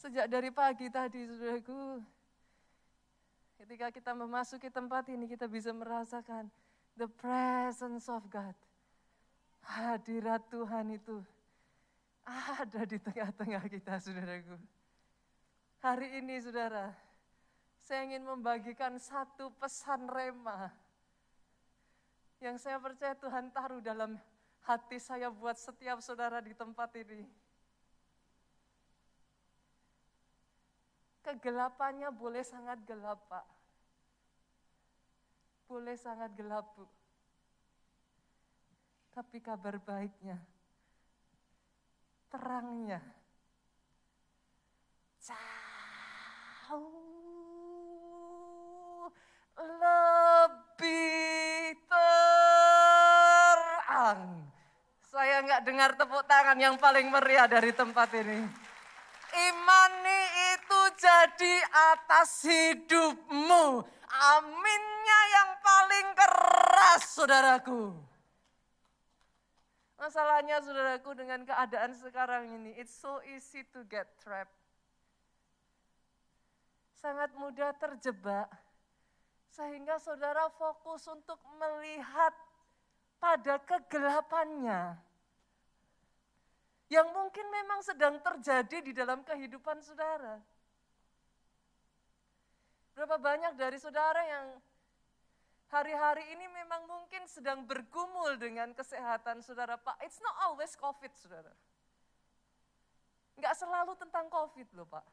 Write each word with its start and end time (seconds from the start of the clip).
Sejak 0.00 0.32
dari 0.32 0.48
pagi 0.48 0.88
tadi, 0.88 1.28
saudaraku, 1.28 2.00
ketika 3.60 3.92
kita 3.92 4.16
memasuki 4.16 4.72
tempat 4.72 5.04
ini, 5.12 5.28
kita 5.28 5.44
bisa 5.44 5.76
merasakan 5.76 6.48
the 6.96 7.04
presence 7.04 8.08
of 8.08 8.24
God. 8.32 8.56
Hadirat 9.60 10.40
Tuhan 10.48 10.96
itu 10.96 11.20
ada 12.24 12.88
di 12.88 12.96
tengah-tengah 12.96 13.60
kita, 13.68 14.00
saudaraku. 14.00 14.56
Hari 15.84 16.24
ini, 16.24 16.40
saudara, 16.40 16.96
saya 17.84 18.08
ingin 18.08 18.24
membagikan 18.24 18.96
satu 18.96 19.52
pesan 19.60 20.08
rema 20.08 20.72
yang 22.40 22.56
saya 22.56 22.80
percaya 22.80 23.12
Tuhan 23.20 23.52
taruh 23.52 23.84
dalam 23.84 24.16
hati 24.64 24.96
saya 24.96 25.28
buat 25.28 25.60
setiap 25.60 26.00
saudara 26.00 26.40
di 26.40 26.56
tempat 26.56 26.88
ini. 26.96 27.28
Kegelapannya 31.20 32.08
boleh 32.12 32.40
sangat 32.40 32.80
gelap, 32.88 33.20
Pak. 33.28 33.44
Boleh 35.68 35.94
sangat 35.94 36.32
gelap, 36.34 36.66
Bu. 36.74 36.88
Tapi 39.10 39.42
kabar 39.42 39.76
baiknya, 39.82 40.38
terangnya 42.30 43.02
jauh 45.20 46.88
lebih 49.60 50.64
terang. 51.84 53.02
Saya 55.10 55.42
nggak 55.44 55.66
dengar 55.66 55.90
tepuk 55.98 56.24
tangan 56.24 56.56
yang 56.56 56.78
paling 56.80 57.10
meriah 57.12 57.44
dari 57.50 57.74
tempat 57.74 58.08
ini. 58.16 58.46
Imani 59.30 60.29
itu 61.00 61.08
jadi 61.08 61.56
atas 61.96 62.44
hidupmu. 62.44 63.80
Aminnya 64.10 65.20
yang 65.32 65.50
paling 65.64 66.08
keras, 66.12 67.02
saudaraku. 67.16 67.96
Masalahnya, 69.96 70.60
saudaraku, 70.60 71.16
dengan 71.16 71.44
keadaan 71.48 71.96
sekarang 71.96 72.52
ini, 72.52 72.76
it's 72.76 72.92
so 72.92 73.20
easy 73.32 73.64
to 73.72 73.80
get 73.88 74.08
trapped. 74.20 74.52
Sangat 77.00 77.32
mudah 77.32 77.72
terjebak, 77.80 78.48
sehingga 79.48 79.96
saudara 79.96 80.52
fokus 80.52 81.08
untuk 81.08 81.40
melihat 81.56 82.36
pada 83.16 83.56
kegelapannya 83.64 85.00
yang 86.92 87.08
mungkin 87.14 87.46
memang 87.48 87.80
sedang 87.80 88.20
terjadi 88.20 88.84
di 88.84 88.92
dalam 88.92 89.24
kehidupan 89.24 89.80
saudara. 89.80 90.42
Berapa 92.94 93.16
banyak 93.16 93.54
dari 93.54 93.78
saudara 93.78 94.22
yang 94.24 94.46
hari-hari 95.70 96.26
ini 96.34 96.46
memang 96.50 96.86
mungkin 96.90 97.24
sedang 97.30 97.62
bergumul 97.62 98.34
dengan 98.36 98.74
kesehatan 98.74 99.40
saudara 99.40 99.78
Pak. 99.78 100.02
It's 100.02 100.18
not 100.18 100.34
always 100.46 100.74
COVID 100.74 101.12
saudara. 101.14 101.54
Enggak 103.38 103.54
selalu 103.56 103.94
tentang 103.96 104.26
COVID 104.28 104.68
loh 104.76 104.88
Pak. 104.90 105.06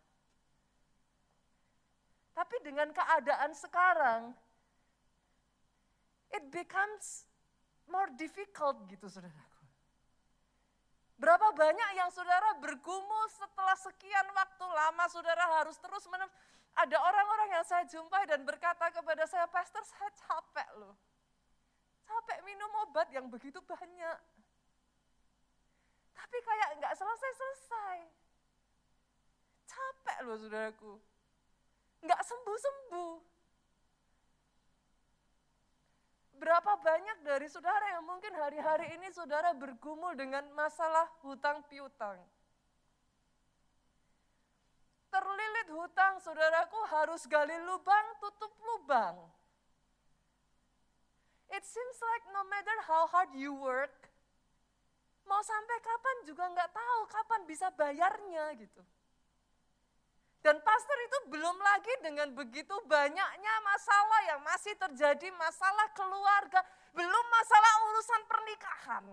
Tapi 2.38 2.56
dengan 2.62 2.94
keadaan 2.94 3.50
sekarang, 3.58 4.22
it 6.30 6.46
becomes 6.54 7.26
more 7.90 8.12
difficult 8.14 8.78
gitu 8.92 9.10
saudara. 9.10 9.46
Berapa 11.18 11.50
banyak 11.50 11.90
yang 11.98 12.14
saudara 12.14 12.62
bergumul 12.62 13.26
setelah 13.34 13.74
sekian 13.74 14.28
waktu 14.38 14.66
lama 14.70 15.06
saudara 15.10 15.50
harus 15.58 15.74
terus 15.82 16.06
menem. 16.14 16.30
Ada 16.78 16.94
orang-orang 17.02 17.50
yang 17.58 17.66
saya 17.66 17.90
jumpai 17.90 18.30
dan 18.30 18.46
berkata 18.46 18.94
kepada 18.94 19.26
saya, 19.26 19.50
Pastor 19.50 19.82
saya 19.82 20.14
capek 20.14 20.70
loh. 20.78 20.94
Capek 22.06 22.46
minum 22.46 22.70
obat 22.86 23.10
yang 23.10 23.26
begitu 23.34 23.58
banyak. 23.66 24.18
Tapi 26.14 26.38
kayak 26.38 26.70
nggak 26.78 26.94
selesai-selesai. 26.94 27.98
Capek 29.66 30.18
loh 30.30 30.38
saudaraku. 30.38 30.94
Nggak 32.06 32.22
sembuh-sembuh. 32.22 33.16
Berapa 36.38 36.78
banyak 36.78 37.26
dari 37.26 37.50
saudara 37.50 37.98
yang 37.98 38.06
mungkin 38.06 38.38
hari-hari 38.38 38.94
ini 38.94 39.10
saudara 39.10 39.58
bergumul 39.58 40.14
dengan 40.14 40.46
masalah 40.54 41.10
hutang 41.26 41.66
piutang. 41.66 42.22
Terlilit 45.18 45.74
hutang, 45.74 46.22
saudaraku 46.22 46.78
harus 46.94 47.26
gali 47.26 47.58
lubang, 47.66 48.06
tutup 48.22 48.54
lubang. 48.62 49.18
It 51.50 51.66
seems 51.66 51.98
like 51.98 52.30
no 52.30 52.46
matter 52.46 52.78
how 52.86 53.10
hard 53.10 53.34
you 53.34 53.50
work, 53.50 54.14
mau 55.26 55.42
sampai 55.42 55.82
kapan 55.82 56.18
juga 56.22 56.46
nggak 56.54 56.70
tahu 56.70 57.00
kapan 57.10 57.42
bisa 57.50 57.74
bayarnya 57.74 58.62
gitu. 58.62 58.86
Dan 60.46 60.62
pastor 60.62 60.98
itu 61.02 61.18
belum 61.34 61.58
lagi 61.66 61.94
dengan 62.06 62.30
begitu 62.38 62.78
banyaknya 62.86 63.54
masalah 63.66 64.22
yang 64.30 64.42
masih 64.46 64.78
terjadi, 64.78 65.34
masalah 65.34 65.98
keluarga, 65.98 66.62
belum 66.94 67.26
masalah 67.34 67.74
urusan 67.90 68.22
pernikahan. 68.30 69.06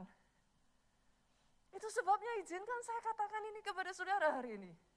Itu 1.72 1.88
sebabnya 1.88 2.44
izinkan 2.44 2.80
saya 2.84 3.00
katakan 3.00 3.40
ini 3.56 3.64
kepada 3.64 3.88
saudara 3.96 4.36
hari 4.36 4.60
ini. 4.60 4.93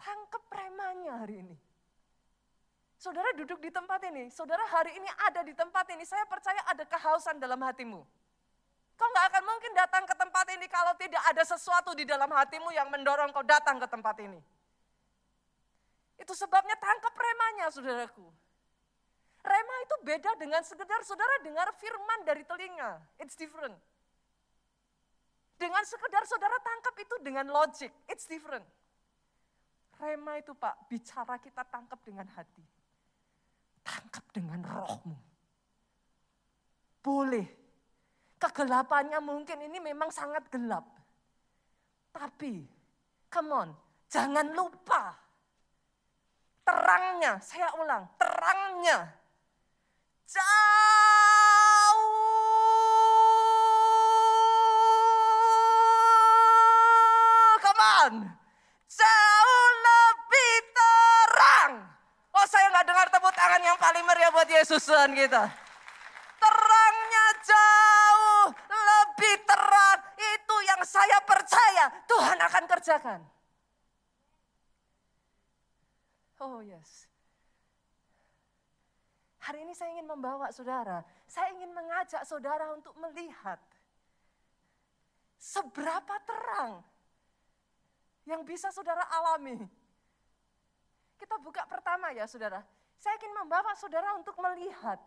Tangkep 0.00 0.42
premannya 0.48 1.14
hari 1.16 1.36
ini. 1.42 1.56
Saudara 2.96 3.28
duduk 3.36 3.60
di 3.60 3.68
tempat 3.68 4.00
ini, 4.08 4.32
saudara 4.32 4.64
hari 4.72 4.96
ini 4.96 5.08
ada 5.28 5.44
di 5.44 5.52
tempat 5.52 5.84
ini, 5.92 6.02
saya 6.08 6.24
percaya 6.24 6.58
ada 6.64 6.82
kehausan 6.88 7.36
dalam 7.36 7.60
hatimu. 7.60 8.00
Kau 8.96 9.08
nggak 9.12 9.26
akan 9.28 9.44
mungkin 9.44 9.72
datang 9.76 10.08
ke 10.08 10.14
tempat 10.16 10.46
ini 10.56 10.66
kalau 10.72 10.96
tidak 10.96 11.20
ada 11.28 11.44
sesuatu 11.44 11.92
di 11.92 12.08
dalam 12.08 12.32
hatimu 12.32 12.72
yang 12.72 12.88
mendorong 12.88 13.28
kau 13.28 13.44
datang 13.44 13.76
ke 13.76 13.84
tempat 13.84 14.16
ini. 14.24 14.40
Itu 16.16 16.32
sebabnya 16.32 16.72
tangkap 16.80 17.12
remanya 17.12 17.68
saudaraku. 17.68 18.24
Rema 19.44 19.76
itu 19.84 19.96
beda 20.02 20.32
dengan 20.40 20.64
sekedar 20.64 21.04
saudara 21.04 21.44
dengar 21.44 21.68
firman 21.76 22.24
dari 22.24 22.42
telinga. 22.42 22.98
It's 23.20 23.36
different. 23.36 23.76
Dengan 25.60 25.84
sekedar 25.84 26.24
saudara 26.24 26.56
tangkap 26.64 26.96
itu 26.98 27.14
dengan 27.20 27.46
logic. 27.52 27.92
It's 28.08 28.24
different. 28.24 28.64
Rema 29.96 30.36
itu 30.36 30.52
Pak, 30.52 30.92
bicara 30.92 31.40
kita 31.40 31.64
tangkap 31.66 32.00
dengan 32.04 32.28
hati. 32.36 32.64
Tangkap 33.80 34.24
dengan 34.32 34.60
rohmu. 34.64 35.16
Boleh. 37.00 37.46
Kegelapannya 38.36 39.16
mungkin 39.24 39.64
ini 39.64 39.80
memang 39.80 40.12
sangat 40.12 40.44
gelap. 40.52 40.84
Tapi, 42.12 42.68
come 43.32 43.52
on, 43.52 43.68
jangan 44.12 44.52
lupa 44.52 45.16
terangnya, 46.66 47.38
saya 47.38 47.70
ulang, 47.78 48.04
terangnya 48.18 49.06
jauh 50.26 50.66
come 57.62 58.26
tangan 63.46 63.62
yang 63.62 63.78
paling 63.78 64.02
meriah 64.02 64.34
buat 64.34 64.50
Yesus 64.50 64.82
Tuhan 64.90 65.14
kita 65.14 65.46
terangnya 66.42 67.26
jauh 67.46 68.46
lebih 68.74 69.34
terang 69.46 70.00
itu 70.18 70.56
yang 70.66 70.82
saya 70.82 71.22
percaya 71.22 71.84
Tuhan 72.10 72.38
akan 72.42 72.64
kerjakan 72.66 73.20
Oh 76.36 76.60
yes. 76.60 77.08
Hari 79.40 79.64
ini 79.64 79.72
saya 79.72 79.96
ingin 79.96 80.04
membawa 80.04 80.52
saudara, 80.52 81.00
saya 81.24 81.48
ingin 81.56 81.72
mengajak 81.72 82.28
saudara 82.28 82.76
untuk 82.76 82.92
melihat 83.00 83.56
seberapa 85.40 86.12
terang 86.28 86.84
yang 88.28 88.44
bisa 88.44 88.68
saudara 88.68 89.00
alami. 89.08 89.64
Kita 91.16 91.40
buka 91.40 91.64
pertama 91.64 92.12
ya 92.12 92.28
saudara. 92.28 92.60
Saya 93.00 93.14
ingin 93.20 93.34
membawa 93.36 93.72
saudara 93.76 94.16
untuk 94.16 94.36
melihat. 94.40 94.98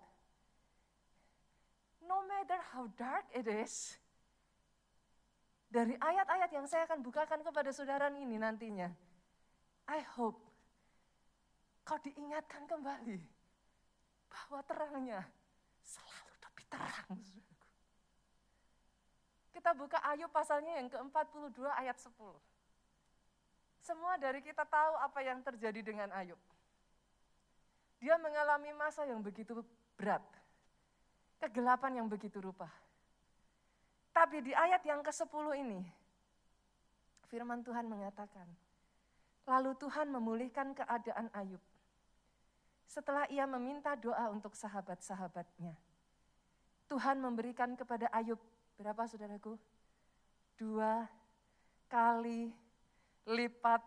No 2.06 2.25
matter 2.25 2.57
how 2.74 2.89
dark 2.97 3.27
it 3.36 3.45
is, 3.45 4.00
dari 5.69 5.94
ayat-ayat 6.01 6.50
yang 6.50 6.65
saya 6.65 6.89
akan 6.89 7.06
bukakan 7.06 7.45
kepada 7.45 7.69
saudara 7.69 8.09
ini 8.09 8.41
nantinya, 8.41 8.89
I 9.86 10.01
hope 10.18 10.41
kau 11.86 11.97
diingatkan 12.01 12.69
kembali 12.69 13.18
bahwa 14.30 14.62
terangnya 14.65 15.21
selalu 15.81 16.33
lebih 16.45 16.65
terang. 16.69 17.18
Kita 19.50 19.74
buka 19.74 19.97
Ayub 20.06 20.30
pasalnya 20.30 20.77
yang 20.77 20.88
ke-42 20.88 21.65
ayat 21.65 21.97
10. 21.97 22.13
Semua 23.81 24.21
dari 24.21 24.45
kita 24.45 24.63
tahu 24.69 24.94
apa 25.01 25.19
yang 25.25 25.41
terjadi 25.41 25.81
dengan 25.81 26.13
Ayub. 26.13 26.38
Dia 28.00 28.16
mengalami 28.16 28.72
masa 28.75 29.04
yang 29.04 29.19
begitu 29.19 29.60
berat. 30.00 30.24
Kegelapan 31.40 32.04
yang 32.04 32.07
begitu 32.07 32.40
rupa. 32.40 32.68
Tapi 34.16 34.44
di 34.44 34.51
ayat 34.51 34.84
yang 34.84 35.00
ke-10 35.00 35.46
ini, 35.60 35.80
firman 37.31 37.63
Tuhan 37.63 37.88
mengatakan, 37.88 38.48
lalu 39.48 39.72
Tuhan 39.80 40.12
memulihkan 40.12 40.75
keadaan 40.75 41.31
Ayub. 41.31 41.63
Setelah 42.90 43.30
ia 43.31 43.46
meminta 43.46 43.94
doa 43.96 44.28
untuk 44.34 44.57
sahabat-sahabatnya. 44.57 45.78
Tuhan 46.90 47.22
memberikan 47.22 47.78
kepada 47.78 48.10
Ayub, 48.10 48.42
berapa 48.75 49.06
saudaraku? 49.06 49.56
Dua 50.57 51.06
kali 51.88 52.51
lipat 53.30 53.86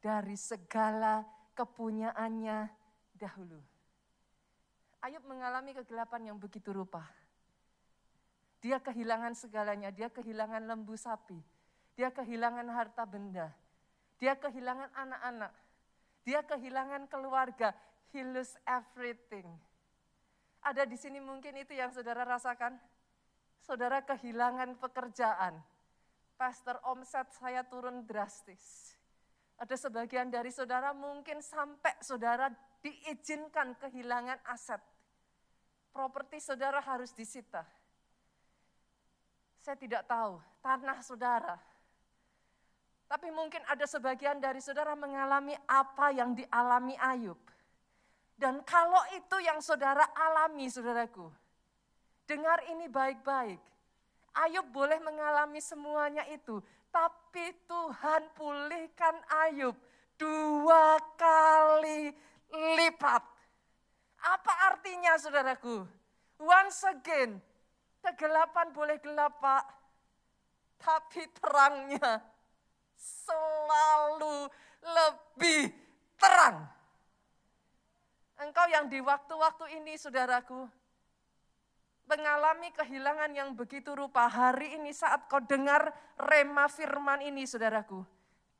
dari 0.00 0.34
segala 0.34 1.22
kepunyaannya 1.54 2.77
dahulu. 3.18 3.58
Ayub 5.02 5.22
mengalami 5.26 5.74
kegelapan 5.74 6.30
yang 6.32 6.38
begitu 6.38 6.70
rupa. 6.70 7.02
Dia 8.58 8.82
kehilangan 8.82 9.38
segalanya, 9.38 9.94
dia 9.94 10.10
kehilangan 10.10 10.66
lembu 10.66 10.98
sapi, 10.98 11.38
dia 11.94 12.10
kehilangan 12.10 12.66
harta 12.74 13.06
benda, 13.06 13.54
dia 14.18 14.34
kehilangan 14.34 14.90
anak-anak, 14.98 15.52
dia 16.26 16.42
kehilangan 16.42 17.06
keluarga, 17.06 17.70
he 18.10 18.26
lose 18.26 18.58
everything. 18.66 19.46
Ada 20.58 20.82
di 20.82 20.98
sini 20.98 21.22
mungkin 21.22 21.54
itu 21.54 21.70
yang 21.70 21.94
saudara 21.94 22.26
rasakan? 22.26 22.74
Saudara 23.62 24.02
kehilangan 24.02 24.74
pekerjaan, 24.82 25.62
pastor 26.34 26.82
omset 26.82 27.30
saya 27.38 27.62
turun 27.62 28.02
drastis. 28.02 28.97
Ada 29.58 29.74
sebagian 29.74 30.30
dari 30.30 30.54
saudara 30.54 30.94
mungkin 30.94 31.42
sampai 31.42 31.98
saudara 31.98 32.46
diizinkan 32.78 33.74
kehilangan 33.82 34.38
aset. 34.46 34.78
Properti 35.90 36.38
saudara 36.38 36.78
harus 36.78 37.10
disita. 37.10 37.66
Saya 39.58 39.74
tidak 39.74 40.06
tahu, 40.06 40.38
tanah 40.62 41.02
saudara. 41.02 41.58
Tapi 43.10 43.34
mungkin 43.34 43.64
ada 43.66 43.82
sebagian 43.82 44.38
dari 44.38 44.62
saudara 44.62 44.94
mengalami 44.94 45.58
apa 45.66 46.14
yang 46.14 46.38
dialami 46.38 46.94
Ayub. 46.94 47.40
Dan 48.38 48.62
kalau 48.62 49.02
itu 49.18 49.42
yang 49.42 49.58
saudara 49.58 50.06
alami, 50.14 50.70
saudaraku, 50.70 51.26
dengar 52.30 52.62
ini 52.70 52.86
baik-baik 52.86 53.58
Ayub 54.38 54.70
boleh 54.70 55.02
mengalami 55.02 55.58
semuanya 55.58 56.22
itu, 56.30 56.62
tapi 56.88 57.52
Tuhan 57.68 58.22
pulihkan 58.34 59.16
Ayub 59.48 59.76
dua 60.18 60.98
kali 61.14 62.10
lipat. 62.52 63.22
Apa 64.18 64.52
artinya 64.74 65.14
saudaraku? 65.14 65.86
Once 66.38 66.82
again, 66.90 67.38
kegelapan 68.02 68.70
boleh 68.74 68.98
gelap 68.98 69.38
pak, 69.38 69.64
tapi 70.78 71.26
terangnya 71.38 72.22
selalu 72.98 74.50
lebih 74.82 75.70
terang. 76.18 76.66
Engkau 78.38 78.66
yang 78.70 78.86
di 78.86 79.02
waktu-waktu 79.02 79.82
ini 79.82 79.98
saudaraku, 79.98 80.66
mengalami 82.08 82.72
kehilangan 82.72 83.30
yang 83.36 83.52
begitu 83.52 83.92
rupa 83.92 84.24
hari 84.26 84.80
ini 84.80 84.96
saat 84.96 85.28
kau 85.28 85.44
dengar 85.44 85.92
rema 86.16 86.66
firman 86.66 87.20
ini 87.20 87.44
saudaraku. 87.44 88.00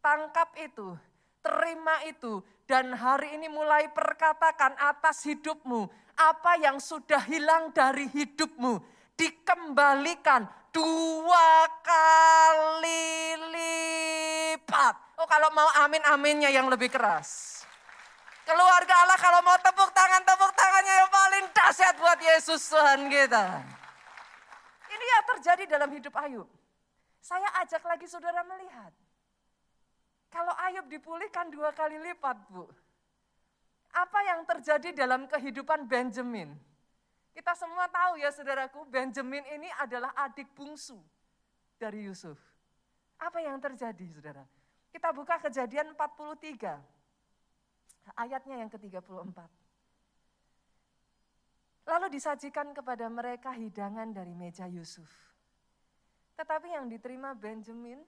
Tangkap 0.04 0.52
itu, 0.60 0.94
terima 1.40 2.04
itu, 2.04 2.44
dan 2.68 2.92
hari 2.92 3.40
ini 3.40 3.48
mulai 3.48 3.88
perkatakan 3.88 4.76
atas 4.76 5.24
hidupmu, 5.24 5.88
apa 6.14 6.60
yang 6.60 6.76
sudah 6.76 7.24
hilang 7.24 7.72
dari 7.72 8.06
hidupmu, 8.12 8.78
dikembalikan 9.16 10.46
dua 10.70 11.66
kali 11.80 13.34
lipat. 13.50 14.94
Oh 15.18 15.26
kalau 15.26 15.50
mau 15.56 15.66
amin 15.82 16.04
aminnya 16.06 16.52
yang 16.52 16.68
lebih 16.70 16.92
keras. 16.92 17.57
Keluarga 18.48 18.94
Allah 19.04 19.18
kalau 19.20 19.44
mau 19.44 19.60
tepuk 19.60 19.92
tangan, 19.92 20.24
tepuk 20.24 20.52
tangannya 20.56 20.94
yang 21.04 21.10
paling 21.12 21.44
dahsyat 21.52 21.94
buat 22.00 22.16
Yesus 22.16 22.64
Tuhan 22.72 23.04
kita. 23.12 23.44
Ini 24.88 25.04
yang 25.04 25.24
terjadi 25.36 25.64
dalam 25.68 25.92
hidup 25.92 26.16
Ayub. 26.16 26.48
Saya 27.20 27.44
ajak 27.60 27.84
lagi 27.84 28.08
saudara 28.08 28.40
melihat. 28.48 28.88
Kalau 30.32 30.56
Ayub 30.64 30.88
dipulihkan 30.88 31.52
dua 31.52 31.76
kali 31.76 32.00
lipat, 32.00 32.40
Bu. 32.48 32.64
Apa 33.92 34.16
yang 34.24 34.40
terjadi 34.48 34.96
dalam 34.96 35.28
kehidupan 35.28 35.84
Benjamin? 35.84 36.56
Kita 37.36 37.52
semua 37.52 37.84
tahu 37.92 38.16
ya 38.16 38.32
saudaraku, 38.32 38.88
Benjamin 38.88 39.44
ini 39.60 39.68
adalah 39.76 40.16
adik 40.24 40.48
bungsu 40.56 40.96
dari 41.76 42.08
Yusuf. 42.08 42.40
Apa 43.20 43.44
yang 43.44 43.60
terjadi 43.60 44.08
saudara? 44.08 44.48
Kita 44.88 45.12
buka 45.12 45.36
kejadian 45.36 45.92
43 45.92 46.97
ayatnya 48.14 48.60
yang 48.62 48.70
ke-34. 48.70 49.38
Lalu 51.88 52.06
disajikan 52.12 52.76
kepada 52.76 53.08
mereka 53.08 53.56
hidangan 53.56 54.12
dari 54.12 54.36
meja 54.36 54.68
Yusuf. 54.68 55.08
Tetapi 56.36 56.68
yang 56.70 56.86
diterima 56.86 57.32
Benjamin, 57.32 57.98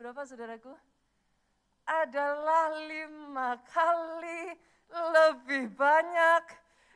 berapa 0.00 0.24
saudaraku? 0.24 0.72
Adalah 1.84 2.72
lima 2.88 3.60
kali 3.68 4.56
lebih 4.92 5.70
banyak 5.76 6.44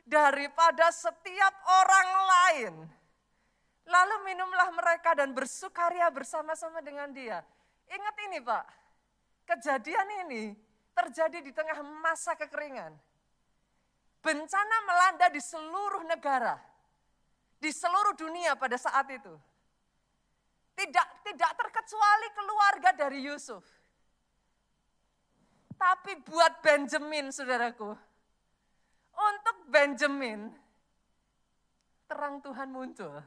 daripada 0.07 0.89
setiap 0.89 1.53
orang 1.65 2.09
lain. 2.27 2.73
Lalu 3.87 4.15
minumlah 4.33 4.69
mereka 4.75 5.15
dan 5.15 5.31
bersukaria 5.31 6.11
bersama-sama 6.11 6.83
dengan 6.83 7.07
dia. 7.15 7.39
Ingat 7.87 8.15
ini 8.27 8.39
Pak, 8.43 8.65
kejadian 9.47 10.27
ini 10.27 10.51
terjadi 10.97 11.45
di 11.45 11.53
tengah 11.53 11.85
masa 12.01 12.33
kekeringan. 12.33 12.97
Bencana 14.25 14.77
melanda 14.89 15.29
di 15.29 15.37
seluruh 15.37 16.01
negara, 16.09 16.57
di 17.61 17.69
seluruh 17.69 18.17
dunia 18.17 18.57
pada 18.57 18.75
saat 18.81 19.05
itu. 19.13 19.33
Tidak 20.73 21.07
tidak 21.21 21.51
terkecuali 21.53 22.27
keluarga 22.33 22.89
dari 22.97 23.21
Yusuf. 23.21 23.61
Tapi 25.77 26.17
buat 26.25 26.65
Benjamin, 26.65 27.29
saudaraku, 27.29 27.93
untuk 29.13 29.57
Benjamin, 29.69 30.49
terang 32.09 32.41
Tuhan 32.41 32.73
muncul. 32.73 33.21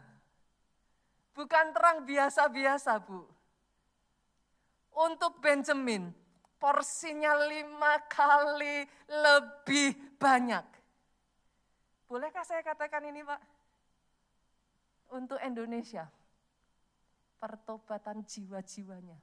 Bukan 1.30 1.66
terang 1.70 2.02
biasa-biasa, 2.02 2.98
Bu. 3.06 3.22
Untuk 4.90 5.38
Benjamin, 5.38 6.10
porsinya 6.60 7.32
lima 7.48 7.96
kali 8.04 8.84
lebih 9.08 10.20
banyak. 10.20 10.66
Bolehkah 12.04 12.44
saya 12.44 12.60
katakan 12.60 13.00
ini 13.08 13.24
Pak? 13.24 13.40
Untuk 15.16 15.40
Indonesia, 15.42 16.06
pertobatan 17.40 18.22
jiwa-jiwanya. 18.22 19.16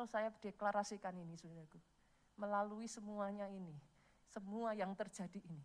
Oh 0.00 0.08
saya 0.08 0.32
deklarasikan 0.40 1.14
ini 1.20 1.36
saudaraku. 1.36 1.78
Melalui 2.38 2.88
semuanya 2.88 3.50
ini, 3.50 3.74
semua 4.30 4.72
yang 4.72 4.94
terjadi 4.96 5.42
ini. 5.42 5.62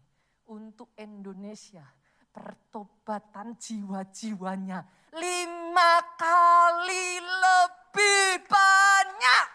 Untuk 0.50 0.92
Indonesia, 1.00 1.86
pertobatan 2.34 3.54
jiwa-jiwanya 3.56 4.82
lima 5.14 5.94
kali 6.18 7.22
lebih 7.22 8.42
banyak. 8.50 9.53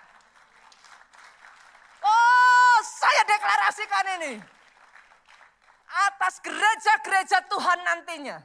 Deklarasikan 3.28 4.06
ini. 4.20 4.32
Atas 5.88 6.40
gereja-gereja 6.40 7.44
Tuhan 7.48 7.78
nantinya. 7.84 8.40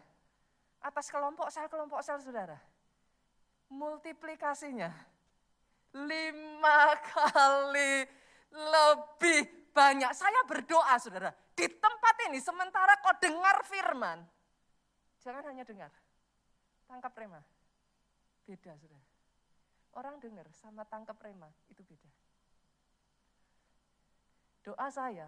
Atas 0.83 1.07
kelompok 1.07 1.47
sel-kelompok 1.47 2.03
sel 2.03 2.19
saudara. 2.19 2.59
Multiplikasinya. 3.71 4.91
Lima 5.95 6.79
kali 6.99 8.03
lebih 8.51 9.71
banyak. 9.71 10.11
Saya 10.11 10.43
berdoa 10.43 10.95
saudara. 10.99 11.31
Di 11.53 11.69
tempat 11.69 12.15
ini 12.27 12.43
sementara 12.43 12.99
kau 12.99 13.15
dengar 13.19 13.63
firman. 13.67 14.19
Jangan 15.23 15.43
hanya 15.47 15.63
dengar. 15.63 15.91
Tangkap 16.87 17.13
rema. 17.15 17.39
Beda 18.43 18.75
saudara. 18.75 19.07
Orang 19.93 20.17
dengar 20.17 20.49
sama 20.57 20.83
tangkap 20.89 21.15
rema 21.21 21.47
itu 21.69 21.85
beda. 21.85 22.22
Doa 24.63 24.87
saya 24.87 25.27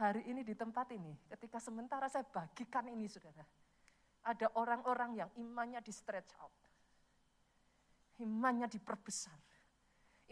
hari 0.00 0.24
ini 0.24 0.40
di 0.40 0.56
tempat 0.56 0.88
ini, 0.96 1.12
ketika 1.28 1.60
sementara 1.60 2.08
saya 2.08 2.24
bagikan 2.24 2.88
ini 2.88 3.04
saudara, 3.04 3.44
ada 4.24 4.48
orang-orang 4.56 5.20
yang 5.20 5.30
imannya 5.36 5.84
di 5.84 5.92
stretch 5.92 6.32
out. 6.40 6.56
Imannya 8.24 8.72
diperbesar. 8.72 9.52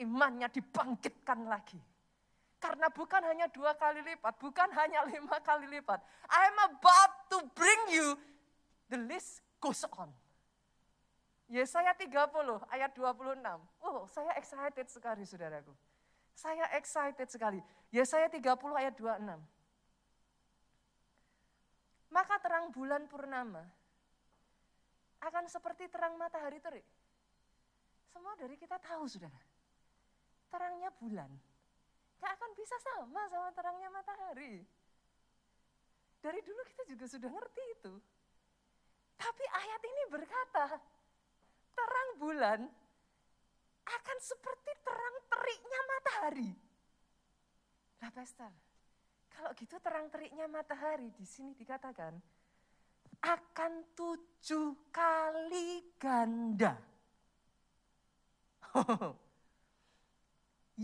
imannya 0.01 0.49
dibangkitkan 0.49 1.45
lagi. 1.45 1.81
Karena 2.61 2.93
bukan 2.93 3.25
hanya 3.25 3.49
dua 3.49 3.73
kali 3.73 4.05
lipat, 4.05 4.37
bukan 4.37 4.69
hanya 4.77 5.05
lima 5.09 5.41
kali 5.41 5.65
lipat. 5.69 6.01
I 6.29 6.53
am 6.53 6.59
about 6.73 7.13
to 7.33 7.39
bring 7.57 7.81
you, 7.93 8.17
the 8.93 9.01
list 9.01 9.41
goes 9.61 9.85
on. 9.97 10.13
Yesaya 11.49 11.97
30 11.97 12.09
ayat 12.69 12.93
26. 12.95 13.43
Oh, 13.83 14.05
saya 14.07 14.37
excited 14.37 14.87
sekali 14.93 15.25
saudaraku. 15.25 15.73
Saya 16.37 16.69
excited 16.77 17.27
sekali. 17.27 17.59
Yesaya 17.91 18.31
30 18.31 18.47
ayat 18.79 18.95
26. 18.95 19.35
Maka 22.11 22.35
terang 22.43 22.71
bulan 22.71 23.07
purnama 23.11 23.67
akan 25.21 25.45
seperti 25.51 25.91
terang 25.91 26.15
matahari 26.15 26.63
terik. 26.63 26.87
Semua 28.11 28.35
dari 28.39 28.55
kita 28.55 28.79
tahu 28.79 29.07
saudara. 29.11 29.43
Terangnya 30.51 30.91
bulan. 30.99 31.31
Gak 32.19 32.33
akan 32.35 32.51
bisa 32.55 32.77
sama 32.79 33.23
sama 33.31 33.51
terangnya 33.55 33.91
matahari. 33.91 34.63
Dari 36.21 36.41
dulu 36.47 36.63
kita 36.67 36.83
juga 36.91 37.07
sudah 37.11 37.31
ngerti 37.31 37.63
itu. 37.81 37.95
Tapi 39.19 39.45
ayat 39.51 39.83
ini 39.85 40.03
berkata, 40.09 40.67
terang 41.75 42.11
bulan 42.23 42.61
akan 43.85 44.19
seperti 44.21 44.73
terang 44.85 45.17
teriknya 45.29 45.81
matahari. 45.85 46.70
Nah 48.01 48.11
pastor, 48.13 48.53
kalau 49.29 49.53
gitu 49.57 49.77
terang 49.81 50.09
teriknya 50.09 50.49
matahari 50.49 51.13
di 51.13 51.25
sini 51.29 51.53
dikatakan 51.53 52.17
akan 53.21 53.73
tujuh 53.93 54.89
kali 54.89 55.85
ganda. 56.01 56.81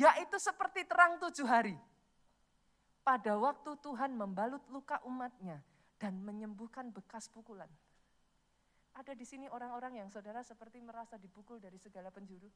Yaitu 0.04 0.36
seperti 0.36 0.84
terang 0.84 1.16
tujuh 1.16 1.48
hari. 1.48 1.76
Pada 3.00 3.38
waktu 3.38 3.72
Tuhan 3.80 4.12
membalut 4.12 4.60
luka 4.68 5.00
umatnya 5.08 5.62
dan 5.96 6.20
menyembuhkan 6.20 6.92
bekas 6.92 7.32
pukulan. 7.32 7.70
Ada 8.96 9.12
di 9.12 9.24
sini 9.24 9.48
orang-orang 9.48 10.04
yang 10.04 10.08
saudara 10.08 10.42
seperti 10.44 10.80
merasa 10.80 11.16
dipukul 11.16 11.60
dari 11.60 11.76
segala 11.80 12.08
penjuru. 12.12 12.48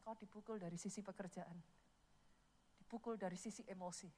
Engkau 0.00 0.16
dipukul 0.16 0.56
dari 0.56 0.80
sisi 0.80 1.04
pekerjaan, 1.04 1.60
dipukul 2.80 3.20
dari 3.20 3.36
sisi 3.36 3.60
emosi, 3.68 4.08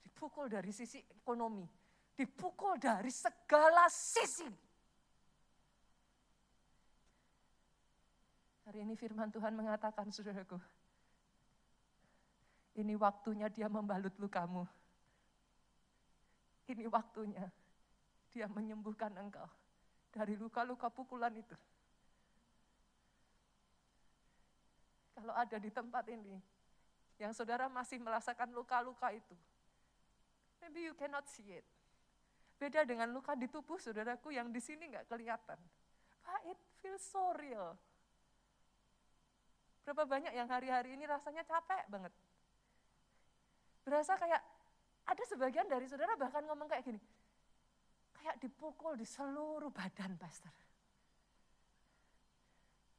dipukul 0.00 0.48
dari 0.48 0.72
sisi 0.72 1.04
ekonomi, 1.20 1.68
dipukul 2.16 2.80
dari 2.80 3.12
segala 3.12 3.84
sisi. 3.92 4.48
Hari 8.64 8.80
ini 8.80 8.96
firman 8.96 9.28
Tuhan 9.28 9.52
mengatakan, 9.52 10.08
saudaraku, 10.08 10.56
ini 12.80 12.96
waktunya 12.96 13.52
dia 13.52 13.68
membalut 13.68 14.16
lukamu. 14.16 14.64
Ini 16.64 16.88
waktunya 16.88 17.44
dia 18.32 18.48
menyembuhkan 18.48 19.12
engkau 19.20 19.46
dari 20.08 20.34
luka-luka 20.40 20.88
pukulan 20.88 21.36
itu. 21.36 21.52
Kalau 25.14 25.34
ada 25.34 25.56
di 25.62 25.70
tempat 25.70 26.04
ini, 26.10 26.36
yang 27.22 27.30
saudara 27.30 27.70
masih 27.70 28.02
merasakan 28.02 28.50
luka-luka 28.50 29.14
itu, 29.14 29.34
maybe 30.58 30.90
you 30.90 30.94
cannot 30.98 31.24
see 31.30 31.46
it. 31.54 31.66
Beda 32.58 32.82
dengan 32.82 33.10
luka 33.10 33.38
di 33.38 33.46
tubuh 33.46 33.78
saudaraku 33.78 34.34
yang 34.34 34.50
di 34.50 34.58
sini 34.58 34.90
nggak 34.90 35.06
kelihatan. 35.06 35.58
But 36.24 36.42
it 36.50 36.58
feels 36.82 37.02
so 37.02 37.34
real. 37.38 37.78
Berapa 39.84 40.08
banyak 40.08 40.32
yang 40.32 40.48
hari-hari 40.48 40.96
ini 40.96 41.04
rasanya 41.04 41.44
capek 41.44 41.84
banget. 41.92 42.12
Berasa 43.84 44.16
kayak 44.16 44.40
ada 45.04 45.24
sebagian 45.28 45.68
dari 45.68 45.84
saudara 45.84 46.16
bahkan 46.16 46.40
ngomong 46.48 46.64
kayak 46.64 46.88
gini, 46.88 47.00
kayak 48.16 48.40
dipukul 48.40 48.96
di 48.96 49.04
seluruh 49.04 49.68
badan, 49.68 50.16
Pastor. 50.16 50.54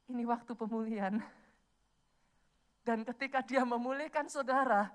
Ini 0.06 0.22
waktu 0.22 0.54
pemulihan. 0.54 1.18
Dan 2.86 3.02
ketika 3.02 3.42
dia 3.42 3.66
memulihkan 3.66 4.30
saudara 4.30 4.86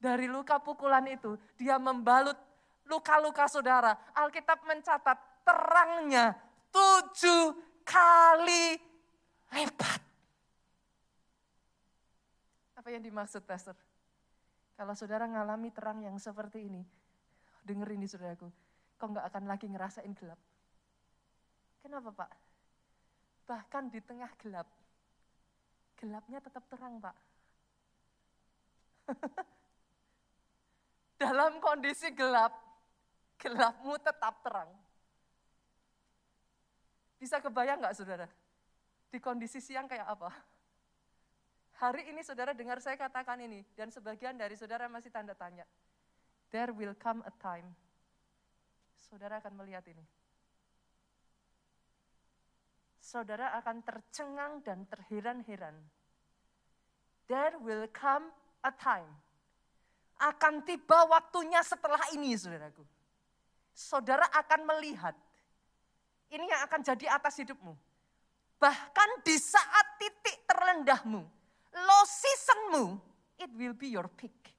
dari 0.00 0.24
luka 0.24 0.56
pukulan 0.56 1.04
itu, 1.04 1.36
dia 1.60 1.76
membalut 1.76 2.40
luka-luka 2.88 3.44
saudara. 3.44 3.92
Alkitab 4.16 4.64
mencatat 4.64 5.44
terangnya 5.44 6.32
tujuh 6.72 7.52
kali 7.84 8.80
lipat. 9.52 10.00
Apa 12.80 12.88
yang 12.88 13.04
dimaksud, 13.04 13.44
Pastor? 13.44 13.76
Kalau 14.80 14.96
saudara 14.96 15.28
ngalami 15.28 15.68
terang 15.68 16.00
yang 16.00 16.16
seperti 16.16 16.64
ini, 16.64 16.80
dengerin 17.60 18.00
di 18.00 18.08
saudaraku, 18.08 18.48
kau 18.96 19.08
nggak 19.12 19.28
akan 19.28 19.44
lagi 19.44 19.68
ngerasain 19.68 20.16
gelap. 20.16 20.40
Kenapa 21.84 22.08
Pak? 22.08 22.30
Bahkan 23.44 23.92
di 23.92 24.00
tengah 24.00 24.32
gelap, 24.40 24.64
gelapnya 26.00 26.40
tetap 26.40 26.64
terang 26.72 26.96
Pak. 27.04 27.33
Dalam 31.22 31.60
kondisi 31.62 32.10
gelap, 32.12 32.52
gelapmu 33.38 33.96
tetap 34.00 34.40
terang. 34.44 34.70
Bisa 37.18 37.40
kebayang 37.40 37.80
nggak 37.80 37.96
saudara? 37.96 38.28
Di 39.08 39.18
kondisi 39.22 39.62
siang 39.62 39.88
kayak 39.88 40.08
apa? 40.10 40.28
Hari 41.84 42.10
ini 42.12 42.20
saudara 42.20 42.52
dengar 42.52 42.82
saya 42.82 42.98
katakan 43.00 43.40
ini, 43.40 43.64
dan 43.78 43.88
sebagian 43.90 44.36
dari 44.36 44.54
saudara 44.58 44.90
masih 44.90 45.08
tanda 45.08 45.32
tanya. 45.32 45.64
There 46.52 46.70
will 46.70 46.94
come 46.98 47.24
a 47.26 47.32
time 47.42 47.72
saudara 49.14 49.38
akan 49.38 49.54
melihat 49.62 49.86
ini. 49.86 50.02
Saudara 52.98 53.54
akan 53.62 53.84
tercengang 53.86 54.64
dan 54.66 54.88
terheran-heran. 54.90 55.76
There 57.30 57.54
will 57.62 57.86
come 57.94 58.34
a 58.64 58.72
time. 58.72 59.12
Akan 60.16 60.64
tiba 60.64 61.04
waktunya 61.04 61.60
setelah 61.60 62.00
ini, 62.16 62.32
saudaraku. 62.32 62.80
Saudara 63.76 64.24
akan 64.32 64.64
melihat. 64.64 65.12
Ini 66.32 66.48
yang 66.48 66.62
akan 66.64 66.80
jadi 66.80 67.12
atas 67.12 67.36
hidupmu. 67.44 67.76
Bahkan 68.56 69.10
di 69.20 69.36
saat 69.36 70.00
titik 70.00 70.48
terendahmu, 70.48 71.20
low 71.76 72.02
seasonmu, 72.08 72.84
it 73.36 73.50
will 73.52 73.76
be 73.76 73.92
your 73.92 74.08
peak. 74.08 74.54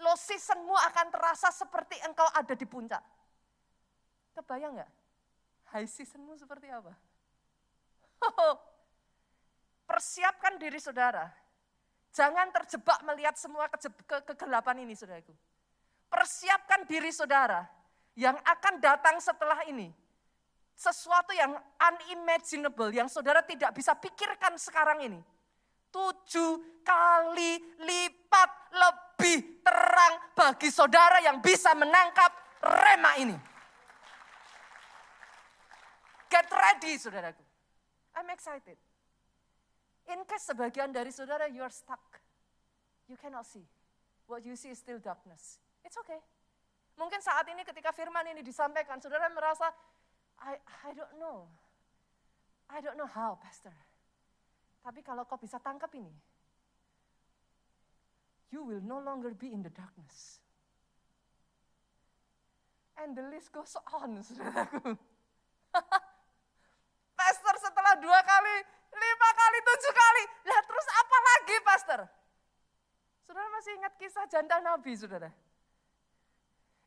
low 0.00 0.16
seasonmu 0.16 0.72
akan 0.72 1.06
terasa 1.12 1.52
seperti 1.52 2.00
engkau 2.02 2.26
ada 2.32 2.56
di 2.56 2.64
puncak. 2.64 3.04
Kebayang 4.34 4.80
nggak? 4.80 4.90
High 5.70 5.86
seasonmu 5.86 6.34
seperti 6.40 6.66
apa? 6.72 6.96
Persiapkan 9.90 10.54
diri 10.54 10.78
saudara. 10.78 11.26
Jangan 12.14 12.54
terjebak 12.54 13.02
melihat 13.02 13.34
semua 13.34 13.66
ke 13.66 14.22
kegelapan 14.30 14.86
ini 14.86 14.94
saudaraku. 14.94 15.34
Persiapkan 16.06 16.86
diri 16.86 17.10
saudara 17.10 17.66
yang 18.14 18.38
akan 18.38 18.78
datang 18.78 19.18
setelah 19.18 19.66
ini. 19.66 19.90
Sesuatu 20.78 21.34
yang 21.34 21.58
unimaginable, 21.76 22.94
yang 22.94 23.10
saudara 23.10 23.42
tidak 23.42 23.74
bisa 23.74 23.98
pikirkan 23.98 24.54
sekarang 24.58 25.02
ini. 25.10 25.20
Tujuh 25.90 26.82
kali 26.86 27.58
lipat 27.82 28.50
lebih 28.70 29.62
terang 29.66 30.14
bagi 30.38 30.70
saudara 30.70 31.18
yang 31.18 31.42
bisa 31.42 31.74
menangkap 31.74 32.30
rema 32.62 33.12
ini. 33.18 33.36
Get 36.30 36.46
ready, 36.46 36.94
saudaraku. 36.94 37.42
I'm 38.14 38.30
excited. 38.30 38.78
In 40.10 40.26
case 40.26 40.50
sebagian 40.50 40.90
dari 40.90 41.14
saudara 41.14 41.46
you 41.46 41.62
are 41.62 41.70
stuck, 41.70 42.18
you 43.06 43.14
cannot 43.14 43.46
see. 43.46 43.62
What 44.26 44.42
you 44.42 44.58
see 44.58 44.74
is 44.74 44.78
still 44.82 44.98
darkness. 44.98 45.62
It's 45.86 45.94
okay. 46.02 46.18
Mungkin 46.98 47.22
saat 47.22 47.46
ini 47.46 47.62
ketika 47.62 47.94
firman 47.94 48.26
ini 48.30 48.42
disampaikan, 48.42 48.98
saudara 48.98 49.30
merasa, 49.30 49.70
I, 50.42 50.58
I 50.86 50.90
don't 50.92 51.16
know. 51.16 51.46
I 52.70 52.78
don't 52.82 52.98
know 52.98 53.08
how, 53.08 53.38
Pastor. 53.38 53.74
Tapi 54.82 55.02
kalau 55.02 55.26
kau 55.26 55.38
bisa 55.38 55.58
tangkap 55.62 55.90
ini, 55.94 56.12
you 58.50 58.66
will 58.66 58.82
no 58.82 58.98
longer 58.98 59.30
be 59.34 59.50
in 59.50 59.62
the 59.62 59.72
darkness. 59.72 60.42
And 62.98 63.16
the 63.16 63.24
list 63.30 63.54
goes 63.54 63.78
on, 63.94 64.20
saudaraku. 64.26 64.98
pastor 67.20 67.54
setelah 67.62 67.94
dua 68.00 68.20
kali, 68.26 68.56
lima 69.00 69.28
kali, 69.32 69.58
tujuh 69.64 69.92
kali. 69.96 70.24
Lah 70.52 70.60
terus 70.68 70.86
apa 70.92 71.16
lagi 71.24 71.56
pastor? 71.64 72.00
Saudara 73.24 73.48
masih 73.56 73.72
ingat 73.80 73.92
kisah 73.96 74.26
janda 74.28 74.60
Nabi, 74.60 74.92
saudara? 74.94 75.30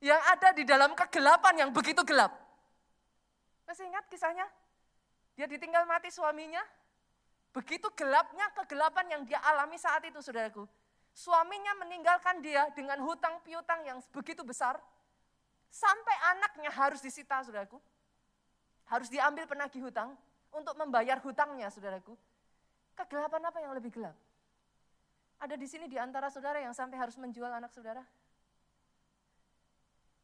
Yang 0.04 0.22
ada 0.28 0.50
di 0.52 0.64
dalam 0.68 0.92
kegelapan 0.94 1.66
yang 1.66 1.70
begitu 1.72 2.04
gelap. 2.04 2.36
Masih 3.64 3.88
ingat 3.88 4.06
kisahnya? 4.12 4.44
Dia 5.40 5.48
ditinggal 5.48 5.88
mati 5.88 6.12
suaminya. 6.12 6.62
Begitu 7.56 7.88
gelapnya 7.96 8.50
kegelapan 8.60 9.06
yang 9.14 9.22
dia 9.24 9.40
alami 9.40 9.80
saat 9.80 10.04
itu, 10.04 10.20
saudaraku. 10.20 10.68
Suaminya 11.14 11.78
meninggalkan 11.86 12.42
dia 12.42 12.68
dengan 12.74 13.00
hutang 13.06 13.40
piutang 13.46 13.86
yang 13.86 14.02
begitu 14.12 14.42
besar. 14.42 14.82
Sampai 15.70 16.16
anaknya 16.36 16.74
harus 16.74 17.00
disita, 17.00 17.40
saudaraku. 17.46 17.80
Harus 18.90 19.08
diambil 19.08 19.48
penagih 19.48 19.86
hutang 19.86 20.18
untuk 20.54 20.78
membayar 20.78 21.18
hutangnya, 21.20 21.68
saudaraku. 21.74 22.14
Kegelapan 22.94 23.42
apa 23.50 23.58
yang 23.60 23.74
lebih 23.74 23.90
gelap? 23.90 24.14
Ada 25.42 25.58
di 25.60 25.68
sini 25.68 25.90
di 25.90 25.98
antara 25.98 26.30
saudara 26.30 26.62
yang 26.62 26.72
sampai 26.72 26.96
harus 26.96 27.18
menjual 27.18 27.50
anak 27.50 27.74
saudara? 27.74 28.06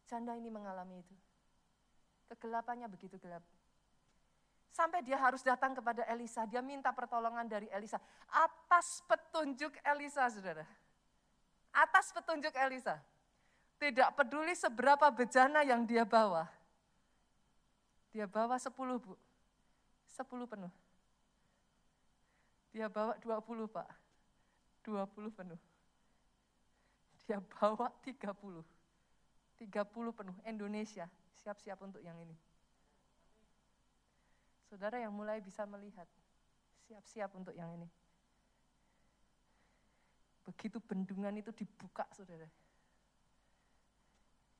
Janda 0.08 0.38
ini 0.38 0.48
mengalami 0.48 1.02
itu. 1.02 1.16
Kegelapannya 2.30 2.88
begitu 2.88 3.18
gelap. 3.18 3.42
Sampai 4.70 5.02
dia 5.02 5.18
harus 5.18 5.42
datang 5.42 5.74
kepada 5.74 6.06
Elisa, 6.08 6.46
dia 6.46 6.62
minta 6.62 6.94
pertolongan 6.94 7.50
dari 7.50 7.68
Elisa. 7.74 7.98
Atas 8.30 9.02
petunjuk 9.10 9.74
Elisa, 9.82 10.30
saudara. 10.30 10.64
Atas 11.74 12.14
petunjuk 12.14 12.54
Elisa. 12.54 13.02
Tidak 13.82 14.14
peduli 14.14 14.54
seberapa 14.54 15.10
bejana 15.10 15.66
yang 15.66 15.84
dia 15.84 16.06
bawa. 16.06 16.46
Dia 18.14 18.30
bawa 18.30 18.56
sepuluh 18.62 19.02
bu. 19.02 19.14
Sepuluh 20.20 20.44
penuh. 20.44 20.68
Dia 22.76 22.92
bawa 22.92 23.16
dua 23.24 23.40
puluh 23.40 23.72
pak. 23.72 23.88
dua 24.84 25.08
puluh 25.08 25.32
penuh. 25.32 25.56
Dia 27.24 27.40
bawa 27.40 27.88
tiga 28.04 28.36
puluh. 28.36 28.68
Tiga 29.56 29.88
puluh 29.88 30.12
penuh. 30.12 30.36
Indonesia 30.44 31.08
siap-siap 31.40 31.80
untuk 31.80 32.04
yang 32.04 32.20
ini. 32.20 32.36
Saudara 34.68 35.00
yang 35.00 35.16
mulai 35.16 35.40
bisa 35.40 35.64
melihat, 35.66 36.06
siap-siap 36.86 37.32
untuk 37.34 37.56
yang 37.56 37.72
ini. 37.74 37.88
Begitu 40.46 40.78
bendungan 40.84 41.34
itu 41.40 41.50
dibuka, 41.56 42.06
saudara. 42.14 42.46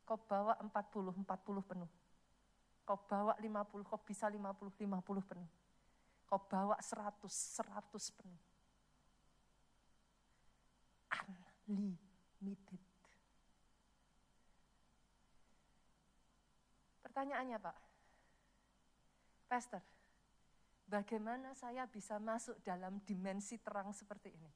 Kau 0.08 0.18
bawa 0.18 0.58
40, 0.58 1.14
40 1.14 1.70
penuh. 1.70 1.90
Kau 2.90 2.98
bawa 3.06 3.38
50, 3.38 3.86
kau 3.86 4.02
bisa 4.02 4.26
50, 4.26 4.74
50 4.74 5.22
penuh. 5.22 5.46
Kau 6.26 6.42
bawa 6.42 6.74
100, 6.82 7.22
100 7.22 8.18
penuh. 8.18 8.42
Unlimited. 11.70 12.82
Pertanyaannya 17.06 17.62
Pak, 17.62 17.78
Pastor, 19.46 19.86
bagaimana 20.90 21.54
saya 21.54 21.86
bisa 21.86 22.18
masuk 22.18 22.58
dalam 22.66 22.98
dimensi 23.06 23.62
terang 23.62 23.94
seperti 23.94 24.34
ini? 24.34 24.50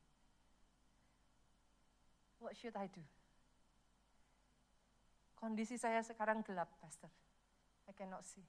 What 2.42 2.58
should 2.58 2.74
I 2.82 2.90
do? 2.90 3.06
Kondisi 5.38 5.78
saya 5.78 6.02
sekarang 6.02 6.42
gelap, 6.42 6.74
Pastor. 6.82 7.13
I 7.88 7.94
cannot 7.94 8.24
see. 8.24 8.44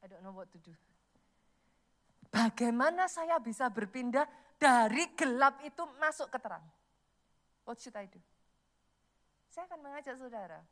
I 0.00 0.08
don't 0.08 0.24
know 0.24 0.32
what 0.32 0.48
to 0.52 0.58
do. 0.60 0.72
Bagaimana 2.30 3.10
saya 3.10 3.36
bisa 3.42 3.66
berpindah 3.66 4.24
dari 4.54 5.10
gelap 5.18 5.58
itu 5.66 5.82
masuk 5.98 6.30
ke 6.30 6.38
terang? 6.38 6.62
What 7.66 7.82
should 7.82 7.96
I 7.98 8.06
do? 8.06 8.22
Saya 9.50 9.66
akan 9.66 9.82
mengajak 9.82 10.14
saudara 10.14 10.62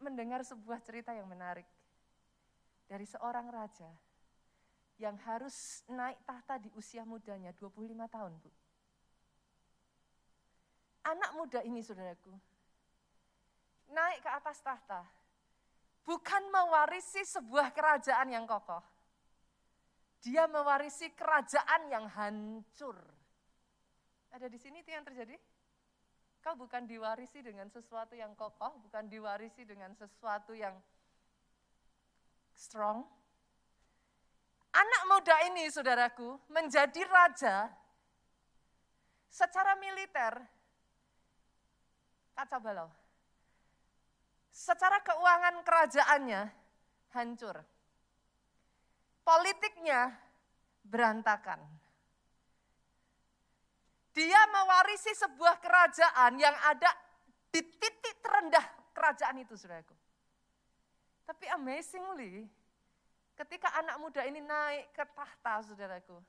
mendengar 0.00 0.40
sebuah 0.44 0.80
cerita 0.80 1.12
yang 1.12 1.28
menarik 1.28 1.68
dari 2.88 3.04
seorang 3.08 3.48
raja 3.48 3.88
yang 5.00 5.18
harus 5.26 5.82
naik 5.90 6.20
tahta 6.22 6.60
di 6.60 6.70
usia 6.78 7.02
mudanya, 7.02 7.50
25 7.56 8.06
tahun, 8.06 8.32
Bu. 8.38 8.50
Anak 11.04 11.30
muda 11.36 11.60
ini, 11.66 11.82
saudaraku, 11.84 12.32
naik 13.90 14.22
ke 14.24 14.30
atas 14.30 14.62
tahta, 14.62 15.04
bukan 16.04 16.42
mewarisi 16.52 17.24
sebuah 17.24 17.72
kerajaan 17.72 18.28
yang 18.30 18.44
kokoh. 18.44 18.80
Dia 20.24 20.48
mewarisi 20.48 21.12
kerajaan 21.12 21.92
yang 21.92 22.08
hancur. 22.08 22.96
Ada 24.32 24.48
di 24.48 24.56
sini 24.56 24.80
itu 24.80 24.92
yang 24.92 25.04
terjadi? 25.04 25.36
Kau 26.40 26.56
bukan 26.56 26.84
diwarisi 26.84 27.40
dengan 27.40 27.68
sesuatu 27.72 28.16
yang 28.16 28.36
kokoh, 28.36 28.76
bukan 28.88 29.08
diwarisi 29.08 29.64
dengan 29.64 29.96
sesuatu 29.96 30.52
yang 30.52 30.76
strong, 32.52 33.04
Anak 34.74 35.02
muda 35.06 35.36
ini, 35.46 35.70
saudaraku, 35.70 36.34
menjadi 36.50 37.06
raja 37.06 37.70
secara 39.30 39.78
militer, 39.78 40.34
kacau 42.34 42.58
balau. 42.58 42.90
Secara 44.54 45.02
keuangan 45.02 45.66
kerajaannya 45.66 46.42
hancur. 47.10 47.58
Politiknya 49.26 50.14
berantakan. 50.86 51.58
Dia 54.14 54.46
mewarisi 54.46 55.10
sebuah 55.10 55.58
kerajaan 55.58 56.38
yang 56.38 56.54
ada 56.70 56.94
di 57.50 57.58
titik 57.66 58.22
terendah 58.22 58.62
kerajaan 58.94 59.42
itu, 59.42 59.58
saudaraku. 59.58 59.90
Tapi 61.26 61.50
amazingly, 61.50 62.46
Ketika 63.34 63.66
anak 63.74 63.98
muda 63.98 64.22
ini 64.22 64.38
naik 64.38 64.94
ke 64.94 65.02
tahta, 65.10 65.66
saudaraku, 65.66 66.22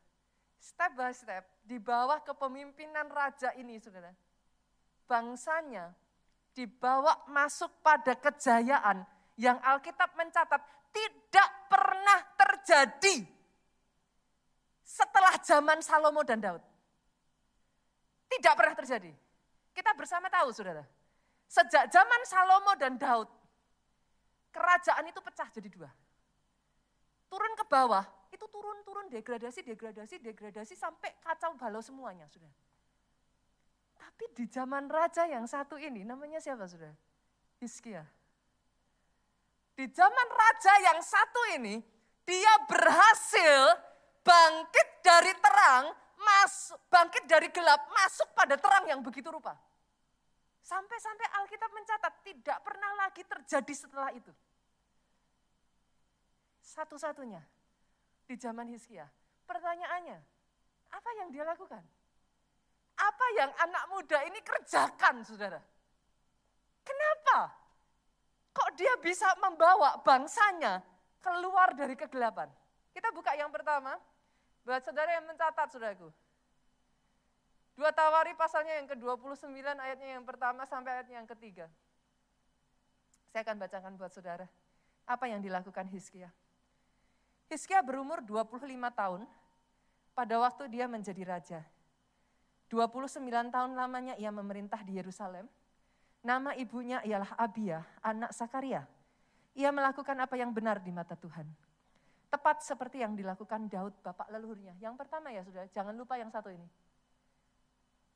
step 0.57 0.91
by 0.97 1.13
step, 1.13 1.45
di 1.61 1.77
bawah 1.77 2.17
kepemimpinan 2.25 3.05
raja 3.13 3.53
ini, 3.61 3.77
saudara, 3.77 4.09
bangsanya 5.05 5.93
dibawa 6.55 7.27
masuk 7.27 7.69
pada 7.83 8.15
kejayaan 8.15 9.03
yang 9.35 9.59
Alkitab 9.59 10.15
mencatat 10.15 10.63
tidak 10.95 11.49
pernah 11.67 12.19
terjadi 12.39 13.27
setelah 14.81 15.35
zaman 15.43 15.83
Salomo 15.83 16.23
dan 16.23 16.39
Daud. 16.39 16.63
Tidak 18.31 18.53
pernah 18.55 18.73
terjadi. 18.73 19.11
Kita 19.75 19.91
bersama 19.93 20.31
tahu, 20.31 20.55
saudara. 20.55 20.87
Sejak 21.45 21.91
zaman 21.91 22.21
Salomo 22.23 22.73
dan 22.79 22.95
Daud, 22.95 23.27
kerajaan 24.55 25.05
itu 25.11 25.19
pecah 25.19 25.51
jadi 25.51 25.67
dua 25.67 25.91
turun 27.35 27.51
ke 27.59 27.65
bawah, 27.67 28.07
itu 28.31 28.45
turun-turun 28.47 29.11
degradasi, 29.11 29.59
degradasi, 29.67 30.15
degradasi 30.23 30.73
sampai 30.79 31.11
kacau 31.19 31.51
balau 31.59 31.83
semuanya, 31.83 32.23
sudah. 32.31 32.47
Tapi 33.95 34.23
di 34.35 34.45
zaman 34.51 34.91
raja 34.91 35.27
yang 35.27 35.47
satu 35.47 35.79
ini, 35.79 36.03
namanya 36.03 36.39
siapa, 36.39 36.67
sudah? 36.67 36.91
Hizkia. 37.59 38.03
Di 39.75 39.85
zaman 39.91 40.27
raja 40.31 40.73
yang 40.91 40.99
satu 41.03 41.41
ini, 41.59 41.83
dia 42.23 42.53
berhasil 42.67 43.75
bangkit 44.23 44.87
dari 45.03 45.33
terang, 45.37 45.91
masuk, 46.15 46.79
bangkit 46.87 47.23
dari 47.27 47.47
gelap, 47.51 47.83
masuk 47.91 48.31
pada 48.31 48.55
terang 48.55 48.87
yang 48.87 49.03
begitu 49.03 49.27
rupa. 49.29 49.53
Sampai-sampai 50.65 51.27
Alkitab 51.43 51.69
mencatat 51.69 52.13
tidak 52.25 52.57
pernah 52.65 52.91
lagi 53.05 53.21
terjadi 53.21 53.73
setelah 53.75 54.09
itu. 54.15 54.33
Satu-satunya 56.65 57.43
di 58.25 58.35
zaman 58.41 58.65
Hizkia. 58.73 59.05
Pertanyaannya, 59.45 60.17
apa 60.89 61.09
yang 61.21 61.29
dia 61.29 61.45
lakukan? 61.45 61.85
Apa 62.95 63.25
yang 63.35 63.51
anak 63.59 63.83
muda 63.91 64.19
ini 64.23 64.39
kerjakan, 64.39 65.23
saudara? 65.27 65.59
Kenapa? 66.85 67.51
Kok 68.55 68.69
dia 68.79 68.95
bisa 69.03 69.27
membawa 69.43 69.99
bangsanya 69.99 70.79
keluar 71.19 71.75
dari 71.75 71.99
kegelapan? 71.99 72.47
Kita 72.95 73.11
buka 73.11 73.35
yang 73.35 73.51
pertama, 73.51 73.99
buat 74.63 74.79
saudara 74.79 75.19
yang 75.19 75.27
mencatat, 75.27 75.67
saudaraku. 75.75 76.07
Dua 77.75 77.91
Tawari 77.91 78.31
pasalnya 78.39 78.79
yang 78.79 78.87
ke-29 78.87 79.51
ayatnya 79.59 80.15
yang 80.15 80.23
pertama 80.23 80.63
sampai 80.63 81.03
ayatnya 81.03 81.19
yang 81.19 81.27
ketiga. 81.27 81.67
Saya 83.35 83.43
akan 83.43 83.59
bacakan 83.59 83.99
buat 83.99 84.15
saudara. 84.15 84.47
Apa 85.03 85.27
yang 85.27 85.43
dilakukan 85.43 85.91
Hizkia. 85.91 86.31
Hizkia 87.51 87.83
berumur 87.83 88.23
25 88.23 88.63
tahun 88.95 89.27
pada 90.15 90.35
waktu 90.39 90.71
dia 90.71 90.87
menjadi 90.87 91.23
raja. 91.27 91.59
29 92.69 93.21
tahun 93.53 93.71
lamanya 93.77 94.17
ia 94.17 94.33
memerintah 94.33 94.81
di 94.81 94.97
Yerusalem. 94.97 95.45
Nama 96.25 96.57
ibunya 96.57 97.05
ialah 97.05 97.37
Abia, 97.37 97.85
anak 98.01 98.33
Sakaria. 98.33 98.89
Ia 99.53 99.69
melakukan 99.69 100.17
apa 100.17 100.33
yang 100.33 100.49
benar 100.49 100.81
di 100.81 100.89
mata 100.89 101.13
Tuhan. 101.13 101.45
Tepat 102.33 102.65
seperti 102.65 103.05
yang 103.05 103.13
dilakukan 103.13 103.69
Daud 103.69 103.93
bapak 104.01 104.27
leluhurnya. 104.33 104.73
Yang 104.81 104.97
pertama 104.97 105.29
ya 105.29 105.45
sudah, 105.45 105.69
jangan 105.69 105.93
lupa 105.93 106.17
yang 106.17 106.33
satu 106.33 106.49
ini. 106.49 106.65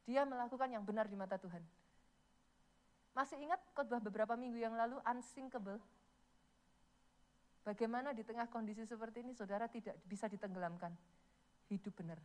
Dia 0.09 0.25
melakukan 0.25 0.67
yang 0.73 0.81
benar 0.81 1.05
di 1.05 1.13
mata 1.13 1.37
Tuhan. 1.37 1.61
Masih 3.13 3.37
ingat 3.37 3.61
khotbah 3.77 4.01
beberapa 4.01 4.33
minggu 4.33 4.57
yang 4.57 4.73
lalu, 4.73 4.97
unsinkable? 5.05 5.77
Bagaimana 7.61 8.17
di 8.17 8.25
tengah 8.25 8.49
kondisi 8.49 8.81
seperti 8.89 9.21
ini 9.21 9.37
saudara 9.37 9.69
tidak 9.69 9.93
bisa 10.09 10.25
ditenggelamkan? 10.25 10.89
Hidup 11.69 11.93
benar. 11.93 12.17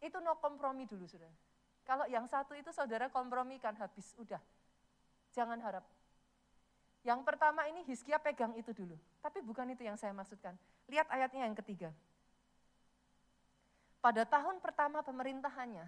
Itu 0.00 0.18
no 0.24 0.36
kompromi 0.40 0.88
dulu 0.88 1.04
saudara. 1.04 1.32
Kalau 1.84 2.04
yang 2.08 2.24
satu 2.28 2.56
itu 2.56 2.72
saudara 2.72 3.08
kompromikan 3.12 3.76
habis, 3.76 4.12
udah. 4.16 4.40
Jangan 5.32 5.60
harap. 5.60 5.84
Yang 7.00 7.20
pertama 7.24 7.64
ini 7.68 7.80
Hizkia 7.88 8.20
pegang 8.20 8.52
itu 8.56 8.76
dulu. 8.76 8.96
Tapi 9.24 9.40
bukan 9.40 9.72
itu 9.72 9.84
yang 9.84 9.96
saya 9.96 10.12
maksudkan. 10.12 10.52
Lihat 10.88 11.08
ayatnya 11.08 11.48
yang 11.48 11.56
ketiga. 11.56 11.90
Pada 14.00 14.24
tahun 14.24 14.60
pertama 14.64 15.04
pemerintahannya, 15.04 15.84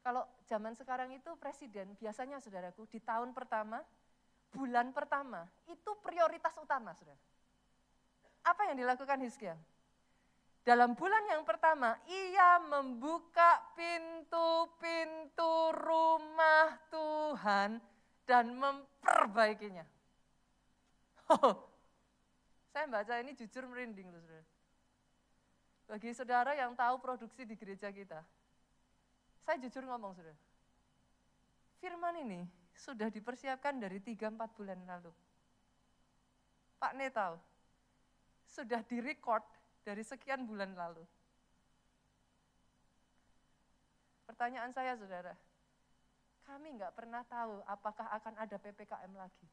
kalau 0.00 0.24
zaman 0.48 0.72
sekarang 0.72 1.12
itu 1.12 1.36
presiden, 1.36 1.92
biasanya 2.00 2.40
saudaraku, 2.40 2.88
di 2.88 3.00
tahun 3.00 3.36
pertama, 3.36 3.84
bulan 4.52 4.92
pertama, 4.96 5.44
itu 5.68 5.90
prioritas 6.00 6.56
utama, 6.56 6.96
saudara. 6.96 7.20
Apa 8.40 8.72
yang 8.72 8.80
dilakukan 8.80 9.20
Hizkia? 9.20 9.56
Dalam 10.60 10.92
bulan 10.92 11.24
yang 11.32 11.42
pertama, 11.48 11.96
ia 12.04 12.60
membuka 12.60 13.64
pintu-pintu 13.72 15.72
rumah 15.72 16.76
Tuhan 16.92 17.80
dan 18.28 18.54
memperbaikinya. 18.54 19.82
Oh, 21.32 21.64
saya 22.70 22.86
baca 22.86 23.18
ini 23.24 23.32
jujur 23.32 23.64
merinding 23.66 24.12
loh 24.12 24.20
saudara. 24.20 24.46
Bagi 25.90 26.10
saudara 26.14 26.52
yang 26.54 26.76
tahu 26.78 27.02
produksi 27.02 27.42
di 27.42 27.58
gereja 27.58 27.90
kita, 27.90 28.22
saya 29.42 29.56
jujur 29.58 29.82
ngomong 29.88 30.14
sudah. 30.14 30.36
Firman 31.82 32.14
ini 32.22 32.46
sudah 32.76 33.08
dipersiapkan 33.08 33.80
dari 33.80 33.98
3-4 33.98 34.54
bulan 34.54 34.78
lalu. 34.86 35.10
Pak 36.78 36.92
Ne 36.94 37.10
tahu, 37.10 37.36
sudah 38.46 38.84
direcord 38.86 39.42
dari 39.84 40.04
sekian 40.04 40.44
bulan 40.44 40.72
lalu. 40.76 41.04
Pertanyaan 44.28 44.70
saya 44.70 44.94
saudara, 44.94 45.34
kami 46.46 46.78
nggak 46.78 46.94
pernah 46.94 47.22
tahu 47.26 47.62
apakah 47.66 48.06
akan 48.14 48.34
ada 48.38 48.56
PPKM 48.56 49.12
lagi. 49.14 49.48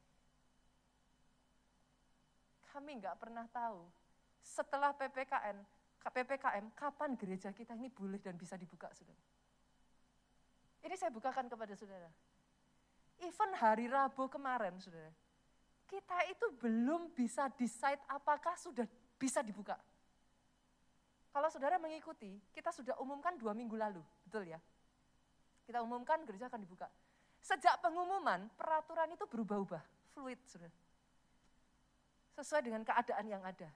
Kami 2.70 3.02
nggak 3.02 3.16
pernah 3.18 3.48
tahu 3.50 3.82
setelah 4.44 4.94
PPKM, 4.94 5.58
PPKM 6.08 6.72
kapan 6.72 7.18
gereja 7.18 7.50
kita 7.52 7.76
ini 7.76 7.92
boleh 7.92 8.22
dan 8.22 8.38
bisa 8.38 8.54
dibuka 8.56 8.88
saudara. 8.94 9.20
Ini 10.78 10.94
saya 10.94 11.10
bukakan 11.10 11.50
kepada 11.50 11.74
saudara. 11.74 12.08
Even 13.18 13.50
hari 13.58 13.90
Rabu 13.90 14.30
kemarin, 14.30 14.78
saudara, 14.78 15.10
kita 15.90 16.22
itu 16.30 16.46
belum 16.54 17.10
bisa 17.18 17.50
decide 17.58 17.98
apakah 18.06 18.54
sudah 18.54 18.86
bisa 19.18 19.42
dibuka. 19.42 19.74
Kalau 21.28 21.48
saudara 21.52 21.76
mengikuti, 21.76 22.40
kita 22.50 22.72
sudah 22.72 22.96
umumkan 22.98 23.36
dua 23.36 23.52
minggu 23.52 23.76
lalu, 23.76 24.02
betul 24.24 24.48
ya? 24.48 24.58
Kita 25.68 25.84
umumkan 25.84 26.24
gereja 26.24 26.48
akan 26.48 26.60
dibuka. 26.64 26.88
Sejak 27.38 27.78
pengumuman, 27.84 28.48
peraturan 28.56 29.12
itu 29.12 29.28
berubah-ubah, 29.28 29.84
fluid, 30.16 30.40
saudara. 30.48 30.74
Sesuai 32.34 32.62
dengan 32.64 32.82
keadaan 32.82 33.26
yang 33.28 33.42
ada. 33.44 33.68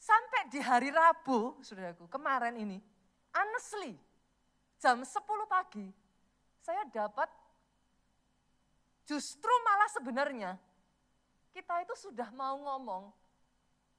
Sampai 0.00 0.48
di 0.48 0.64
hari 0.64 0.88
Rabu, 0.88 1.60
saudaraku, 1.60 2.08
kemarin 2.08 2.56
ini, 2.56 2.80
honestly, 3.36 3.92
jam 4.80 5.04
10 5.04 5.12
pagi, 5.44 5.92
saya 6.64 6.88
dapat 6.88 7.28
justru 9.04 9.52
malah 9.60 9.90
sebenarnya 9.92 10.50
kita 11.52 11.84
itu 11.84 11.94
sudah 11.98 12.32
mau 12.32 12.56
ngomong 12.56 13.12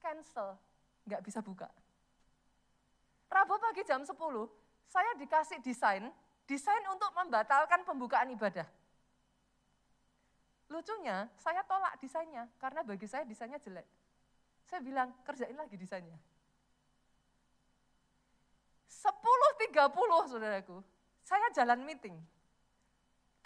cancel, 0.01 0.57
nggak 1.05 1.21
bisa 1.21 1.43
buka. 1.43 1.69
Rabu 3.31 3.55
pagi 3.63 3.87
jam 3.87 4.03
10, 4.03 4.11
saya 4.91 5.11
dikasih 5.15 5.63
desain, 5.63 6.03
desain 6.43 6.83
untuk 6.91 7.15
membatalkan 7.15 7.87
pembukaan 7.87 8.27
ibadah. 8.27 8.67
Lucunya, 10.67 11.31
saya 11.39 11.63
tolak 11.63 11.95
desainnya, 12.03 12.51
karena 12.59 12.83
bagi 12.83 13.07
saya 13.07 13.23
desainnya 13.23 13.59
jelek. 13.63 13.87
Saya 14.67 14.83
bilang, 14.83 15.15
kerjain 15.23 15.55
lagi 15.55 15.79
desainnya. 15.79 16.19
10.30 18.91 19.79
saudaraku, 20.27 20.83
saya 21.23 21.47
jalan 21.55 21.87
meeting. 21.87 22.19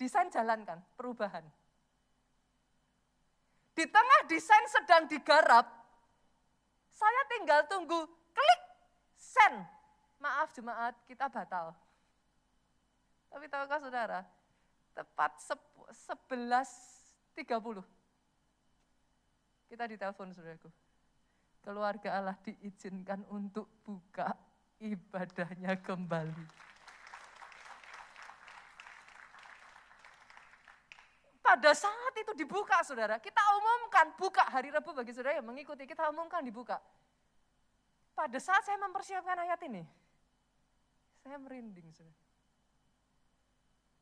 Desain 0.02 0.28
jalankan, 0.34 0.82
perubahan. 0.98 1.46
Di 3.78 3.86
tengah 3.86 4.22
desain 4.26 4.66
sedang 4.66 5.06
digarap, 5.06 5.70
saya 6.90 7.22
tinggal 7.30 7.70
tunggu 7.70 8.08
klik 8.34 8.62
send. 9.20 9.75
Maaf 10.20 10.54
jemaat, 10.56 10.96
kita 11.06 11.30
batal. 11.30 11.76
Tapi 13.30 13.48
tahukah 13.52 13.80
saudara, 13.84 14.26
tepat 14.96 15.36
11.30 15.44 17.84
kita 19.70 19.84
ditelepon 19.90 20.32
saudaraku. 20.32 20.70
Keluarga 21.60 22.22
Allah 22.22 22.38
diizinkan 22.46 23.26
untuk 23.34 23.66
buka 23.82 24.38
ibadahnya 24.78 25.74
kembali. 25.82 26.46
Pada 31.42 31.72
saat 31.74 32.14
itu 32.18 32.34
dibuka 32.38 32.82
saudara, 32.86 33.18
kita 33.18 33.42
umumkan 33.58 34.14
buka 34.18 34.46
hari 34.50 34.70
Rabu 34.70 34.94
bagi 34.94 35.14
saudara 35.14 35.42
yang 35.42 35.48
mengikuti, 35.48 35.90
kita 35.90 36.10
umumkan 36.10 36.46
dibuka. 36.46 36.78
Pada 38.16 38.38
saat 38.40 38.64
saya 38.66 38.80
mempersiapkan 38.80 39.44
ayat 39.44 39.60
ini, 39.66 39.84
saya 41.26 41.42
merinding 41.42 41.90
saudara. 41.90 42.22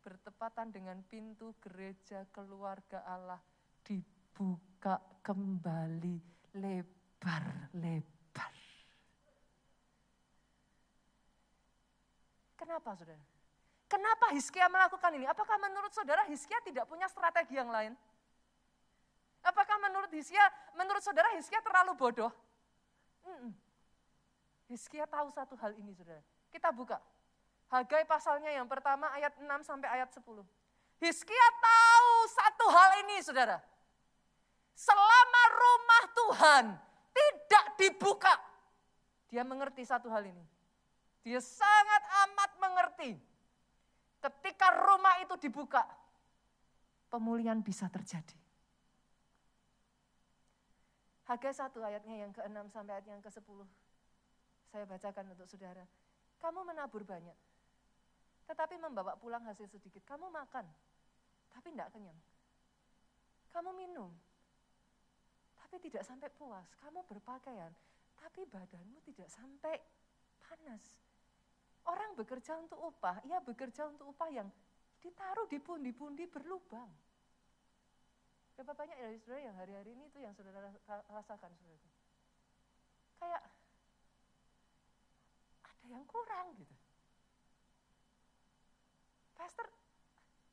Bertepatan 0.04 0.68
dengan 0.76 1.00
pintu 1.08 1.56
gereja 1.64 2.28
keluarga 2.36 3.00
Allah 3.08 3.40
dibuka 3.88 5.00
kembali 5.24 6.20
lebar-lebar 6.60 8.54
Kenapa 12.60 12.96
saudara? 13.00 13.24
Kenapa 13.88 14.26
Hizkia 14.36 14.68
melakukan 14.68 15.12
ini? 15.16 15.24
Apakah 15.24 15.56
menurut 15.64 15.92
saudara 15.96 16.28
Hizkia 16.28 16.60
tidak 16.64 16.84
punya 16.92 17.08
strategi 17.08 17.56
yang 17.56 17.72
lain? 17.72 17.96
Apakah 19.44 19.80
menurut 19.80 20.12
Hizkia, 20.12 20.44
menurut 20.76 21.04
saudara 21.04 21.32
Hizkia 21.36 21.60
terlalu 21.64 21.92
bodoh? 21.96 22.32
Hizkia 24.72 25.08
tahu 25.08 25.32
satu 25.32 25.56
hal 25.60 25.76
ini 25.76 25.92
saudara. 25.92 26.24
Kita 26.52 26.72
buka. 26.72 27.13
Hagai 27.72 28.04
pasalnya 28.06 28.52
yang 28.54 28.68
pertama 28.68 29.10
ayat 29.14 29.34
6 29.38 29.46
sampai 29.66 29.90
ayat 29.90 30.10
10. 30.12 30.24
Hizkia 31.04 31.48
tahu 31.60 32.14
satu 32.32 32.66
hal 32.72 32.92
ini 33.04 33.16
saudara. 33.20 33.58
Selama 34.74 35.44
rumah 35.54 36.04
Tuhan 36.16 36.66
tidak 37.14 37.66
dibuka, 37.78 38.34
dia 39.30 39.46
mengerti 39.46 39.86
satu 39.86 40.10
hal 40.10 40.26
ini. 40.26 40.46
Dia 41.24 41.40
sangat 41.40 42.04
amat 42.28 42.52
mengerti. 42.60 43.12
Ketika 44.24 44.72
rumah 44.88 45.20
itu 45.20 45.36
dibuka, 45.40 45.84
pemulihan 47.12 47.60
bisa 47.60 47.92
terjadi. 47.92 48.36
Hagai 51.24 51.56
satu 51.56 51.80
ayatnya 51.80 52.28
yang 52.28 52.32
ke-6 52.36 52.72
sampai 52.72 53.00
ayat 53.00 53.08
yang 53.08 53.24
ke-10. 53.24 53.64
Saya 54.68 54.84
bacakan 54.90 55.26
untuk 55.32 55.48
saudara. 55.48 55.86
Kamu 56.44 56.68
menabur 56.68 57.08
banyak, 57.08 57.38
tetapi 58.48 58.76
membawa 58.80 59.16
pulang 59.16 59.44
hasil 59.48 59.68
sedikit. 59.72 60.04
Kamu 60.04 60.28
makan, 60.28 60.66
tapi 61.54 61.72
tidak 61.72 61.90
kenyang. 61.96 62.20
Kamu 63.54 63.70
minum, 63.78 64.12
tapi 65.62 65.78
tidak 65.90 66.04
sampai 66.04 66.30
puas. 66.34 66.66
Kamu 66.82 67.06
berpakaian, 67.06 67.72
tapi 68.18 68.46
badanmu 68.50 69.00
tidak 69.06 69.30
sampai 69.30 69.78
panas. 70.42 70.84
Orang 71.84 72.16
bekerja 72.16 72.56
untuk 72.58 72.80
upah, 72.80 73.20
ia 73.28 73.44
bekerja 73.44 73.88
untuk 73.92 74.16
upah 74.16 74.32
yang 74.32 74.48
ditaruh 75.04 75.48
di 75.52 75.60
pundi-pundi 75.60 76.26
berlubang. 76.32 76.88
Berapa 78.56 78.72
banyak 78.78 78.96
dari 78.96 79.18
saudara 79.20 79.42
yang 79.50 79.58
hari-hari 79.58 79.92
ini 79.98 80.08
itu 80.08 80.18
yang 80.22 80.32
saudara 80.38 80.72
rasakan 81.10 81.52
saudara? 81.58 81.90
Kayak 83.20 83.44
ada 85.66 85.86
yang 85.90 86.06
kurang 86.06 86.54
gitu. 86.56 86.76
Pastor, 89.44 89.68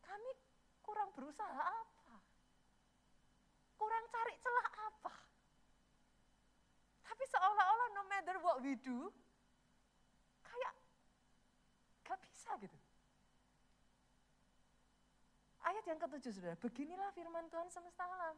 kami 0.02 0.30
kurang 0.82 1.14
berusaha 1.14 1.62
apa? 1.62 2.18
Kurang 3.78 4.04
cari 4.10 4.34
celah 4.42 4.68
apa? 4.90 5.14
Tapi 7.06 7.24
seolah-olah 7.30 7.88
no 7.94 8.02
matter 8.10 8.36
what 8.42 8.58
we 8.66 8.74
do, 8.74 9.14
bisa 12.40 12.56
gitu. 12.66 12.78
Ayat 15.60 15.84
yang 15.86 16.00
ketujuh 16.00 16.32
saudara, 16.34 16.56
beginilah 16.58 17.12
firman 17.12 17.46
Tuhan 17.52 17.68
semesta 17.70 18.02
alam. 18.02 18.34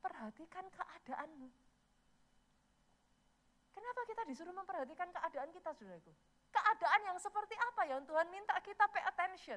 Perhatikan 0.00 0.64
keadaanmu. 0.72 1.50
Kenapa 3.76 4.00
kita 4.08 4.22
disuruh 4.24 4.54
memperhatikan 4.54 5.10
keadaan 5.12 5.50
kita, 5.52 5.74
saudaraku? 5.74 6.14
Keadaan 6.60 7.00
yang 7.08 7.16
seperti 7.16 7.56
apa 7.56 7.88
yang 7.88 8.04
Tuhan 8.04 8.28
minta 8.28 8.52
kita 8.60 8.84
pay 8.92 9.00
attention? 9.08 9.56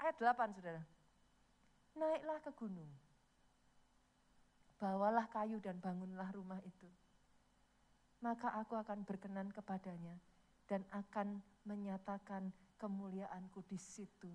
Ayat 0.00 0.16
8, 0.16 0.56
saudara. 0.56 0.80
Naiklah 1.92 2.40
ke 2.40 2.50
gunung. 2.56 2.88
Bawalah 4.80 5.28
kayu 5.28 5.60
dan 5.60 5.76
bangunlah 5.76 6.32
rumah 6.32 6.56
itu. 6.64 6.88
Maka 8.24 8.48
aku 8.64 8.80
akan 8.80 9.04
berkenan 9.04 9.52
kepadanya 9.52 10.16
dan 10.64 10.80
akan 10.88 11.36
menyatakan 11.68 12.48
kemuliaanku 12.80 13.60
di 13.68 13.76
situ. 13.76 14.32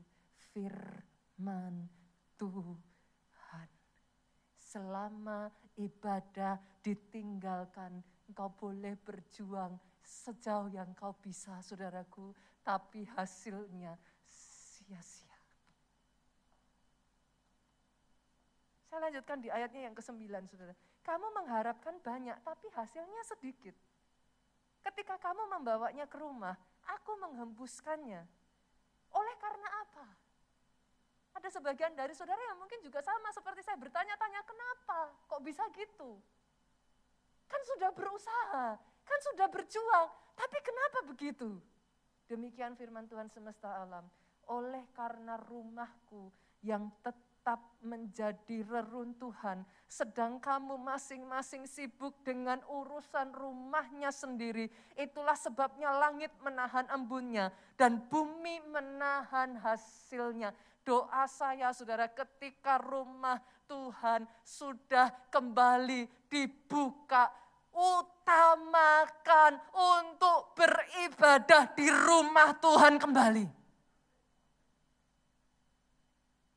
Firman 0.54 1.90
Tuhan. 2.38 3.70
Selama 4.62 5.50
ibadah 5.82 6.62
ditinggalkan, 6.86 8.06
engkau 8.30 8.54
boleh 8.54 8.94
berjuang 9.02 9.74
sejauh 10.08 10.72
yang 10.72 10.96
kau 10.96 11.12
bisa, 11.20 11.60
saudaraku, 11.60 12.32
tapi 12.64 13.04
hasilnya 13.12 14.00
sia-sia. 14.24 15.36
Saya 18.88 19.12
lanjutkan 19.12 19.44
di 19.44 19.52
ayatnya 19.52 19.92
yang 19.92 19.96
ke-9, 20.00 20.24
saudara. 20.48 20.72
Kamu 21.04 21.28
mengharapkan 21.44 22.00
banyak, 22.00 22.40
tapi 22.40 22.72
hasilnya 22.72 23.22
sedikit. 23.28 23.76
Ketika 24.80 25.20
kamu 25.20 25.60
membawanya 25.60 26.08
ke 26.08 26.16
rumah, 26.16 26.56
aku 26.88 27.12
menghembuskannya. 27.20 28.24
Oleh 29.12 29.36
karena 29.44 29.70
apa? 29.84 30.08
Ada 31.36 31.60
sebagian 31.60 31.92
dari 31.94 32.16
saudara 32.16 32.40
yang 32.48 32.58
mungkin 32.58 32.80
juga 32.80 33.04
sama 33.04 33.28
seperti 33.36 33.60
saya 33.60 33.76
bertanya-tanya, 33.76 34.42
kenapa? 34.48 35.12
Kok 35.28 35.44
bisa 35.44 35.68
gitu? 35.76 36.18
Kan 37.48 37.62
sudah 37.76 37.92
berusaha, 37.92 38.80
kan 39.08 39.20
sudah 39.32 39.48
berjuang, 39.48 40.08
tapi 40.36 40.58
kenapa 40.60 41.00
begitu? 41.08 41.56
Demikian 42.28 42.76
firman 42.76 43.08
Tuhan 43.08 43.32
semesta 43.32 43.72
alam. 43.88 44.04
Oleh 44.52 44.84
karena 44.92 45.40
rumahku 45.40 46.28
yang 46.60 46.92
tetap 47.00 47.64
menjadi 47.80 48.68
reruntuhan, 48.68 49.64
sedang 49.88 50.36
kamu 50.44 50.76
masing-masing 50.76 51.64
sibuk 51.64 52.12
dengan 52.28 52.60
urusan 52.68 53.32
rumahnya 53.32 54.12
sendiri. 54.12 54.68
Itulah 55.00 55.40
sebabnya 55.40 55.96
langit 55.96 56.32
menahan 56.44 56.84
embunnya 56.92 57.56
dan 57.80 58.04
bumi 58.12 58.60
menahan 58.68 59.56
hasilnya. 59.64 60.52
Doa 60.84 61.28
saya 61.28 61.72
saudara 61.72 62.12
ketika 62.12 62.80
rumah 62.80 63.40
Tuhan 63.68 64.28
sudah 64.44 65.12
kembali 65.32 66.08
dibuka 66.32 67.32
utamakan 67.78 69.62
untuk 69.70 70.58
beribadah 70.58 71.70
di 71.78 71.86
rumah 71.94 72.58
Tuhan 72.58 72.98
kembali. 72.98 73.46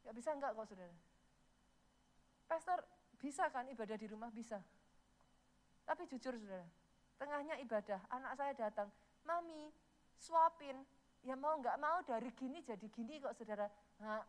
Gak 0.08 0.14
bisa 0.16 0.32
enggak 0.32 0.56
kok 0.56 0.64
saudara? 0.72 0.96
Pastor, 2.48 2.78
bisa 3.20 3.44
kan 3.52 3.68
ibadah 3.68 3.96
di 4.00 4.08
rumah? 4.08 4.32
Bisa. 4.32 4.56
Tapi 5.84 6.08
jujur 6.08 6.34
saudara, 6.40 6.64
tengahnya 7.20 7.60
ibadah, 7.60 8.00
anak 8.08 8.32
saya 8.40 8.52
datang, 8.56 8.88
Mami, 9.28 9.68
suapin, 10.16 10.80
ya 11.20 11.36
mau 11.36 11.60
nggak 11.60 11.76
mau 11.76 12.00
dari 12.00 12.32
gini 12.32 12.64
jadi 12.64 12.86
gini 12.88 13.20
kok 13.20 13.36
saudara. 13.36 13.68
Nah, 14.00 14.24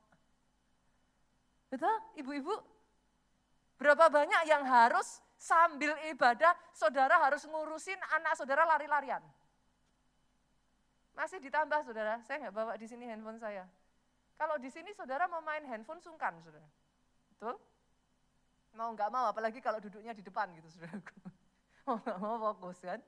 betul 1.71 1.95
ibu-ibu? 2.19 2.80
Berapa 3.81 4.13
banyak 4.13 4.45
yang 4.45 4.61
harus 4.61 5.17
sambil 5.41 5.97
ibadah, 6.13 6.53
saudara 6.69 7.17
harus 7.17 7.41
ngurusin 7.49 7.97
anak 8.13 8.37
saudara 8.37 8.61
lari-larian. 8.69 9.25
Masih 11.17 11.41
ditambah 11.41 11.81
saudara, 11.81 12.21
saya 12.21 12.45
nggak 12.45 12.53
bawa 12.53 12.77
di 12.77 12.85
sini 12.85 13.09
handphone 13.09 13.41
saya. 13.41 13.65
Kalau 14.37 14.61
di 14.61 14.69
sini 14.69 14.93
saudara 14.93 15.25
mau 15.25 15.41
main 15.41 15.65
handphone 15.65 15.97
sungkan 15.97 16.37
saudara. 16.45 16.69
Betul? 17.33 17.57
Mau 18.77 18.93
nggak 18.93 19.09
mau, 19.09 19.33
apalagi 19.33 19.57
kalau 19.65 19.81
duduknya 19.81 20.13
di 20.13 20.21
depan 20.21 20.53
gitu 20.61 20.69
saudara. 20.77 21.01
Mau 21.89 21.97
nggak 21.97 22.17
mau 22.21 22.37
fokus 22.37 22.77
kan. 22.85 23.01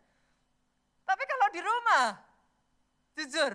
Tapi 1.06 1.24
kalau 1.30 1.48
di 1.54 1.62
rumah, 1.62 2.18
jujur, 3.14 3.54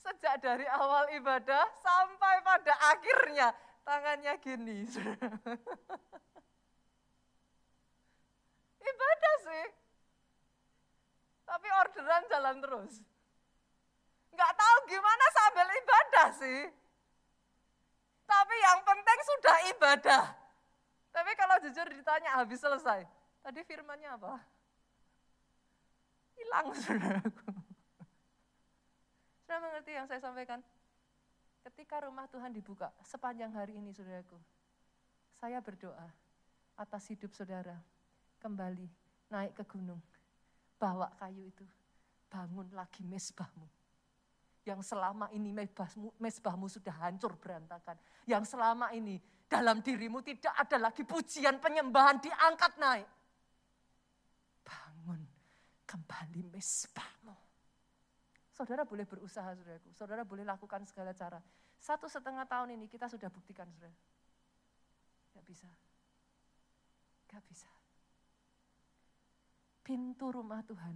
sejak 0.00 0.40
dari 0.40 0.64
awal 0.64 1.12
ibadah 1.12 1.68
sampai 1.84 2.40
pada 2.40 2.72
akhirnya 2.96 3.52
tangannya 3.82 4.32
gini. 4.42 4.86
Ibadah 8.90 9.34
sih. 9.46 9.66
Tapi 11.46 11.68
orderan 11.68 12.24
jalan 12.30 12.56
terus. 12.62 12.92
Nggak 14.32 14.52
tahu 14.56 14.76
gimana 14.88 15.24
sambil 15.36 15.68
ibadah 15.68 16.28
sih. 16.32 16.60
Tapi 18.24 18.54
yang 18.64 18.80
penting 18.80 19.18
sudah 19.28 19.56
ibadah. 19.76 20.24
Tapi 21.12 21.30
kalau 21.36 21.60
jujur 21.60 21.84
ditanya 21.92 22.40
habis 22.40 22.56
selesai. 22.56 23.04
Tadi 23.44 23.60
firmannya 23.68 24.16
apa? 24.16 24.40
Hilang 26.40 26.72
saudaraku. 26.72 27.52
Sudah 29.44 29.58
mengerti 29.60 29.92
yang 29.92 30.08
saya 30.08 30.22
sampaikan? 30.22 30.64
Ketika 31.62 32.02
rumah 32.02 32.26
Tuhan 32.26 32.50
dibuka 32.50 32.90
sepanjang 33.06 33.54
hari 33.54 33.78
ini 33.78 33.94
saudaraku. 33.94 34.34
Saya 35.38 35.62
berdoa 35.62 36.10
atas 36.78 37.06
hidup 37.10 37.30
saudara 37.34 37.78
kembali 38.42 38.86
naik 39.30 39.54
ke 39.58 39.64
gunung, 39.66 40.02
bawa 40.78 41.10
kayu 41.18 41.46
itu, 41.46 41.66
bangun 42.26 42.66
lagi 42.74 43.06
mesbahmu. 43.06 43.66
Yang 44.62 44.94
selama 44.94 45.26
ini 45.34 45.50
mesbahmu, 45.50 46.14
mesbahmu 46.22 46.66
sudah 46.70 46.94
hancur 47.02 47.34
berantakan. 47.34 47.98
Yang 48.26 48.54
selama 48.54 48.94
ini 48.94 49.18
dalam 49.50 49.82
dirimu 49.82 50.22
tidak 50.22 50.54
ada 50.54 50.78
lagi 50.78 51.02
pujian 51.02 51.58
penyembahan 51.58 52.22
diangkat 52.22 52.72
naik. 52.78 53.08
Bangun 54.62 55.22
kembali 55.86 56.42
mesbahmu. 56.54 57.41
Saudara 58.52 58.84
boleh 58.84 59.08
berusaha, 59.08 59.56
saudaraku. 59.56 59.90
Saudara 59.96 60.22
boleh 60.22 60.44
lakukan 60.44 60.84
segala 60.84 61.16
cara. 61.16 61.40
Satu 61.80 62.06
setengah 62.06 62.44
tahun 62.44 62.76
ini 62.76 62.86
kita 62.86 63.08
sudah 63.08 63.32
buktikan, 63.32 63.66
saudara. 63.72 63.96
Gak 65.32 65.44
bisa. 65.48 65.68
Gak 67.32 67.42
bisa 67.48 67.72
pintu 69.82 70.30
rumah 70.30 70.62
Tuhan 70.62 70.94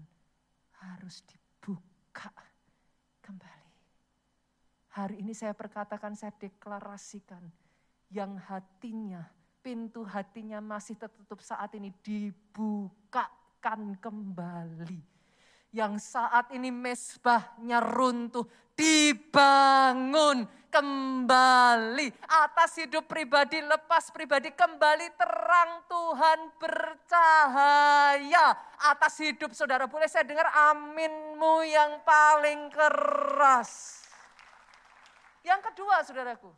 harus 0.87 1.21
dibuka 1.27 2.31
kembali. 3.21 3.75
Hari 4.97 5.21
ini 5.21 5.37
saya 5.37 5.53
perkatakan, 5.53 6.16
saya 6.16 6.33
deklarasikan 6.33 7.45
yang 8.09 8.40
hatinya, 8.40 9.29
pintu 9.61 10.07
hatinya 10.07 10.62
masih 10.62 10.97
tertutup 10.97 11.45
saat 11.45 11.75
ini 11.77 11.92
dibukakan 12.01 13.21
kembali 14.01 15.15
yang 15.76 16.00
saat 16.00 16.48
ini 16.56 16.72
mesbahnya 16.72 17.84
runtuh, 17.84 18.48
dibangun 18.72 20.48
kembali. 20.72 22.16
Atas 22.24 22.80
hidup 22.80 23.04
pribadi, 23.04 23.60
lepas 23.60 24.08
pribadi, 24.08 24.56
kembali 24.56 25.12
terang 25.20 25.84
Tuhan 25.84 26.38
bercahaya. 26.56 28.56
Atas 28.88 29.20
hidup 29.20 29.52
saudara, 29.52 29.84
boleh 29.84 30.08
saya 30.08 30.24
dengar 30.24 30.48
aminmu 30.72 31.60
yang 31.68 32.00
paling 32.08 32.72
keras. 32.72 34.00
Yang 35.44 35.60
kedua 35.70 36.00
saudaraku, 36.08 36.48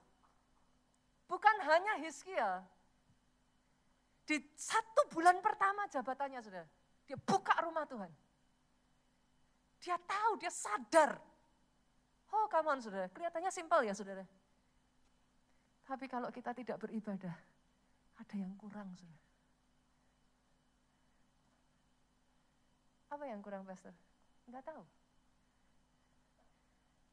bukan 1.26 1.56
hanya 1.66 1.98
Hizkia. 2.06 2.62
Di 4.22 4.38
satu 4.54 5.10
bulan 5.10 5.42
pertama 5.42 5.90
jabatannya 5.90 6.38
saudara, 6.38 6.68
dia 7.08 7.18
buka 7.18 7.56
rumah 7.66 7.88
Tuhan 7.88 8.27
dia 9.78 9.96
tahu, 10.02 10.38
dia 10.38 10.50
sadar. 10.50 11.18
Oh, 12.28 12.46
come 12.50 12.68
on, 12.74 12.78
saudara. 12.82 13.08
Kelihatannya 13.08 13.50
simpel 13.54 13.86
ya, 13.86 13.94
saudara. 13.94 14.26
Tapi 15.88 16.04
kalau 16.10 16.28
kita 16.28 16.52
tidak 16.52 16.76
beribadah, 16.76 17.32
ada 18.20 18.36
yang 18.36 18.52
kurang, 18.60 18.92
saudara. 18.98 19.24
Apa 23.08 23.24
yang 23.24 23.40
kurang, 23.40 23.64
Pastor? 23.64 23.96
Enggak 24.44 24.68
tahu. 24.68 24.84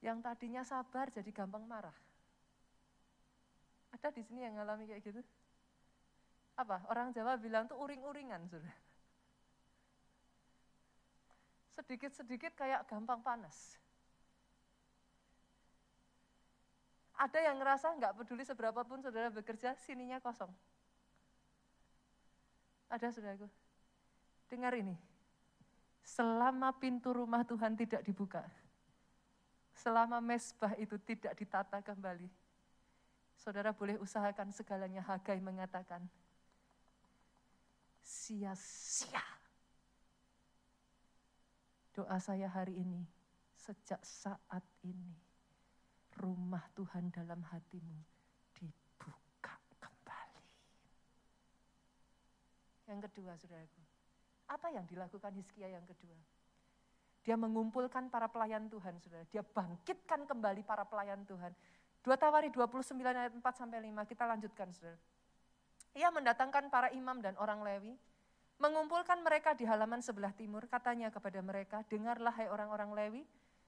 Yang 0.04 0.17
tadinya 0.28 0.62
sabar 0.67 1.08
jadi 1.08 1.32
gampang 1.32 1.63
marah. 1.63 1.95
Ada 3.95 4.12
di 4.12 4.21
sini 4.28 4.43
yang 4.43 4.60
ngalami 4.60 4.91
kayak 4.91 5.01
gitu? 5.08 5.23
Apa? 6.60 6.84
Orang 6.91 7.15
Jawa 7.15 7.39
bilang 7.39 7.71
tuh 7.71 7.80
uring-uringan, 7.80 8.51
saudara 8.51 8.85
sedikit-sedikit 11.75 12.55
kayak 12.55 12.88
gampang 12.88 13.19
panas. 13.19 13.75
Ada 17.15 17.51
yang 17.51 17.59
ngerasa 17.59 17.95
nggak 17.95 18.15
peduli 18.15 18.43
seberapa 18.43 18.83
pun 18.83 18.99
saudara 18.99 19.31
bekerja, 19.31 19.75
sininya 19.79 20.19
kosong. 20.19 20.51
Ada 22.91 23.11
saudaraku? 23.11 23.47
Dengar 24.51 24.75
ini. 24.75 24.95
Selama 26.05 26.75
pintu 26.75 27.15
rumah 27.15 27.41
Tuhan 27.47 27.73
tidak 27.73 28.05
dibuka, 28.05 28.45
selama 29.73 30.21
mesbah 30.21 30.77
itu 30.77 31.01
tidak 31.01 31.33
ditata 31.33 31.81
kembali, 31.81 32.29
saudara 33.33 33.73
boleh 33.73 33.97
usahakan 33.97 34.53
segalanya. 34.53 35.01
Hagai 35.01 35.41
mengatakan, 35.41 36.05
sia-sia. 38.05 39.23
Doa 41.95 42.19
saya 42.19 42.51
hari 42.51 42.75
ini, 42.75 43.08
sejak 43.55 44.03
saat 44.03 44.67
ini, 44.84 45.15
rumah 46.19 46.67
Tuhan 46.75 47.08
dalam 47.08 47.39
hatimu 47.39 47.95
dibuka 48.51 49.55
kembali. 49.79 50.43
Yang 52.91 52.99
kedua, 53.08 53.39
saudaraku, 53.39 53.79
apa 54.51 54.67
yang 54.75 54.84
dilakukan 54.84 55.39
Hizkia 55.39 55.71
yang 55.71 55.88
kedua? 55.88 56.19
Dia 57.23 57.39
mengumpulkan 57.39 58.12
para 58.12 58.27
pelayan 58.27 58.67
Tuhan, 58.67 58.99
saudara. 58.99 59.23
Dia 59.31 59.39
bangkitkan 59.39 60.27
kembali 60.27 60.67
para 60.67 60.84
pelayan 60.84 61.23
Tuhan. 61.23 61.55
Dua 62.03 62.19
Tawari 62.19 62.51
29 62.51 62.91
ayat 63.01 63.31
4 63.31 63.39
sampai 63.55 63.79
5, 63.79 64.03
kita 64.03 64.27
lanjutkan, 64.27 64.67
saudara. 64.75 64.99
Ia 65.95 66.12
mendatangkan 66.12 66.67
para 66.67 66.91
imam 66.91 67.23
dan 67.23 67.39
orang 67.39 67.63
Lewi, 67.63 67.95
mengumpulkan 68.57 69.19
mereka 69.19 69.51
di 69.51 69.67
halaman 69.67 69.99
sebelah 69.99 70.31
timur, 70.31 70.63
katanya 70.71 71.11
kepada 71.11 71.43
mereka, 71.43 71.83
dengarlah 71.91 72.31
hai 72.39 72.47
orang-orang 72.47 72.91
Lewi, 72.95 73.23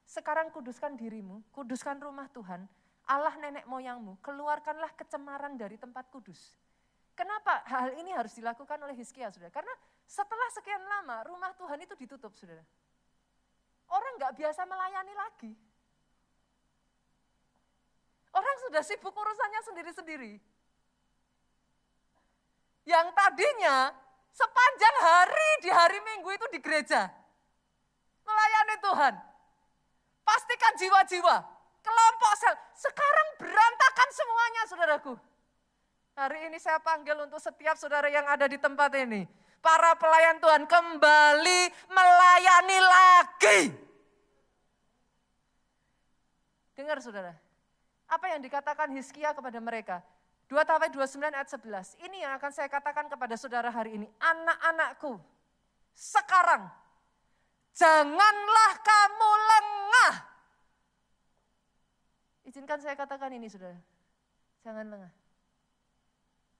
sekarang 0.07 0.47
kuduskan 0.55 0.95
dirimu, 0.95 1.43
kuduskan 1.51 1.99
rumah 1.99 2.31
Tuhan, 2.31 2.63
Allah 3.07 3.35
nenek 3.39 3.67
moyangmu, 3.67 4.19
keluarkanlah 4.23 4.91
kecemaran 4.95 5.59
dari 5.59 5.75
tempat 5.75 6.07
kudus. 6.07 6.55
Kenapa 7.17 7.65
hal 7.67 7.97
ini 7.97 8.13
harus 8.13 8.35
dilakukan 8.37 8.77
oleh 8.77 8.95
Hizkia, 8.95 9.33
saudara? 9.33 9.51
Karena 9.51 9.73
setelah 10.05 10.47
sekian 10.53 10.83
lama 10.85 11.25
rumah 11.27 11.51
Tuhan 11.57 11.81
itu 11.83 11.97
ditutup, 11.97 12.31
saudara. 12.37 12.63
Orang 13.87 14.19
nggak 14.19 14.35
biasa 14.37 14.67
melayani 14.67 15.13
lagi. 15.15 15.53
Orang 18.31 18.55
sudah 18.69 18.83
sibuk 18.85 19.15
urusannya 19.15 19.61
sendiri-sendiri. 19.65 20.33
Yang 22.85 23.07
tadinya 23.17 23.91
sepanjang 24.33 24.95
hari 25.03 25.49
di 25.63 25.69
hari 25.71 25.99
Minggu 26.01 26.29
itu 26.33 26.45
di 26.51 26.59
gereja. 26.59 27.11
Melayani 28.27 28.75
Tuhan. 28.83 29.13
Pastikan 30.27 30.73
jiwa-jiwa, 30.75 31.35
kelompok 31.79 32.33
sel. 32.35 32.55
Sekarang 32.75 33.27
berantakan 33.39 34.09
semuanya 34.11 34.61
saudaraku. 34.67 35.13
Hari 36.17 36.51
ini 36.51 36.57
saya 36.59 36.81
panggil 36.83 37.15
untuk 37.23 37.39
setiap 37.39 37.79
saudara 37.79 38.11
yang 38.11 38.25
ada 38.27 38.49
di 38.49 38.59
tempat 38.59 38.91
ini 38.99 39.23
para 39.61 39.93
pelayan 39.97 40.41
Tuhan 40.41 40.63
kembali 40.65 41.61
melayani 41.91 42.79
lagi. 42.81 43.59
Dengar 46.77 47.01
saudara, 47.01 47.33
apa 48.05 48.25
yang 48.31 48.41
dikatakan 48.41 48.93
Hizkia 48.93 49.33
kepada 49.33 49.57
mereka? 49.57 50.05
2 50.47 50.55
Tawai 50.63 50.87
29 50.87 51.27
ayat 51.27 51.49
11, 51.51 52.07
ini 52.07 52.23
yang 52.23 52.31
akan 52.39 52.51
saya 52.55 52.71
katakan 52.71 53.11
kepada 53.11 53.35
saudara 53.35 53.67
hari 53.67 53.99
ini. 53.99 54.07
Anak-anakku, 54.15 55.19
sekarang 55.91 56.71
janganlah 57.75 58.71
kamu 58.79 59.31
lengah. 59.51 60.15
Izinkan 62.47 62.79
saya 62.79 62.95
katakan 62.95 63.27
ini 63.35 63.51
saudara, 63.51 63.75
jangan 64.63 64.87
lengah. 64.87 65.13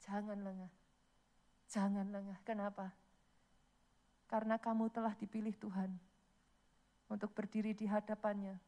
Jangan 0.04 0.40
lengah. 0.44 0.72
Jangan 1.72 2.08
lengah. 2.12 2.38
Kenapa? 2.44 2.92
Karena 4.28 4.60
kamu 4.60 4.92
telah 4.92 5.16
dipilih 5.16 5.56
Tuhan 5.56 5.96
untuk 7.08 7.32
berdiri 7.32 7.72
di 7.72 7.88
hadapannya, 7.88 8.60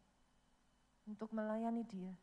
untuk 1.03 1.27
melayani 1.36 1.84
dia, 1.84 2.15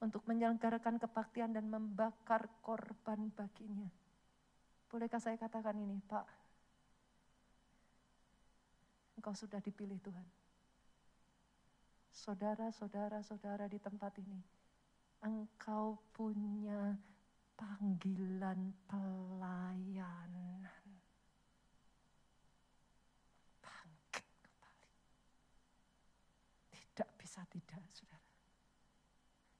untuk 0.00 0.22
menyelenggarakan 0.28 1.00
kebaktian 1.00 1.56
dan 1.56 1.72
membakar 1.72 2.48
korban 2.60 3.32
baginya. 3.32 3.88
Bolehkah 4.86 5.20
saya 5.20 5.40
katakan 5.40 5.76
ini, 5.80 5.98
Pak? 6.04 6.26
Engkau 9.16 9.32
sudah 9.32 9.58
dipilih 9.64 9.96
Tuhan. 10.04 10.26
Saudara-saudara, 12.12 13.20
saudara 13.24 13.68
di 13.68 13.76
tempat 13.80 14.12
ini, 14.20 14.40
engkau 15.24 16.00
punya 16.12 16.96
panggilan 17.56 18.72
pelayanan. 18.88 20.84
Bangkit 23.60 24.26
kembali. 24.44 24.96
Tidak 26.72 27.10
bisa 27.20 27.40
tidak, 27.52 27.80
saudara. 27.92 28.15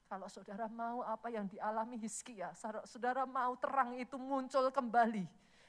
Kalau 0.06 0.30
saudara 0.30 0.70
mau 0.70 1.02
apa 1.02 1.26
yang 1.34 1.50
dialami 1.50 1.98
Hizkia, 1.98 2.54
saudara 2.86 3.26
mau 3.26 3.58
terang 3.58 3.98
itu 3.98 4.14
muncul 4.14 4.70
kembali 4.70 5.26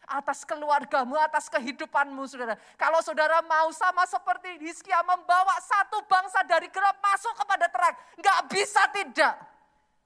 atas 0.08 0.48
keluargamu, 0.48 1.20
atas 1.20 1.52
kehidupanmu, 1.52 2.24
saudara. 2.30 2.56
Kalau 2.80 3.04
saudara 3.04 3.44
mau 3.44 3.68
sama 3.76 4.08
seperti 4.08 4.56
Hizkia 4.64 5.04
membawa 5.04 5.58
satu 5.60 6.00
bangsa 6.08 6.46
dari 6.48 6.72
gelap 6.72 6.96
masuk 7.04 7.34
kepada 7.34 7.66
terang, 7.68 7.96
nggak 8.16 8.40
bisa 8.48 8.82
tidak. 8.96 9.36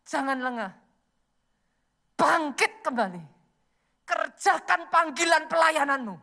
Jangan 0.08 0.40
lengah 0.42 0.72
bangkit 2.18 2.82
kembali. 2.82 3.24
Kerjakan 4.08 4.90
panggilan 4.92 5.46
pelayananmu. 5.48 6.16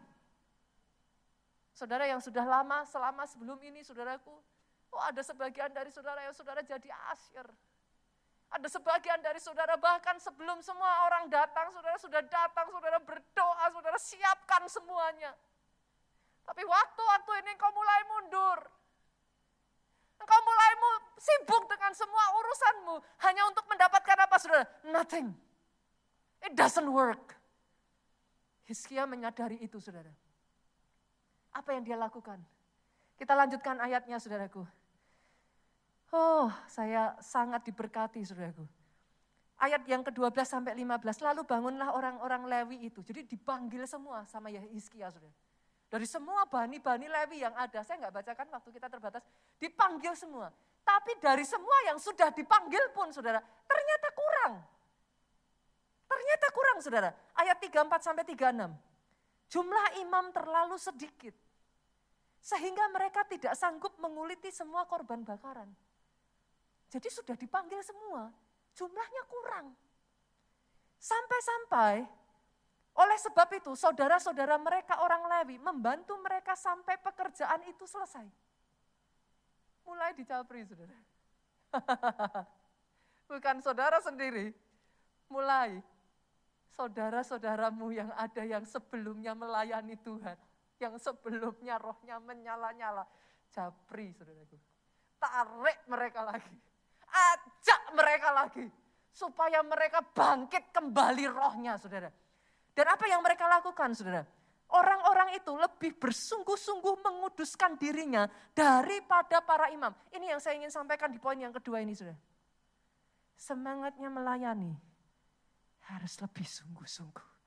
Saudara 1.73 2.11
yang 2.11 2.19
sudah 2.19 2.43
lama, 2.43 2.83
selama 2.91 3.23
sebelum 3.31 3.57
ini 3.63 3.87
saudaraku, 3.87 4.35
oh 4.91 5.03
ada 5.07 5.23
sebagian 5.23 5.71
dari 5.71 5.95
saudara 5.95 6.27
yang 6.27 6.35
saudara 6.35 6.59
jadi 6.61 6.91
asyir. 7.15 7.47
Ada 8.49 8.81
sebagian 8.81 9.21
dari 9.21 9.37
saudara 9.37 9.77
bahkan 9.77 10.17
sebelum 10.17 10.65
semua 10.65 11.05
orang 11.05 11.29
datang, 11.29 11.69
saudara 11.69 12.01
sudah 12.01 12.25
datang, 12.25 12.65
saudara 12.73 12.97
berdoa, 12.97 13.65
saudara 13.69 13.99
siapkan 14.01 14.65
semuanya. 14.73 15.37
Tapi 16.49 16.65
waktu-waktu 16.65 17.33
ini 17.45 17.53
kau 17.61 17.69
mulai 17.77 18.01
mundur. 18.09 18.59
Engkau 20.19 20.41
mulai 20.43 20.73
sibuk 21.21 21.69
dengan 21.69 21.93
semua 21.93 22.25
urusanmu 22.41 22.97
hanya 23.29 23.43
untuk 23.53 23.65
mendapatkan 23.69 24.17
apa 24.17 24.37
saudara? 24.41 24.65
Nothing. 24.89 25.31
It 26.43 26.57
doesn't 26.57 26.89
work. 26.89 27.37
Hizkia 28.65 29.05
menyadari 29.05 29.61
itu, 29.61 29.81
saudara. 29.81 30.13
Apa 31.53 31.77
yang 31.77 31.83
dia 31.85 31.97
lakukan? 31.97 32.41
Kita 33.19 33.35
lanjutkan 33.35 33.81
ayatnya, 33.81 34.21
saudaraku. 34.21 34.63
Oh, 36.09 36.49
saya 36.65 37.13
sangat 37.21 37.69
diberkati, 37.69 38.25
saudaraku. 38.25 38.65
Ayat 39.59 39.85
yang 39.91 40.07
ke-12 40.07 40.47
sampai 40.47 40.73
15, 40.73 41.21
lalu 41.21 41.43
bangunlah 41.45 41.93
orang-orang 41.93 42.47
Lewi 42.49 42.89
itu. 42.89 43.05
Jadi 43.05 43.27
dipanggil 43.27 43.85
semua 43.85 44.25
sama 44.25 44.49
Hizkia, 44.49 45.13
saudara. 45.13 45.35
Dari 45.89 46.07
semua 46.09 46.49
bani-bani 46.49 47.11
Lewi 47.11 47.45
yang 47.45 47.53
ada, 47.59 47.85
saya 47.85 48.01
nggak 48.07 48.15
bacakan 48.23 48.47
waktu 48.55 48.69
kita 48.73 48.87
terbatas, 48.89 49.25
dipanggil 49.61 50.15
semua. 50.17 50.49
Tapi 50.87 51.21
dari 51.21 51.45
semua 51.45 51.77
yang 51.85 52.01
sudah 52.01 52.33
dipanggil 52.33 52.81
pun, 52.97 53.13
saudara, 53.13 53.43
ternyata 53.69 54.09
kurang. 54.17 54.55
Ternyata 56.09 56.47
kurang 56.57 56.79
saudara. 56.81 57.11
Ayat 57.37 57.61
34 57.61 58.01
sampai 58.01 58.25
36. 58.25 58.73
Jumlah 59.53 59.87
imam 60.01 60.33
terlalu 60.33 60.77
sedikit. 60.81 61.37
Sehingga 62.41 62.89
mereka 62.89 63.29
tidak 63.29 63.53
sanggup 63.59 63.93
menguliti 64.01 64.49
semua 64.49 64.89
korban 64.89 65.21
bakaran. 65.21 65.69
Jadi 66.89 67.09
sudah 67.13 67.37
dipanggil 67.37 67.81
semua, 67.85 68.33
jumlahnya 68.73 69.23
kurang. 69.29 69.77
Sampai-sampai 70.99 72.09
oleh 72.99 73.19
sebab 73.23 73.49
itu 73.55 73.79
saudara-saudara 73.79 74.59
mereka 74.59 74.99
orang 74.99 75.23
Lewi 75.31 75.63
membantu 75.63 76.19
mereka 76.19 76.59
sampai 76.59 76.99
pekerjaan 76.99 77.63
itu 77.71 77.87
selesai. 77.87 78.27
Mulai 79.87 80.11
dicapri 80.19 80.67
saudara. 80.67 80.99
Bukan 83.31 83.57
saudara 83.63 84.03
sendiri, 84.03 84.51
mulai 85.31 85.79
saudara-saudaramu 86.75 87.95
yang 87.95 88.11
ada 88.19 88.43
yang 88.43 88.67
sebelumnya 88.67 89.37
melayani 89.37 89.95
Tuhan, 90.03 90.35
yang 90.83 90.99
sebelumnya 90.99 91.79
rohnya 91.79 92.19
menyala-nyala, 92.19 93.07
japri 93.55 94.11
saudaraku. 94.17 94.59
Tarik 95.23 95.79
mereka 95.87 96.27
lagi, 96.27 96.57
mereka 97.95 98.29
lagi, 98.33 98.67
supaya 99.13 99.61
mereka 99.65 100.03
bangkit 100.03 100.73
kembali 100.73 101.25
rohnya 101.31 101.77
saudara. 101.77 102.11
Dan 102.73 102.87
apa 102.87 103.05
yang 103.11 103.21
mereka 103.21 103.49
lakukan 103.51 103.95
saudara? 103.95 104.23
Orang-orang 104.69 105.33
itu 105.33 105.49
lebih 105.57 105.97
bersungguh-sungguh 105.97 107.01
menguduskan 107.01 107.81
dirinya 107.81 108.29
daripada 108.53 109.41
para 109.41 109.73
imam. 109.73 109.97
Ini 110.13 110.37
yang 110.37 110.41
saya 110.45 110.61
ingin 110.61 110.69
sampaikan 110.69 111.09
di 111.09 111.17
poin 111.17 111.41
yang 111.41 111.53
kedua 111.57 111.81
ini 111.81 111.97
saudara. 111.97 112.21
Semangatnya 113.39 114.13
melayani, 114.13 114.77
harus 115.89 116.21
lebih 116.21 116.45
sungguh-sungguh. 116.45 117.39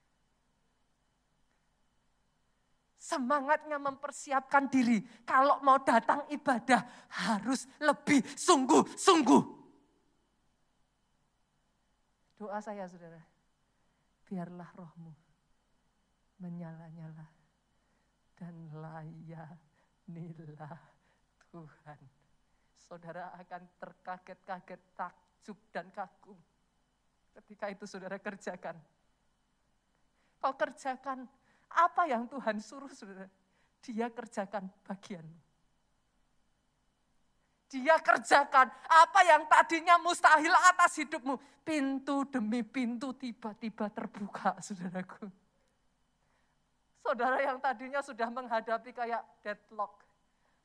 semangatnya 3.01 3.81
mempersiapkan 3.81 4.69
diri. 4.69 5.01
Kalau 5.25 5.57
mau 5.65 5.81
datang 5.81 6.23
ibadah 6.29 6.85
harus 7.09 7.65
lebih 7.81 8.21
sungguh-sungguh. 8.37 9.60
Doa 12.41 12.57
saya 12.57 12.89
saudara, 12.89 13.21
biarlah 14.25 14.65
rohmu 14.73 15.13
menyala-nyala 16.41 17.29
dan 18.33 18.65
layanilah 18.81 20.73
Tuhan. 21.53 22.01
Saudara 22.73 23.29
akan 23.37 23.61
terkaget-kaget, 23.77 24.81
takjub 24.97 25.53
dan 25.69 25.93
kagum. 25.93 26.41
Ketika 27.37 27.69
itu 27.69 27.85
saudara 27.85 28.17
kerjakan. 28.17 28.73
Kau 30.41 30.57
kerjakan 30.57 31.29
apa 31.69 32.09
yang 32.09 32.25
Tuhan 32.25 32.57
suruh 32.57 32.89
saudara, 32.89 33.29
dia 33.85 34.09
kerjakan 34.09 34.65
bagianmu. 34.89 35.50
Dia 37.71 37.95
kerjakan 38.03 38.67
apa 38.83 39.19
yang 39.23 39.47
tadinya 39.47 39.95
mustahil 40.03 40.51
atas 40.75 40.99
hidupmu. 40.99 41.39
Pintu 41.63 42.27
demi 42.27 42.67
pintu 42.67 43.15
tiba-tiba 43.15 43.87
terbuka, 43.87 44.59
saudaraku. 44.65 45.31
Saudara 46.99 47.39
yang 47.39 47.63
tadinya 47.63 48.03
sudah 48.03 48.27
menghadapi 48.27 48.91
kayak 48.91 49.23
deadlock. 49.39 50.03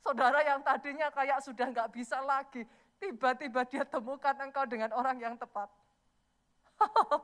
Saudara 0.03 0.43
yang 0.43 0.59
tadinya 0.59 1.07
kayak 1.07 1.39
sudah 1.39 1.71
nggak 1.71 1.89
bisa 1.95 2.19
lagi. 2.19 2.67
Tiba-tiba 2.99 3.63
dia 3.63 3.87
temukan 3.87 4.35
engkau 4.43 4.67
dengan 4.67 4.91
orang 4.91 5.15
yang 5.15 5.39
tepat. 5.39 5.71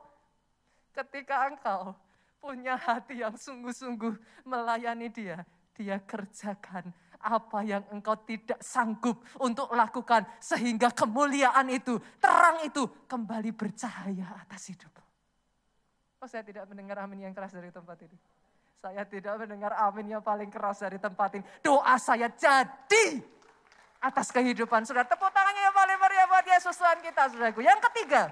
Ketika 0.96 1.50
engkau 1.50 1.92
punya 2.40 2.80
hati 2.80 3.20
yang 3.20 3.36
sungguh-sungguh 3.36 4.16
melayani 4.48 5.12
dia, 5.12 5.44
dia 5.76 6.00
kerjakan 6.00 6.88
apa 7.24 7.64
yang 7.64 7.80
engkau 7.88 8.20
tidak 8.28 8.60
sanggup 8.60 9.24
untuk 9.40 9.72
lakukan 9.72 10.28
sehingga 10.36 10.92
kemuliaan 10.92 11.72
itu, 11.72 11.96
terang 12.20 12.60
itu 12.68 12.84
kembali 13.08 13.56
bercahaya 13.56 14.44
atas 14.44 14.68
hidup. 14.68 14.92
Oh 16.20 16.28
saya 16.28 16.44
tidak 16.44 16.68
mendengar 16.68 17.00
amin 17.00 17.28
yang 17.28 17.34
keras 17.36 17.56
dari 17.56 17.72
tempat 17.72 17.96
ini. 18.04 18.16
Saya 18.84 19.08
tidak 19.08 19.40
mendengar 19.40 19.72
amin 19.80 20.12
yang 20.12 20.22
paling 20.24 20.52
keras 20.52 20.84
dari 20.84 21.00
tempat 21.00 21.40
ini. 21.40 21.44
Doa 21.64 21.96
saya 21.96 22.28
jadi 22.28 23.24
atas 24.04 24.28
kehidupan. 24.28 24.84
Sudah 24.84 25.08
tepuk 25.08 25.32
tangannya 25.32 25.64
yang 25.64 25.72
paling 25.72 25.96
meriah 25.96 26.28
buat 26.28 26.44
Yesus 26.44 26.76
Tuhan 26.76 27.00
kita, 27.00 27.32
saudaraku. 27.32 27.64
Yang 27.64 27.80
ketiga, 27.88 28.28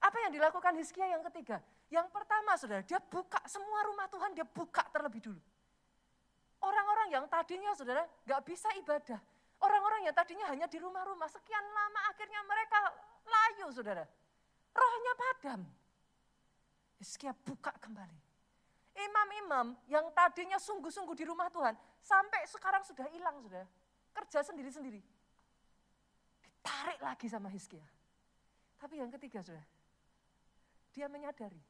apa 0.00 0.16
yang 0.24 0.32
dilakukan 0.32 0.72
Hizkia 0.80 1.12
yang 1.12 1.22
ketiga? 1.28 1.60
Yang 1.92 2.08
pertama 2.08 2.56
saudara, 2.56 2.80
dia 2.80 2.96
buka 2.96 3.36
semua 3.44 3.84
rumah 3.84 4.08
Tuhan, 4.08 4.32
dia 4.32 4.48
buka 4.48 4.80
terlebih 4.88 5.20
dulu. 5.20 5.40
Orang-orang 6.62 7.08
yang 7.10 7.24
tadinya 7.26 7.74
saudara 7.74 8.06
nggak 8.26 8.42
bisa 8.46 8.70
ibadah. 8.78 9.18
Orang-orang 9.62 10.06
yang 10.06 10.14
tadinya 10.14 10.46
hanya 10.50 10.66
di 10.66 10.78
rumah-rumah, 10.78 11.30
sekian 11.30 11.62
lama 11.62 12.00
akhirnya 12.10 12.40
mereka 12.46 12.78
layu 13.22 13.66
saudara. 13.70 14.04
Rohnya 14.72 15.12
padam. 15.14 15.60
Hizkia 16.98 17.34
buka 17.34 17.74
kembali. 17.82 18.18
Imam-imam 18.92 19.74
yang 19.90 20.06
tadinya 20.14 20.58
sungguh-sungguh 20.58 21.14
di 21.18 21.24
rumah 21.26 21.50
Tuhan, 21.50 21.74
sampai 22.02 22.46
sekarang 22.46 22.82
sudah 22.86 23.06
hilang 23.10 23.42
saudara. 23.42 23.66
Kerja 24.12 24.44
sendiri-sendiri. 24.46 25.00
Ditarik 26.42 27.00
lagi 27.02 27.26
sama 27.26 27.50
Hizkia. 27.50 27.86
Tapi 28.78 28.98
yang 28.98 29.10
ketiga 29.14 29.42
saudara, 29.42 29.66
dia 30.90 31.06
menyadari 31.06 31.62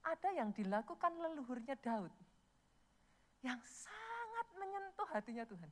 ada 0.00 0.28
yang 0.32 0.50
dilakukan 0.56 1.12
leluhurnya 1.20 1.76
Daud 1.76 2.12
yang 3.44 3.60
sangat 4.40 4.56
menyentuh 4.56 5.08
hatinya 5.12 5.44
Tuhan. 5.44 5.68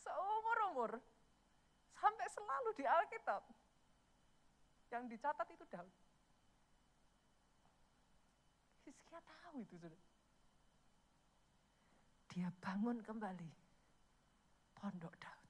Seumur-umur 0.00 0.96
sampai 1.92 2.26
selalu 2.32 2.70
di 2.72 2.84
Alkitab 2.88 3.44
yang 4.88 5.04
dicatat 5.12 5.44
itu 5.52 5.64
Daud. 5.68 5.92
Hizkia 8.88 9.20
tahu 9.20 9.60
itu 9.60 9.76
sudah. 9.76 10.02
Dia 12.32 12.48
bangun 12.64 13.04
kembali 13.04 13.52
pondok 14.72 15.12
Daud. 15.20 15.40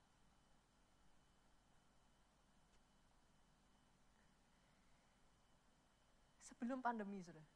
sebelum 6.42 6.78
pandemi 6.78 7.18
sudah. 7.22 7.51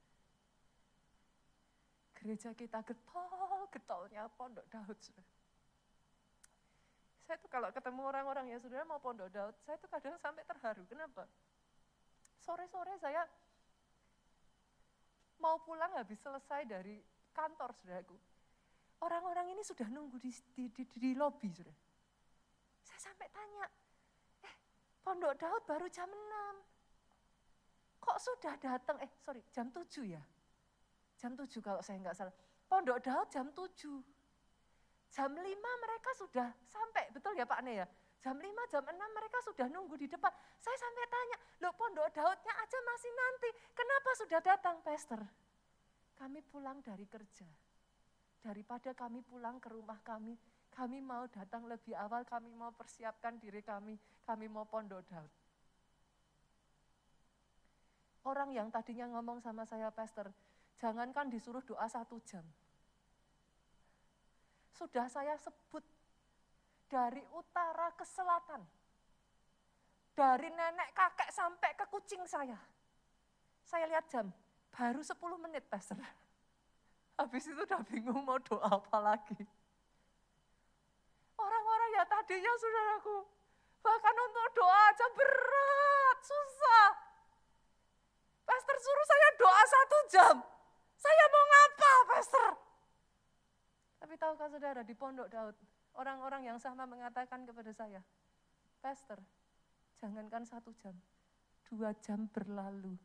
Gereja 2.26 2.50
kita 2.58 2.82
getol, 2.82 3.70
getolnya 3.70 4.26
pondok 4.34 4.66
Daud 4.66 4.98
sudah. 4.98 5.22
Saya 7.22 7.38
tuh 7.38 7.46
kalau 7.46 7.70
ketemu 7.70 8.02
orang-orang 8.02 8.50
ya 8.50 8.58
saudara 8.58 8.82
mau 8.82 8.98
pondok 8.98 9.30
Daud, 9.30 9.54
saya 9.62 9.78
tuh 9.78 9.86
kadang 9.86 10.18
sampai 10.18 10.42
terharu. 10.42 10.82
Kenapa? 10.90 11.22
Sore-sore 12.42 12.98
saya 12.98 13.22
mau 15.38 15.62
pulang 15.62 15.94
habis 15.94 16.18
selesai 16.18 16.66
dari 16.66 16.98
kantor 17.30 17.70
saudaraku. 17.78 18.18
Orang-orang 19.06 19.54
ini 19.54 19.62
sudah 19.62 19.86
nunggu 19.86 20.18
di, 20.18 20.34
di, 20.50 20.66
di, 20.74 20.82
di 20.82 21.10
lobby 21.14 21.54
sudah. 21.54 21.78
Saya 22.82 23.06
sampai 23.06 23.30
tanya, 23.30 23.70
eh 24.42 24.54
pondok 25.06 25.38
Daud 25.38 25.62
baru 25.62 25.86
jam 25.94 26.10
6 26.10 28.02
kok 28.02 28.18
sudah 28.18 28.54
datang, 28.58 28.98
eh 28.98 29.10
sorry 29.22 29.46
jam 29.54 29.70
7 29.70 30.10
ya. 30.10 30.22
Jam 31.16 31.32
7 31.32 31.48
kalau 31.64 31.80
saya 31.80 31.96
nggak 32.00 32.16
salah. 32.16 32.34
Pondok 32.68 33.00
Daud 33.00 33.28
jam 33.32 33.48
7. 33.52 33.72
Jam 35.08 35.30
5 35.32 35.40
mereka 35.84 36.10
sudah 36.18 36.48
sampai, 36.68 37.08
betul 37.14 37.32
ya 37.38 37.48
Pak 37.48 37.60
Ne 37.64 37.80
ya? 37.80 37.86
Jam 38.20 38.36
5, 38.36 38.44
jam 38.72 38.84
6 38.84 38.96
mereka 38.96 39.38
sudah 39.44 39.66
nunggu 39.70 39.96
di 39.96 40.08
depan. 40.10 40.32
Saya 40.60 40.76
sampai 40.76 41.04
tanya, 41.08 41.36
loh 41.64 41.72
pondok 41.78 42.10
Daudnya 42.12 42.52
aja 42.52 42.78
masih 42.84 43.12
nanti, 43.12 43.48
kenapa 43.72 44.10
sudah 44.18 44.40
datang 44.44 44.76
Pastor? 44.84 45.20
Kami 46.16 46.40
pulang 46.44 46.80
dari 46.84 47.06
kerja. 47.08 47.48
Daripada 48.40 48.92
kami 48.92 49.20
pulang 49.24 49.56
ke 49.60 49.68
rumah 49.72 50.00
kami, 50.04 50.36
kami 50.72 51.00
mau 51.00 51.24
datang 51.28 51.64
lebih 51.64 51.96
awal, 51.96 52.24
kami 52.28 52.52
mau 52.52 52.72
persiapkan 52.72 53.40
diri 53.40 53.64
kami, 53.64 53.96
kami 54.24 54.46
mau 54.48 54.68
pondok 54.68 55.00
Daud. 55.08 55.32
Orang 58.26 58.50
yang 58.50 58.74
tadinya 58.74 59.06
ngomong 59.16 59.38
sama 59.38 59.62
saya, 59.62 59.86
Pastor, 59.94 60.34
jangankan 60.76 61.32
disuruh 61.32 61.64
doa 61.64 61.88
satu 61.88 62.20
jam. 62.24 62.44
Sudah 64.76 65.08
saya 65.08 65.32
sebut 65.40 65.80
dari 66.86 67.24
utara 67.32 67.92
ke 67.96 68.04
selatan. 68.04 68.60
Dari 70.16 70.48
nenek 70.48 70.96
kakek 70.96 71.28
sampai 71.32 71.76
ke 71.76 71.84
kucing 71.92 72.24
saya. 72.24 72.56
Saya 73.64 73.84
lihat 73.88 74.08
jam, 74.08 74.32
baru 74.72 75.04
10 75.04 75.16
menit 75.44 75.64
Pastor. 75.68 76.00
Habis 77.20 77.48
itu 77.48 77.60
udah 77.60 77.80
bingung 77.88 78.24
mau 78.24 78.40
doa 78.40 78.80
apa 78.80 78.98
lagi. 79.00 79.36
Orang-orang 81.36 81.90
ya 82.00 82.04
tadinya 82.08 82.52
saudaraku, 82.56 83.16
bahkan 83.84 84.16
untuk 84.16 84.48
doa 84.56 84.80
aja 84.88 85.06
berat, 85.12 86.18
susah. 86.24 86.88
Pastor 88.44 88.76
suruh 88.80 89.06
saya 89.08 89.28
doa 89.36 89.62
satu 89.68 89.98
jam. 90.08 90.36
Saya 90.96 91.24
mau 91.28 91.44
ngapa, 91.44 91.92
Pastor? 92.08 92.50
Tapi 94.00 94.14
tahukah 94.16 94.48
saudara, 94.48 94.80
di 94.80 94.94
Pondok 94.96 95.28
Daud, 95.28 95.56
orang-orang 95.96 96.48
yang 96.48 96.58
sama 96.60 96.88
mengatakan 96.88 97.44
kepada 97.44 97.72
saya, 97.72 98.00
Pastor, 98.80 99.20
jangankan 100.00 100.44
satu 100.44 100.72
jam, 100.76 100.96
dua 101.68 101.92
jam 102.00 102.28
berlalu, 102.32 102.96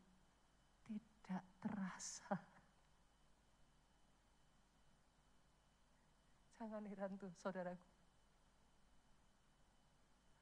tidak 0.87 1.43
terasa. 1.63 2.35
Jangan 6.61 6.85
heran 6.85 7.17
tuh, 7.17 7.33
saudaraku. 7.41 7.89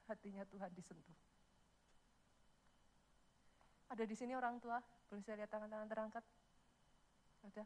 Hatinya 0.10 0.43
Tuhan 0.50 0.74
disentuh. 0.74 1.18
Ada 3.89 4.04
di 4.06 4.16
sini 4.18 4.34
orang 4.36 4.58
tua? 4.62 4.82
Boleh 5.10 5.24
saya 5.24 5.39
lihat 5.39 5.50
tangan-tangan 5.54 5.88
terangkat? 5.89 6.24
Ada? 7.48 7.64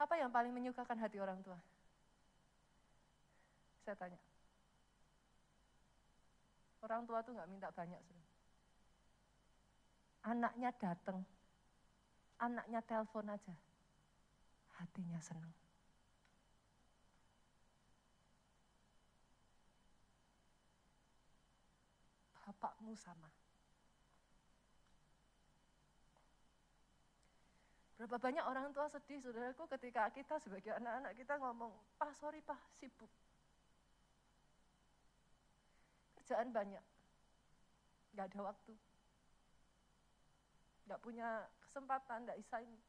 Apa 0.00 0.14
yang 0.16 0.32
paling 0.32 0.52
menyukakan 0.52 1.00
hati 1.00 1.20
orang 1.20 1.40
tua? 1.44 1.56
Saya 3.84 3.96
tanya. 3.96 4.20
Orang 6.80 7.04
tua 7.04 7.20
tuh 7.20 7.36
nggak 7.36 7.50
minta 7.52 7.68
banyak. 7.72 8.00
Sudah. 8.00 8.28
Anaknya 10.20 10.68
datang, 10.76 11.24
anaknya 12.36 12.80
telepon 12.84 13.24
aja, 13.28 13.56
hatinya 14.76 15.20
senang. 15.20 15.52
Bapakmu 22.44 22.92
sama. 23.00 23.39
Berapa 28.00 28.16
banyak 28.16 28.40
orang 28.48 28.72
tua 28.72 28.88
sedih, 28.88 29.20
saudaraku, 29.20 29.68
ketika 29.76 30.08
kita 30.08 30.40
sebagai 30.40 30.72
anak-anak 30.72 31.12
kita 31.20 31.36
ngomong, 31.36 31.68
Pak, 32.00 32.16
sorry 32.16 32.40
Pak, 32.40 32.56
sibuk. 32.80 33.12
Kerjaan 36.16 36.48
banyak, 36.48 36.80
nggak 38.16 38.24
ada 38.32 38.40
waktu. 38.40 38.72
Nggak 40.88 41.00
punya 41.04 41.44
kesempatan, 41.60 42.24
nggak 42.24 42.40
bisa 42.40 42.64
ini. 42.64 42.80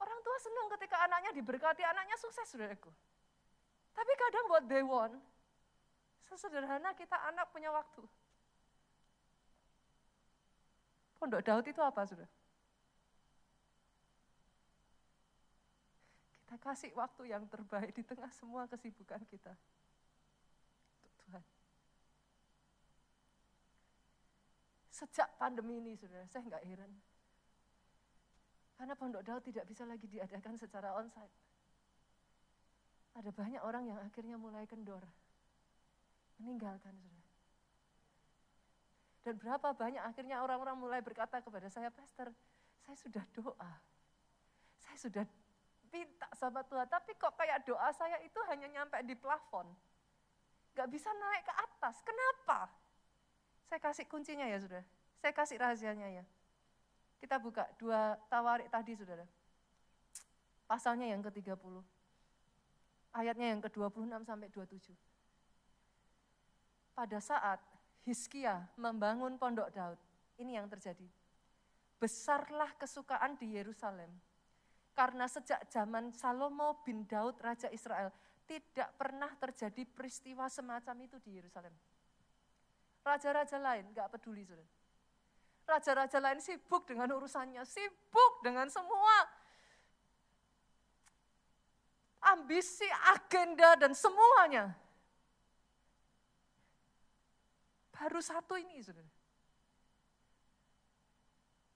Orang 0.00 0.24
tua 0.24 0.40
senang 0.40 0.72
ketika 0.72 0.96
anaknya 1.04 1.36
diberkati, 1.36 1.84
anaknya 1.84 2.16
sukses, 2.16 2.48
saudaraku. 2.48 2.88
Tapi 3.92 4.12
kadang 4.16 4.44
buat 4.48 4.64
they 4.72 4.80
want, 4.80 5.20
sesederhana 6.32 6.96
kita 6.96 7.20
anak 7.28 7.44
punya 7.52 7.68
waktu. 7.68 8.00
Pondok 11.20 11.44
Daud 11.44 11.68
itu 11.68 11.84
apa, 11.84 12.08
saudara? 12.08 12.40
Kita 16.52 16.68
kasih 16.68 16.92
waktu 16.92 17.32
yang 17.32 17.48
terbaik 17.48 17.96
di 17.96 18.04
tengah 18.04 18.28
semua 18.28 18.68
kesibukan 18.68 19.24
kita. 19.24 19.56
Untuk 21.00 21.12
Tuhan. 21.24 21.44
Sejak 24.92 25.32
pandemi 25.40 25.80
ini, 25.80 25.96
saudara, 25.96 26.28
saya 26.28 26.44
nggak 26.44 26.60
heran. 26.68 26.92
Karena 28.76 28.92
Pondok 28.92 29.24
Daud 29.24 29.40
tidak 29.48 29.64
bisa 29.64 29.88
lagi 29.88 30.04
diadakan 30.04 30.60
secara 30.60 30.92
onsite. 30.92 31.32
Ada 33.16 33.32
banyak 33.32 33.64
orang 33.64 33.88
yang 33.88 33.96
akhirnya 34.04 34.36
mulai 34.36 34.68
kendor. 34.68 35.08
Meninggalkan, 36.36 36.92
saudara. 37.00 37.32
Dan 39.24 39.40
berapa 39.40 39.72
banyak 39.72 40.04
akhirnya 40.04 40.44
orang-orang 40.44 40.76
mulai 40.76 41.00
berkata 41.00 41.40
kepada 41.40 41.72
saya, 41.72 41.88
Pastor, 41.88 42.28
saya 42.84 42.96
sudah 43.00 43.24
doa. 43.32 43.72
Saya 44.84 45.00
sudah 45.00 45.24
minta 45.92 46.26
sama 46.32 46.64
Tuhan, 46.64 46.88
tapi 46.88 47.12
kok 47.20 47.36
kayak 47.36 47.68
doa 47.68 47.92
saya 47.92 48.16
itu 48.24 48.40
hanya 48.48 48.66
nyampe 48.72 48.96
di 49.04 49.12
plafon. 49.12 49.68
Gak 50.72 50.88
bisa 50.88 51.12
naik 51.12 51.44
ke 51.44 51.52
atas, 51.52 52.00
kenapa? 52.00 52.72
Saya 53.68 53.78
kasih 53.78 54.08
kuncinya 54.08 54.48
ya 54.48 54.56
sudah, 54.56 54.80
saya 55.20 55.32
kasih 55.36 55.60
rahasianya 55.60 56.08
ya. 56.08 56.24
Kita 57.20 57.36
buka 57.38 57.68
dua 57.76 58.16
tawarik 58.26 58.72
tadi 58.72 58.96
saudara. 58.96 59.22
Pasalnya 60.66 61.12
yang 61.12 61.20
ke-30. 61.20 61.84
Ayatnya 63.12 63.52
yang 63.52 63.60
ke-26 63.60 64.24
sampai 64.24 64.48
27. 64.48 64.96
Pada 66.96 67.18
saat 67.20 67.60
Hiskia 68.08 68.66
membangun 68.80 69.36
pondok 69.36 69.68
Daud, 69.70 70.00
ini 70.40 70.56
yang 70.56 70.66
terjadi. 70.66 71.04
Besarlah 72.00 72.72
kesukaan 72.80 73.36
di 73.36 73.54
Yerusalem 73.54 74.10
karena 74.92 75.24
sejak 75.28 75.66
zaman 75.72 76.12
Salomo 76.12 76.84
bin 76.84 77.08
Daud, 77.08 77.40
Raja 77.40 77.72
Israel, 77.72 78.12
tidak 78.44 78.92
pernah 79.00 79.32
terjadi 79.40 79.82
peristiwa 79.88 80.46
semacam 80.52 80.96
itu 81.04 81.16
di 81.24 81.40
Yerusalem. 81.40 81.72
Raja-raja 83.02 83.58
lain 83.58 83.90
nggak 83.90 84.08
peduli. 84.14 84.44
Raja-raja 85.66 86.18
lain 86.20 86.38
sibuk 86.38 86.86
dengan 86.86 87.08
urusannya, 87.16 87.64
sibuk 87.64 88.44
dengan 88.44 88.68
semua 88.68 89.42
ambisi, 92.22 92.86
agenda, 93.10 93.74
dan 93.74 93.92
semuanya. 93.98 94.70
Baru 97.90 98.22
satu 98.22 98.54
ini. 98.54 98.78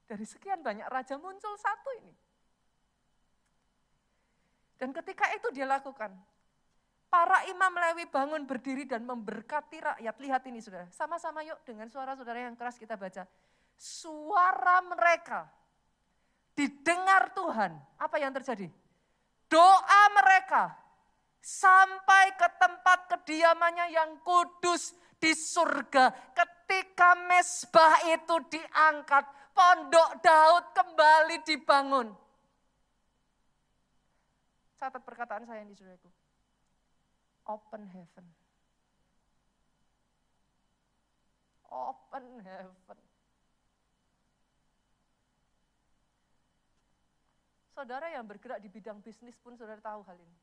Dari 0.07 0.23
sekian 0.23 0.63
banyak 0.63 0.87
raja 0.87 1.19
muncul 1.19 1.55
satu 1.59 1.89
ini. 1.99 2.26
Dan 4.77 4.93
ketika 4.93 5.25
itu 5.33 5.49
dia 5.51 5.65
lakukan, 5.65 6.13
para 7.09 7.43
imam 7.49 7.73
Lewi 7.73 8.05
bangun 8.07 8.45
berdiri 8.45 8.85
dan 8.85 9.03
memberkati 9.03 9.77
rakyat. 9.81 10.15
Lihat 10.21 10.41
ini 10.47 10.61
saudara, 10.61 10.85
sama-sama 10.93 11.41
yuk 11.41 11.57
dengan 11.65 11.89
suara 11.89 12.13
saudara 12.13 12.45
yang 12.45 12.53
keras 12.53 12.77
kita 12.77 12.93
baca. 12.93 13.25
Suara 13.77 14.81
mereka 14.85 15.49
didengar 16.53 17.33
Tuhan. 17.33 17.77
Apa 17.97 18.17
yang 18.21 18.33
terjadi? 18.33 18.69
Doa 19.47 20.03
mereka 20.13 20.75
sampai 21.39 22.35
ke 22.35 22.47
tempat 22.59 22.99
kediamannya 23.17 23.93
yang 23.93 24.11
kudus 24.25 24.91
di 25.17 25.31
surga. 25.31 26.35
Ketika 26.35 27.15
mesbah 27.29 28.03
itu 28.11 28.35
diangkat, 28.51 29.25
pondok 29.55 30.09
Daud 30.19 30.65
kembali 30.75 31.37
dibangun. 31.47 32.26
Catat 34.77 35.01
perkataan 35.01 35.43
saya 35.49 35.65
ini 35.65 35.73
saudaraku. 35.73 36.09
Open 37.49 37.83
heaven. 37.89 38.25
Open 41.73 42.25
heaven. 42.45 42.99
Saudara 47.73 48.09
yang 48.09 48.25
bergerak 48.25 48.61
di 48.61 48.69
bidang 48.69 49.01
bisnis 49.01 49.37
pun 49.37 49.53
saudara 49.57 49.81
tahu 49.81 50.01
hal 50.05 50.17
ini. 50.17 50.37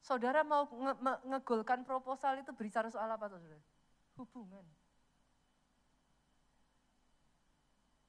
Saudara 0.00 0.46
mau 0.46 0.64
nge 0.70 0.94
ngegolkan 1.26 1.82
proposal 1.82 2.38
itu 2.38 2.54
bicara 2.54 2.86
soal 2.88 3.10
apa 3.10 3.26
saudara? 3.26 3.58
Hubungan. 4.16 4.64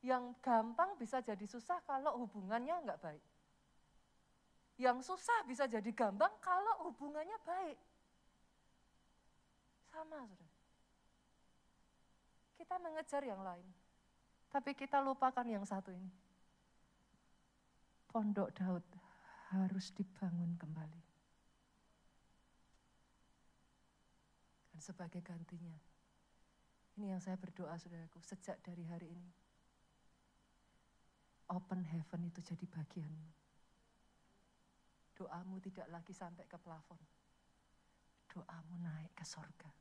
Yang 0.08 0.40
gampang 0.40 0.96
bisa 0.96 1.20
jadi 1.20 1.44
susah 1.44 1.84
kalau 1.84 2.24
hubungannya 2.24 2.80
enggak 2.80 3.04
baik. 3.04 3.24
Yang 4.80 5.12
susah 5.12 5.44
bisa 5.44 5.68
jadi 5.68 5.92
gampang 5.92 6.32
kalau 6.40 6.88
hubungannya 6.88 7.36
baik. 7.44 7.76
Sama, 9.92 10.24
saudara. 10.24 10.56
Kita 12.56 12.76
mengejar 12.80 13.22
yang 13.28 13.44
lain, 13.44 13.68
tapi 14.48 14.72
kita 14.80 15.04
lupakan 15.04 15.44
yang 15.44 15.68
satu 15.68 15.92
ini. 15.92 16.08
Pondok 18.08 18.56
Daud 18.56 18.86
harus 19.52 19.92
dibangun 19.92 20.56
kembali. 20.56 21.04
Dan 24.72 24.80
sebagai 24.80 25.20
gantinya, 25.20 25.76
ini 26.96 27.12
yang 27.12 27.20
saya 27.20 27.36
berdoa 27.36 27.76
saudaraku, 27.76 28.24
sejak 28.24 28.62
dari 28.64 28.88
hari 28.88 29.12
ini 29.12 29.47
open 31.52 31.84
heaven 31.88 32.28
itu 32.28 32.40
jadi 32.44 32.66
bagianmu. 32.68 33.30
Doamu 35.18 35.58
tidak 35.64 35.88
lagi 35.90 36.14
sampai 36.14 36.46
ke 36.46 36.60
plafon. 36.62 37.00
Doamu 38.30 38.76
naik 38.84 39.18
ke 39.18 39.26
sorga. 39.26 39.72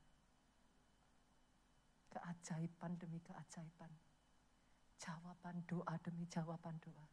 Keajaiban 2.09 2.97
demi 2.97 3.21
keajaiban. 3.21 3.93
Jawaban 4.97 5.61
doa 5.69 5.95
demi 6.01 6.25
jawaban 6.25 6.81
doa. 6.81 7.07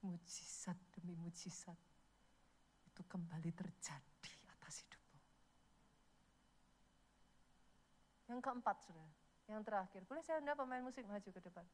Mujizat 0.00 0.78
demi 0.96 1.12
mujizat. 1.18 1.76
Itu 2.88 3.04
kembali 3.04 3.52
terjadi 3.52 4.32
atas 4.56 4.80
hidupmu. 4.80 5.18
Yang 8.32 8.40
keempat, 8.40 8.76
sudah. 8.88 9.10
Yang 9.52 9.62
terakhir. 9.68 10.00
Boleh 10.08 10.24
saya 10.24 10.40
anda 10.40 10.56
pemain 10.56 10.80
musik 10.80 11.04
maju 11.04 11.28
ke 11.28 11.40
depan? 11.44 11.66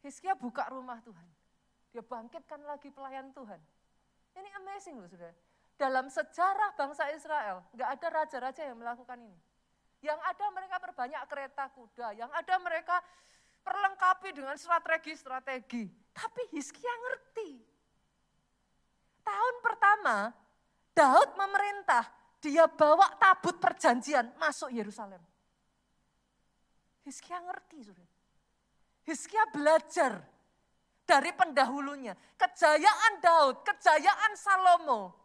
Hizkia 0.00 0.32
buka 0.36 0.68
rumah 0.72 1.00
Tuhan. 1.04 1.28
Dia 1.92 2.00
bangkitkan 2.00 2.60
lagi 2.64 2.88
pelayan 2.88 3.34
Tuhan. 3.36 3.60
Ini 4.36 4.48
amazing 4.62 4.96
loh 4.96 5.10
sudah. 5.10 5.32
Dalam 5.76 6.12
sejarah 6.12 6.76
bangsa 6.76 7.08
Israel, 7.12 7.64
nggak 7.72 7.90
ada 7.98 8.06
raja-raja 8.08 8.62
yang 8.68 8.76
melakukan 8.76 9.16
ini. 9.16 9.38
Yang 10.00 10.20
ada 10.24 10.46
mereka 10.52 10.76
perbanyak 10.80 11.22
kereta 11.28 11.64
kuda, 11.72 12.08
yang 12.16 12.30
ada 12.32 12.54
mereka 12.60 12.96
perlengkapi 13.60 14.32
dengan 14.32 14.56
strategi-strategi. 14.56 15.88
Tapi 16.12 16.42
Hizkia 16.56 16.88
ngerti. 16.88 17.50
Tahun 19.20 19.54
pertama, 19.60 20.32
Daud 20.96 21.36
memerintah, 21.36 22.04
dia 22.40 22.64
bawa 22.66 23.14
tabut 23.20 23.60
perjanjian 23.60 24.32
masuk 24.40 24.72
Yerusalem. 24.72 25.20
Hizkia 27.04 27.40
ngerti, 27.44 27.78
sudah. 27.84 28.09
Hizkia 29.04 29.48
belajar 29.50 30.20
dari 31.08 31.34
pendahulunya. 31.34 32.14
Kejayaan 32.38 33.18
Daud, 33.18 33.66
kejayaan 33.66 34.32
Salomo. 34.38 35.18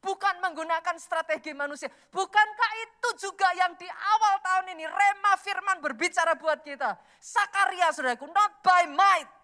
Bukan 0.00 0.38
menggunakan 0.38 0.96
strategi 1.02 1.50
manusia. 1.50 1.90
Bukankah 2.14 2.70
itu 2.86 3.26
juga 3.26 3.48
yang 3.58 3.74
di 3.74 3.88
awal 3.90 4.38
tahun 4.38 4.66
ini 4.78 4.86
Rema 4.86 5.34
Firman 5.42 5.82
berbicara 5.82 6.38
buat 6.38 6.62
kita. 6.62 6.94
Sakaria 7.18 7.90
saudaraku, 7.90 8.30
not 8.30 8.62
by 8.62 8.86
might, 8.86 9.36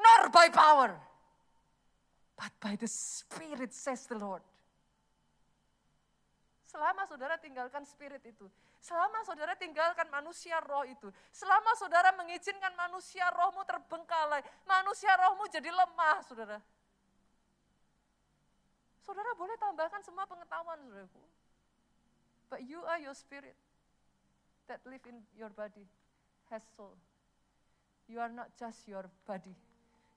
nor 0.00 0.32
by 0.32 0.48
power, 0.48 0.96
but 2.32 2.52
by 2.56 2.80
the 2.80 2.88
Spirit 2.88 3.76
says 3.76 4.08
the 4.08 4.16
Lord. 4.16 4.40
Selama 6.64 7.04
saudara 7.04 7.36
tinggalkan 7.40 7.84
spirit 7.88 8.20
itu, 8.24 8.48
Selama 8.86 9.18
saudara 9.26 9.58
tinggalkan 9.58 10.06
manusia 10.14 10.62
roh 10.62 10.86
itu, 10.86 11.10
selama 11.34 11.74
saudara 11.74 12.14
mengizinkan 12.14 12.70
manusia 12.78 13.26
rohmu 13.34 13.66
terbengkalai, 13.66 14.38
manusia 14.62 15.10
rohmu 15.18 15.50
jadi 15.50 15.66
lemah, 15.74 16.22
saudara. 16.22 16.62
Saudara 19.02 19.34
boleh 19.34 19.58
tambahkan 19.58 20.06
semua 20.06 20.22
pengetahuan, 20.30 20.78
saudaraku. 20.86 21.18
But 22.46 22.62
you 22.62 22.78
are 22.86 23.02
your 23.02 23.18
spirit 23.18 23.58
that 24.70 24.78
live 24.86 25.02
in 25.10 25.18
your 25.34 25.50
body, 25.50 25.82
has 26.54 26.62
soul. 26.78 26.94
You 28.06 28.22
are 28.22 28.30
not 28.30 28.54
just 28.54 28.86
your 28.86 29.10
body. 29.26 29.50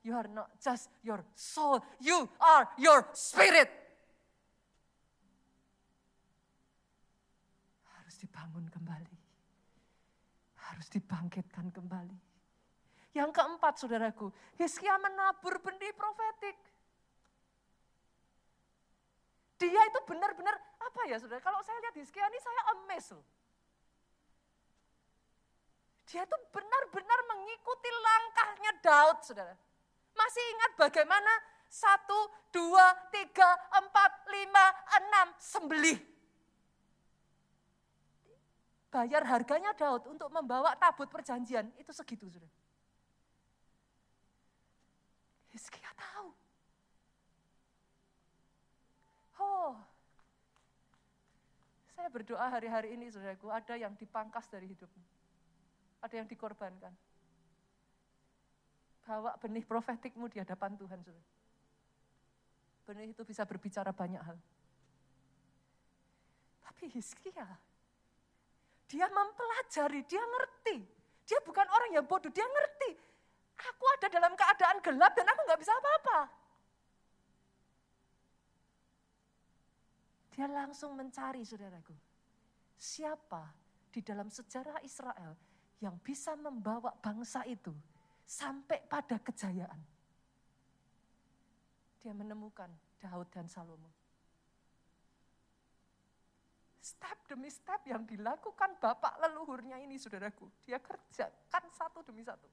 You 0.06 0.14
are 0.14 0.30
not 0.30 0.54
just 0.62 0.94
your 1.02 1.26
soul. 1.34 1.82
You 1.98 2.30
are 2.38 2.70
your 2.78 3.02
spirit. 3.18 3.89
Dibangun 8.20 8.68
kembali. 8.68 9.16
Harus 10.60 10.88
dibangkitkan 10.92 11.72
kembali. 11.72 12.20
Yang 13.16 13.32
keempat 13.34 13.74
saudaraku, 13.82 14.30
Hizkia 14.60 15.00
menabur 15.02 15.58
benih 15.64 15.96
profetik. 15.98 16.54
Dia 19.60 19.82
itu 19.82 20.00
benar-benar, 20.06 20.56
apa 20.78 21.02
ya 21.10 21.18
saudara, 21.18 21.42
kalau 21.42 21.60
saya 21.66 21.82
lihat 21.84 21.96
Hizkia 21.98 22.28
ini 22.30 22.40
saya 22.40 22.62
amazed 22.76 23.18
loh. 23.18 23.26
Dia 26.10 26.26
itu 26.26 26.38
benar-benar 26.54 27.20
mengikuti 27.34 27.90
langkahnya 27.90 28.72
Daud, 28.82 29.18
saudara. 29.26 29.56
Masih 30.14 30.44
ingat 30.58 30.72
bagaimana 30.78 31.34
satu, 31.70 32.20
dua, 32.50 32.94
tiga, 33.14 33.50
empat, 33.78 34.12
lima, 34.30 34.66
enam, 35.02 35.28
sembelih 35.38 36.19
bayar 38.90 39.22
harganya 39.26 39.72
Daud 39.78 40.10
untuk 40.10 40.34
membawa 40.34 40.74
tabut 40.76 41.08
perjanjian, 41.10 41.70
itu 41.78 41.94
segitu 41.94 42.26
sudah. 42.26 42.50
Hizkia 45.54 45.90
tahu. 45.94 46.30
Oh, 49.40 49.74
saya 51.96 52.10
berdoa 52.12 52.50
hari-hari 52.50 52.98
ini 52.98 53.14
saudaraku, 53.14 53.54
ada 53.54 53.78
yang 53.78 53.94
dipangkas 53.96 54.50
dari 54.50 54.68
hidupmu. 54.68 55.06
Ada 56.00 56.24
yang 56.24 56.28
dikorbankan. 56.28 56.94
Bawa 59.06 59.36
benih 59.42 59.66
profetikmu 59.66 60.30
di 60.30 60.38
hadapan 60.38 60.78
Tuhan, 60.78 61.02
saudara. 61.02 61.30
Benih 62.90 63.14
itu 63.14 63.22
bisa 63.26 63.46
berbicara 63.46 63.94
banyak 63.94 64.22
hal. 64.22 64.38
Tapi 66.64 66.90
Hizkia 66.94 67.69
dia 68.90 69.06
mempelajari, 69.06 70.02
dia 70.10 70.20
ngerti. 70.20 70.82
Dia 71.30 71.38
bukan 71.46 71.68
orang 71.70 71.94
yang 71.94 72.06
bodoh, 72.10 72.34
dia 72.34 72.44
ngerti. 72.44 72.98
Aku 73.62 73.86
ada 74.00 74.10
dalam 74.10 74.34
keadaan 74.34 74.82
gelap 74.82 75.14
dan 75.14 75.30
aku 75.30 75.42
nggak 75.46 75.62
bisa 75.62 75.74
apa-apa. 75.78 76.20
Dia 80.34 80.48
langsung 80.50 80.98
mencari, 80.98 81.46
saudaraku. 81.46 81.94
Siapa 82.80 83.54
di 83.94 84.02
dalam 84.02 84.32
sejarah 84.34 84.82
Israel 84.82 85.38
yang 85.86 86.02
bisa 86.02 86.34
membawa 86.34 86.90
bangsa 86.98 87.46
itu 87.46 87.76
sampai 88.26 88.82
pada 88.90 89.22
kejayaan. 89.22 89.82
Dia 92.00 92.16
menemukan 92.16 92.72
Daud 92.98 93.28
dan 93.30 93.46
Salomo 93.52 93.99
step 96.90 97.18
demi 97.30 97.54
step 97.54 97.86
yang 97.86 98.02
dilakukan 98.10 98.82
bapak 98.82 99.22
leluhurnya 99.22 99.78
ini 99.78 100.02
saudaraku. 100.02 100.50
Dia 100.66 100.82
kerjakan 100.82 101.64
satu 101.70 102.02
demi 102.02 102.26
satu. 102.26 102.50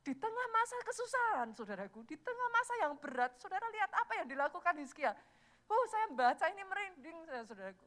Di 0.00 0.16
tengah 0.16 0.46
masa 0.48 0.76
kesusahan 0.80 1.52
saudaraku, 1.52 2.00
di 2.08 2.16
tengah 2.16 2.48
masa 2.48 2.72
yang 2.80 2.96
berat, 2.96 3.36
saudara 3.36 3.68
lihat 3.68 3.92
apa 3.92 4.12
yang 4.24 4.26
dilakukan 4.32 4.72
Hizkia. 4.80 5.12
Oh 5.68 5.84
saya 5.92 6.08
baca 6.08 6.48
ini 6.48 6.64
merinding 6.64 7.18
saya 7.28 7.44
saudaraku. 7.44 7.86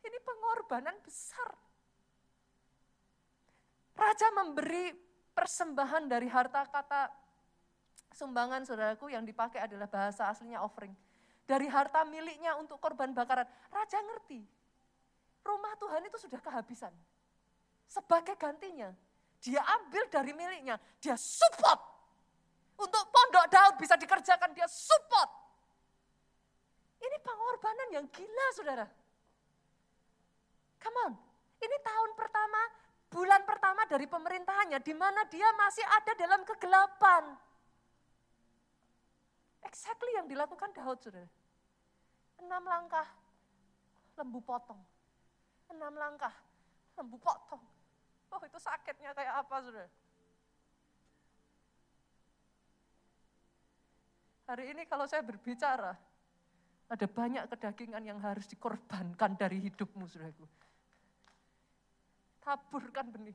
Ini 0.00 0.18
pengorbanan 0.24 0.96
besar. 1.04 1.52
Raja 3.96 4.28
memberi 4.32 4.96
persembahan 5.36 6.08
dari 6.08 6.28
harta 6.32 6.64
kata 6.64 7.12
sumbangan 8.16 8.64
saudaraku 8.64 9.12
yang 9.12 9.28
dipakai 9.28 9.60
adalah 9.60 9.88
bahasa 9.88 10.32
aslinya 10.32 10.64
offering 10.64 10.96
dari 11.46 11.70
harta 11.70 12.02
miliknya 12.02 12.58
untuk 12.58 12.82
korban 12.82 13.14
bakaran. 13.14 13.46
Raja 13.70 14.02
ngerti, 14.02 14.42
rumah 15.46 15.72
Tuhan 15.78 16.02
itu 16.04 16.18
sudah 16.18 16.42
kehabisan. 16.42 16.90
Sebagai 17.86 18.34
gantinya, 18.34 18.90
dia 19.38 19.62
ambil 19.62 20.10
dari 20.10 20.34
miliknya, 20.34 20.76
dia 20.98 21.14
support. 21.14 21.78
Untuk 22.76 23.08
pondok 23.08 23.46
Daud 23.48 23.74
bisa 23.80 23.94
dikerjakan, 23.96 24.52
dia 24.52 24.66
support. 24.68 25.30
Ini 27.00 27.16
pengorbanan 27.22 27.88
yang 27.94 28.06
gila 28.10 28.46
saudara. 28.52 28.86
Come 30.82 30.98
on, 31.08 31.12
ini 31.62 31.76
tahun 31.80 32.10
pertama, 32.18 32.60
bulan 33.08 33.42
pertama 33.46 33.86
dari 33.86 34.04
pemerintahannya, 34.10 34.82
di 34.82 34.94
mana 34.98 35.24
dia 35.30 35.46
masih 35.54 35.86
ada 35.94 36.12
dalam 36.18 36.42
kegelapan. 36.42 37.38
Exactly 39.66 40.14
yang 40.14 40.30
dilakukan 40.30 40.70
Daud, 40.70 41.02
saudara. 41.02 41.26
Enam 42.38 42.62
langkah, 42.62 43.08
lembu 44.14 44.38
potong. 44.38 44.78
Enam 45.66 45.94
langkah, 45.98 46.32
lembu 46.94 47.18
potong. 47.18 47.62
Oh 48.30 48.42
itu 48.46 48.58
sakitnya 48.62 49.10
kayak 49.10 49.42
apa, 49.42 49.56
saudara? 49.58 49.90
Hari 54.46 54.64
ini 54.70 54.86
kalau 54.86 55.10
saya 55.10 55.26
berbicara, 55.26 55.98
ada 56.86 57.06
banyak 57.10 57.50
kedagingan 57.50 58.02
yang 58.06 58.22
harus 58.22 58.46
dikorbankan 58.46 59.34
dari 59.34 59.58
hidupmu, 59.58 60.06
saudaraku. 60.06 60.46
Taburkan 62.46 63.10
benih. 63.10 63.34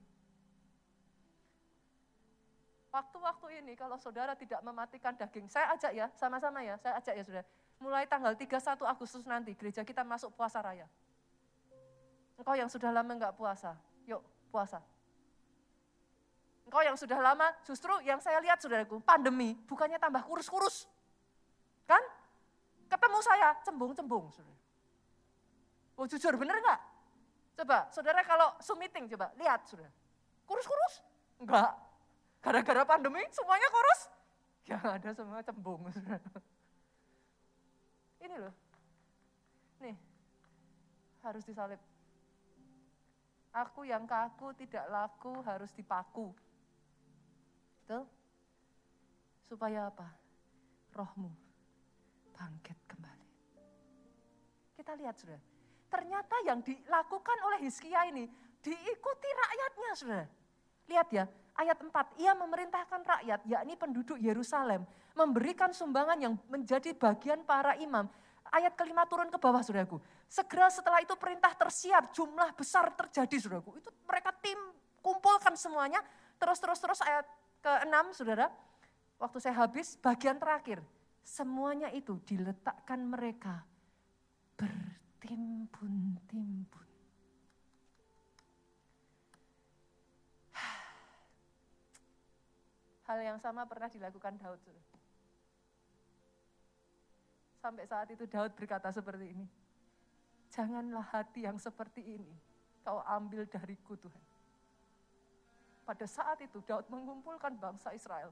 Waktu-waktu 2.91 3.63
ini 3.63 3.73
kalau 3.79 3.95
saudara 3.95 4.35
tidak 4.35 4.59
mematikan 4.59 5.15
daging, 5.15 5.47
saya 5.47 5.71
ajak 5.71 5.91
ya, 5.95 6.11
sama-sama 6.19 6.59
ya, 6.59 6.75
saya 6.75 6.99
ajak 6.99 7.13
ya 7.15 7.23
saudara. 7.23 7.47
Mulai 7.79 8.03
tanggal 8.03 8.35
31 8.35 8.83
Agustus 8.83 9.23
nanti 9.23 9.55
gereja 9.55 9.87
kita 9.87 10.03
masuk 10.03 10.35
puasa 10.35 10.59
raya. 10.59 10.85
Engkau 12.35 12.51
yang 12.51 12.67
sudah 12.67 12.91
lama 12.91 13.11
enggak 13.15 13.31
puasa, 13.39 13.79
yuk 14.03 14.19
puasa. 14.51 14.83
Engkau 16.67 16.83
yang 16.83 16.99
sudah 16.99 17.15
lama, 17.15 17.47
justru 17.63 17.95
yang 18.03 18.19
saya 18.19 18.43
lihat 18.43 18.59
saudaraku, 18.59 18.99
pandemi 19.07 19.55
bukannya 19.71 19.95
tambah 19.95 20.27
kurus-kurus. 20.27 20.83
Kan? 21.87 22.03
Ketemu 22.91 23.19
saya, 23.23 23.55
cembung-cembung. 23.63 24.27
Saudara. 24.35 24.59
Oh 25.95 26.05
jujur, 26.11 26.35
bener 26.35 26.59
enggak? 26.59 26.79
Coba, 27.55 27.87
saudara 27.87 28.19
kalau 28.27 28.51
Zoom 28.59 28.83
meeting, 28.83 29.07
coba 29.15 29.31
lihat 29.39 29.63
saudara. 29.63 29.91
Kurus-kurus? 30.43 30.99
Enggak, 31.39 31.71
Gara-gara 32.41 32.81
pandemi 32.83 33.21
semuanya 33.29 33.69
kurus. 33.69 34.01
Ya 34.65 34.77
ada 34.81 35.09
semua 35.13 35.45
cembung. 35.45 35.85
Ini 38.25 38.35
loh. 38.37 38.53
Nih, 39.81 39.97
harus 41.21 41.45
disalib. 41.45 41.77
Aku 43.51 43.83
yang 43.83 44.07
kaku 44.09 44.55
tidak 44.57 44.85
laku 44.89 45.43
harus 45.45 45.69
dipaku. 45.75 46.33
Betul? 47.83 48.07
Supaya 49.49 49.91
apa? 49.91 50.07
Rohmu 50.95 51.29
bangkit 52.31 52.77
kembali. 52.87 53.27
Kita 54.79 54.95
lihat 54.97 55.15
sudah. 55.19 55.37
Ternyata 55.91 56.35
yang 56.47 56.63
dilakukan 56.63 57.37
oleh 57.51 57.67
Hizkia 57.67 58.07
ini 58.07 58.23
diikuti 58.63 59.29
rakyatnya 59.29 59.91
sudah. 59.99 60.25
Lihat 60.87 61.07
ya, 61.11 61.27
ayat 61.57 61.79
4, 61.79 62.21
ia 62.21 62.33
memerintahkan 62.35 63.01
rakyat, 63.03 63.41
yakni 63.47 63.75
penduduk 63.75 64.17
Yerusalem, 64.19 64.85
memberikan 65.15 65.73
sumbangan 65.75 66.19
yang 66.19 66.37
menjadi 66.47 66.93
bagian 66.95 67.43
para 67.43 67.75
imam. 67.79 68.07
Ayat 68.51 68.75
kelima 68.75 69.07
turun 69.07 69.31
ke 69.31 69.39
bawah, 69.39 69.63
saudaraku. 69.63 70.01
Segera 70.27 70.67
setelah 70.67 70.99
itu 70.99 71.15
perintah 71.15 71.55
tersiar, 71.55 72.11
jumlah 72.11 72.51
besar 72.55 72.91
terjadi, 72.95 73.39
saudaraku. 73.39 73.79
Itu 73.79 73.89
mereka 74.03 74.35
tim 74.43 74.57
kumpulkan 74.99 75.55
semuanya, 75.55 76.03
terus, 76.35 76.59
terus, 76.59 76.79
terus 76.83 76.99
ayat 77.03 77.25
ke-6, 77.63 78.21
saudara. 78.21 78.51
Waktu 79.21 79.37
saya 79.39 79.55
habis, 79.63 79.95
bagian 80.01 80.35
terakhir. 80.35 80.83
Semuanya 81.21 81.93
itu 81.93 82.17
diletakkan 82.25 83.05
mereka 83.05 83.61
bertimbun-timbun 84.57 86.90
Hal 93.11 93.19
yang 93.19 93.39
sama 93.43 93.67
pernah 93.67 93.91
dilakukan 93.91 94.39
Daud. 94.39 94.63
Sampai 97.59 97.83
saat 97.83 98.07
itu 98.07 98.23
Daud 98.23 98.55
berkata 98.55 98.87
seperti 98.87 99.35
ini. 99.35 99.43
Janganlah 100.47 101.03
hati 101.11 101.43
yang 101.43 101.59
seperti 101.59 101.99
ini 102.07 102.31
kau 102.87 103.03
ambil 103.03 103.43
dariku 103.51 103.99
Tuhan. 103.99 104.23
Pada 105.83 106.07
saat 106.07 106.39
itu 106.39 106.63
Daud 106.63 106.87
mengumpulkan 106.87 107.51
bangsa 107.59 107.91
Israel. 107.91 108.31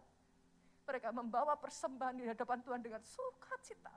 Mereka 0.87 1.11
membawa 1.11 1.59
persembahan 1.59 2.15
di 2.15 2.23
hadapan 2.31 2.63
Tuhan 2.63 2.79
dengan 2.79 3.03
sukacita. 3.03 3.91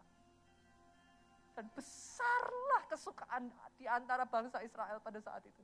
Dan 1.54 1.70
besarlah 1.78 2.82
kesukaan 2.90 3.54
di 3.78 3.86
antara 3.86 4.26
bangsa 4.26 4.58
Israel 4.66 4.98
pada 4.98 5.22
saat 5.22 5.46
itu. 5.46 5.62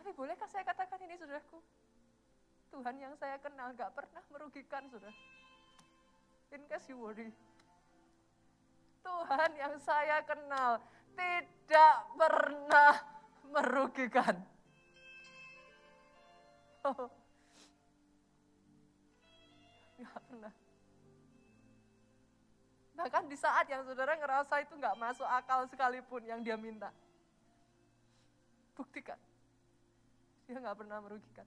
Tapi 0.00 0.16
bolehkah 0.16 0.48
saya 0.48 0.64
katakan 0.64 0.96
ini 1.04 1.12
saudaraku? 1.20 1.60
Tuhan 2.72 2.96
yang 2.96 3.12
saya 3.20 3.36
kenal 3.36 3.68
gak 3.76 3.92
pernah 3.92 4.24
merugikan 4.32 4.88
saudara. 4.88 5.12
In 6.56 6.64
case 6.64 6.88
you 6.88 6.96
worry. 6.96 7.28
Tuhan 9.04 9.50
yang 9.60 9.76
saya 9.76 10.24
kenal 10.24 10.80
tidak 11.12 11.96
pernah 12.16 12.94
merugikan. 13.44 14.40
Oh. 16.88 17.12
Gak 20.00 20.20
pernah. 20.32 20.52
Bahkan 22.96 23.24
di 23.28 23.36
saat 23.36 23.68
yang 23.68 23.84
saudara 23.84 24.16
ngerasa 24.16 24.64
itu 24.64 24.72
nggak 24.80 24.96
masuk 24.96 25.28
akal 25.28 25.68
sekalipun 25.68 26.24
yang 26.24 26.40
dia 26.40 26.56
minta. 26.56 26.88
Buktikan. 28.72 29.20
Dia 30.50 30.58
nggak 30.58 30.82
pernah 30.82 30.98
merugikan. 30.98 31.46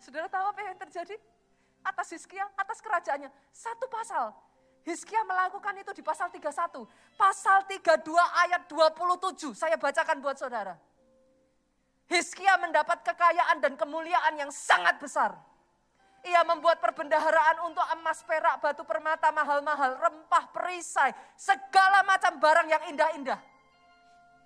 Saudara 0.00 0.32
tahu 0.32 0.48
apa 0.48 0.60
yang 0.64 0.80
terjadi? 0.80 1.12
Atas 1.84 2.08
Hizkia, 2.08 2.48
atas 2.56 2.80
kerajaannya. 2.80 3.28
Satu 3.52 3.84
pasal. 3.92 4.32
Hizkia 4.80 5.20
melakukan 5.28 5.76
itu 5.76 5.92
di 5.92 6.00
pasal 6.00 6.32
31. 6.32 6.88
Pasal 7.20 7.68
32 7.68 8.00
ayat 8.16 8.64
27. 8.64 9.52
Saya 9.52 9.76
bacakan 9.76 10.24
buat 10.24 10.40
saudara. 10.40 10.72
Hizkia 12.08 12.56
mendapat 12.64 13.04
kekayaan 13.04 13.60
dan 13.60 13.76
kemuliaan 13.76 14.40
yang 14.40 14.48
sangat 14.48 14.96
besar. 14.96 15.36
Ia 16.24 16.48
membuat 16.48 16.80
perbendaharaan 16.80 17.60
untuk 17.68 17.84
emas, 17.92 18.24
perak, 18.24 18.56
batu 18.64 18.88
permata 18.88 19.28
mahal-mahal, 19.36 20.00
rempah, 20.00 20.48
perisai, 20.48 21.12
segala 21.36 22.00
macam 22.08 22.40
barang 22.40 22.68
yang 22.72 22.82
indah-indah. 22.88 23.38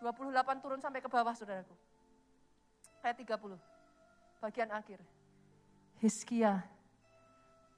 28 0.02 0.64
turun 0.64 0.82
sampai 0.82 0.98
ke 0.98 1.06
bawah 1.06 1.30
saudaraku. 1.30 1.89
Ayat 3.00 3.16
30, 3.16 3.56
bagian 4.40 4.70
akhir. 4.72 5.00
Hizkia 6.00 6.64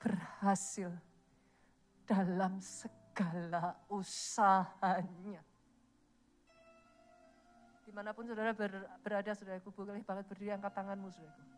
berhasil 0.03 0.91
dalam 2.07 2.59
segala 2.59 3.79
usahanya. 3.87 5.43
Di 7.83 7.91
mana 7.91 8.11
pun 8.15 8.27
saudara 8.27 8.55
berada, 9.03 9.31
saudaraku, 9.35 9.71
boleh 9.71 10.03
banget 10.03 10.27
berdiri 10.27 10.55
angkat 10.55 10.75
tanganmu, 10.75 11.11
saudaraku 11.11 11.53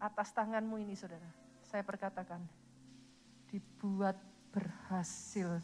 atas 0.00 0.32
tanganmu 0.32 0.80
ini 0.80 0.96
saudara, 0.96 1.28
saya 1.60 1.84
perkatakan, 1.84 2.40
dibuat 3.52 4.16
berhasil 4.48 5.60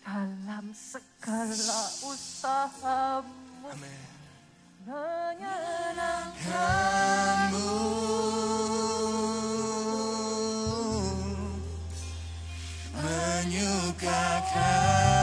dalam 0.00 0.72
segala 0.72 1.80
usahamu. 2.08 3.68
Amin. 3.68 4.13
Menyenangkanmu. 4.86 7.68
Menyukakanmu. 12.92 15.13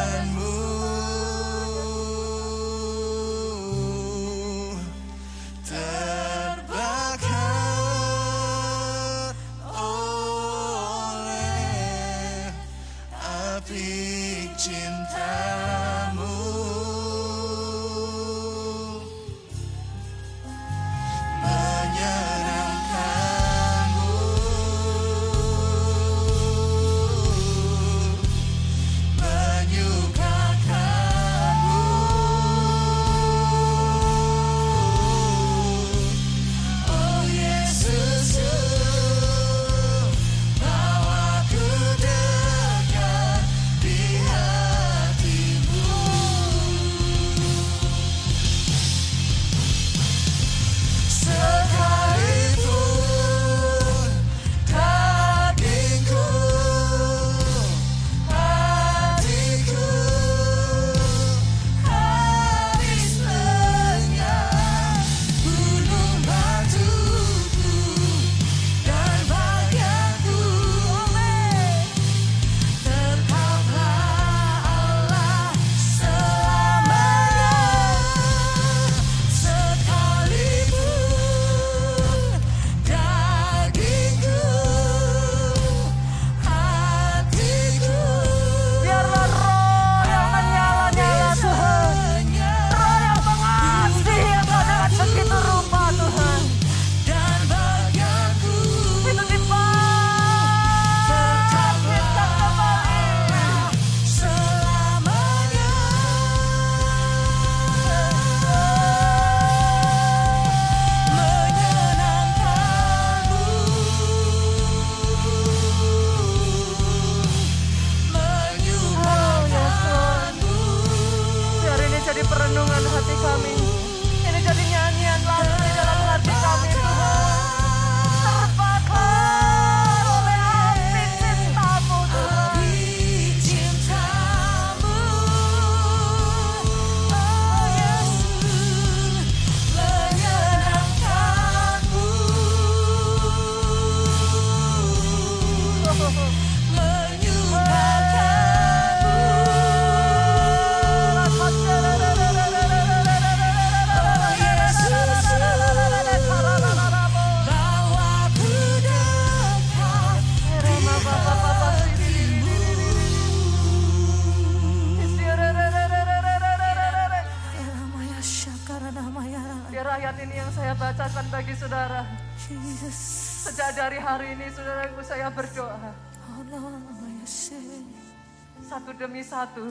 Satu 178.82 178.98
demi 178.98 179.22
satu. 179.22 179.66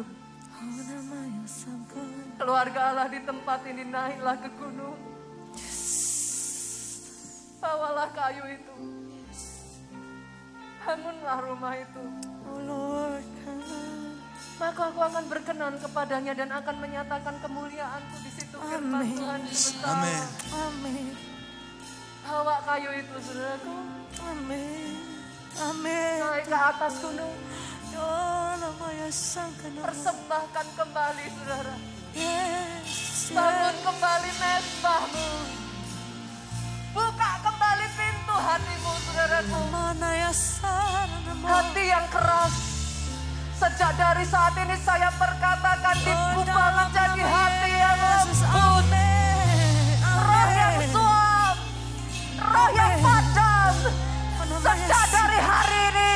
Nama 0.63 1.19
yang 1.27 1.43
sangka 1.43 1.99
Keluarga 2.39 2.95
Allah 2.95 3.11
di 3.11 3.19
tempat 3.27 3.59
ini 3.67 3.83
naiklah 3.91 4.39
ke 4.39 4.47
gunung. 4.55 4.95
Bawalah 7.59 8.07
kayu 8.15 8.45
itu. 8.55 8.75
Bangunlah 10.87 11.39
rumah 11.43 11.75
itu. 11.75 12.05
Oh 12.47 13.19
Maka 14.63 14.83
aku 14.95 15.01
akan 15.03 15.25
berkenan 15.27 15.75
kepadanya 15.83 16.33
dan 16.39 16.55
akan 16.55 16.77
menyatakan 16.79 17.35
kemuliaanku 17.43 18.17
di 18.23 18.31
situ 18.31 18.57
firman 18.63 19.03
Amin. 19.03 19.17
Tuhan 19.17 19.41
Amin. 19.89 20.23
Amin 20.55 21.07
Bawa 22.23 22.61
kayu 22.63 22.91
itu 23.01 23.17
saudaraku. 23.25 23.75
Amin 24.21 24.95
Amin 25.65 26.15
Naik 26.21 26.45
ke 26.47 26.59
atas 26.61 27.01
gunung. 27.01 27.35
Oh 28.01 28.57
Persembahkan 29.85 30.67
kembali 30.79 31.25
saudara. 31.37 31.77
Bangun 33.31 33.77
kembali 33.85 34.31
mesbahmu. 34.41 35.29
Buka 36.97 37.31
kembali 37.45 37.87
pintu 37.99 38.35
hatimu 38.35 38.93
saudaraku. 39.05 39.61
Nama 39.69 41.47
Hati 41.51 41.85
yang 41.91 42.07
keras. 42.09 42.55
Sejak 43.61 43.93
dari 43.99 44.25
saat 44.25 44.55
ini 44.57 44.77
saya 44.81 45.13
perkatakan 45.21 45.97
dibuka 46.01 46.65
menjadi 46.81 47.23
hati 47.27 47.71
yang 47.77 47.99
lembut. 48.01 48.85
Roh 50.01 50.49
yang 50.55 50.77
suam. 50.89 51.57
Roh 52.41 52.71
yang 52.73 52.95
padam. 53.05 53.75
Sejak 54.65 55.05
dari 55.13 55.39
hari 55.43 55.81
ini 55.93 56.10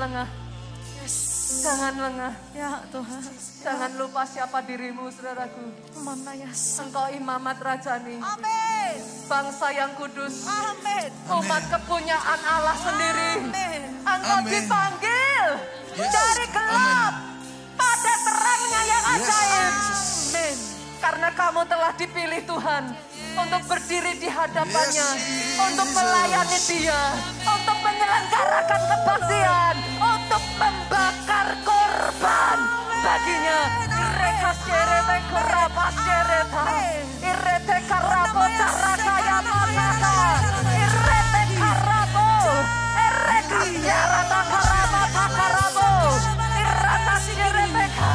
Jangan 0.00 0.16
lengah, 0.16 0.28
jangan 1.60 1.94
lengah. 2.00 2.32
Ya 2.56 2.72
Tuhan. 2.88 3.20
Jangan 3.60 3.90
lupa 4.00 4.24
siapa 4.24 4.64
dirimu, 4.64 5.12
saudaraku. 5.12 5.60
Mana 6.00 6.32
yang 6.32 6.48
Engkau 6.56 7.04
imamat 7.12 7.60
rajani, 7.60 8.16
Amin. 8.16 8.96
Bangsa 9.28 9.68
yang 9.76 9.92
kudus, 10.00 10.48
Amin. 10.48 11.12
Umat 11.28 11.68
kepunyaan 11.68 12.40
Allah 12.48 12.76
sendiri. 12.80 13.44
Amin. 13.44 13.80
Engkau 14.00 14.38
Amin. 14.40 14.48
dipanggil 14.48 15.48
Yes. 15.92 16.08
dari 16.16 16.46
gelap 16.48 17.14
pada 17.76 18.14
terangnya 18.24 18.80
yang 18.88 19.04
ajaib. 19.20 19.72
Amin 20.32 20.56
Karena 20.96 21.28
kamu 21.28 21.60
telah 21.68 21.92
dipilih 21.92 22.40
Tuhan 22.48 22.84
untuk 23.36 23.62
berdiri 23.68 24.16
di 24.16 24.32
hadapannya, 24.32 25.08
untuk 25.60 25.88
melayani 25.92 26.58
dia, 26.72 27.02
untuk 27.44 27.69
menyelenggarakan 28.00 28.82
kebaktian, 28.88 29.76
untuk 30.00 30.44
membakar 30.56 31.48
korban. 31.60 32.58
Baginya. 33.04 33.60
Ireka 34.00 34.52
serete 34.64 35.18
kerapa 35.28 35.86
sereta, 36.00 36.64
irete 37.20 37.76
karabo 37.84 38.44
tarakaya 38.56 39.38
manaka, 39.44 40.16
irete 40.72 41.42
karabo, 41.60 42.28
ereka 42.96 43.60
serata 43.68 44.40
karabo 44.48 45.02
takarabo, 45.12 45.90
irata 46.56 47.14
sangka 47.20 48.12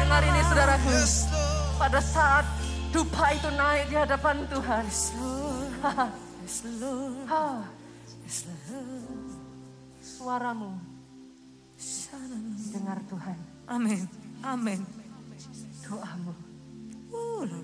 Dengar 0.00 0.22
ini 0.24 0.40
saudaraku. 0.48 0.96
Pada 1.76 2.00
saat 2.00 2.48
dupa 2.88 3.36
itu 3.36 3.52
naik 3.52 3.84
di 3.92 3.96
hadapan 4.00 4.48
Tuhan. 4.48 4.84
Ha, 5.84 6.08
Lord 6.80 7.84
suaramu 10.02 10.74
dengar 12.74 12.98
Tuhan. 13.06 13.38
Amin 13.70 14.02
Amin 14.42 14.80
Doamu 15.86 16.34
Lord 17.10 17.54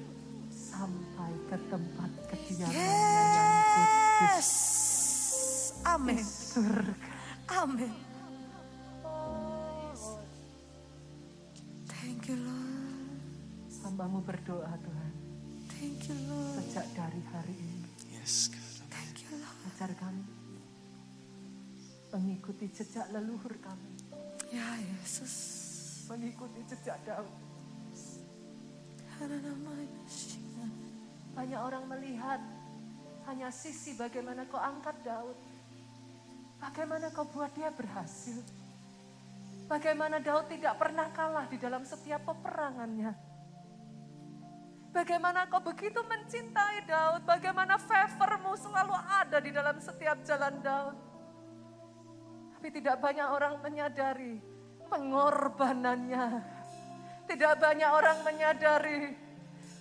sampai 0.51 1.33
ke 1.51 1.57
tempat 1.67 2.11
kediamannya 2.31 2.79
yang 3.35 3.53
kudus 3.75 4.23
Yes 4.23 4.51
Amin 5.83 6.23
surga. 6.23 6.95
Amin 7.51 7.93
Thank 11.91 12.31
you 12.31 12.39
Lord 12.39 13.19
Hambamu 13.83 14.23
berdoa 14.23 14.75
Tuhan. 14.79 15.13
Thank 15.67 16.07
you 16.07 16.17
Lord 16.31 16.55
Sejak 16.63 16.87
dari 16.95 17.23
hari 17.35 17.55
ini. 17.59 17.83
Yes, 18.15 18.47
God. 18.47 18.87
Thank 18.91 19.27
you 19.27 19.43
Lord 19.43 19.59
Ajar 19.75 19.91
kami. 19.99 20.42
Mengikuti 22.13 22.69
jejak 22.69 23.09
leluhur 23.09 23.57
kami. 23.65 23.89
Ya 24.53 24.77
Yesus 24.77 25.33
Mengikuti 26.13 26.61
jejak 26.69 27.01
Daud. 27.09 27.33
Hana 29.17 29.37
nama 29.41 29.73
Yesus 29.81 30.37
Banyak 31.33 31.61
orang 31.65 31.89
melihat 31.89 32.41
hanya 33.25 33.49
sisi 33.49 33.97
bagaimana 33.97 34.45
kau 34.45 34.61
angkat 34.61 34.93
Daud. 35.01 35.39
Bagaimana 36.61 37.09
kau 37.17 37.25
buat 37.33 37.49
dia 37.57 37.73
berhasil. 37.73 38.45
Bagaimana 39.73 40.21
Daud 40.21 40.53
tidak 40.53 40.77
pernah 40.77 41.09
kalah 41.17 41.49
di 41.49 41.57
dalam 41.57 41.81
setiap 41.89 42.29
peperangannya. 42.29 43.17
Bagaimana 44.93 45.49
kau 45.49 45.65
begitu 45.65 46.05
mencintai 46.05 46.85
Daud. 46.85 47.25
Bagaimana 47.25 47.81
favormu 47.81 48.53
selalu 48.61 48.93
ada 48.93 49.41
di 49.41 49.49
dalam 49.49 49.81
setiap 49.81 50.21
jalan 50.29 50.61
Daud. 50.61 51.12
Tapi 52.63 52.79
tidak 52.79 53.03
banyak 53.03 53.27
orang 53.27 53.59
menyadari 53.59 54.39
pengorbanannya. 54.87 56.47
Tidak 57.27 57.59
banyak 57.59 57.91
orang 57.91 58.23
menyadari 58.23 59.19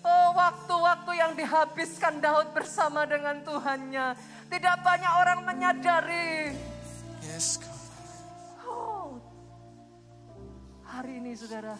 Oh, 0.01 0.33
waktu-waktu 0.33 1.11
yang 1.13 1.37
dihabiskan 1.37 2.17
Daud 2.25 2.57
bersama 2.57 3.05
dengan 3.05 3.37
Tuhannya. 3.45 4.17
Tidak 4.49 4.75
banyak 4.81 5.13
orang 5.13 5.45
menyadari. 5.45 6.57
Yes, 7.21 7.61
God. 7.61 7.69
Oh, 8.65 9.21
hari 10.81 11.21
ini 11.21 11.37
saudara, 11.37 11.77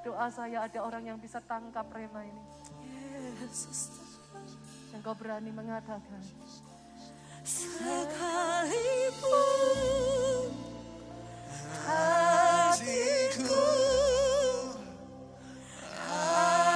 doa 0.00 0.32
saya 0.32 0.64
ada 0.64 0.80
orang 0.88 1.04
yang 1.04 1.20
bisa 1.20 1.36
tangkap 1.44 1.84
rema 1.92 2.24
ini. 2.24 2.42
Yesus 3.44 3.92
Yang 4.96 5.04
kau 5.04 5.12
berani 5.12 5.52
mengatakan, 5.52 6.24
sekalipun 7.44 9.28
hatiku. 11.84 13.64
Ah. 16.08 16.73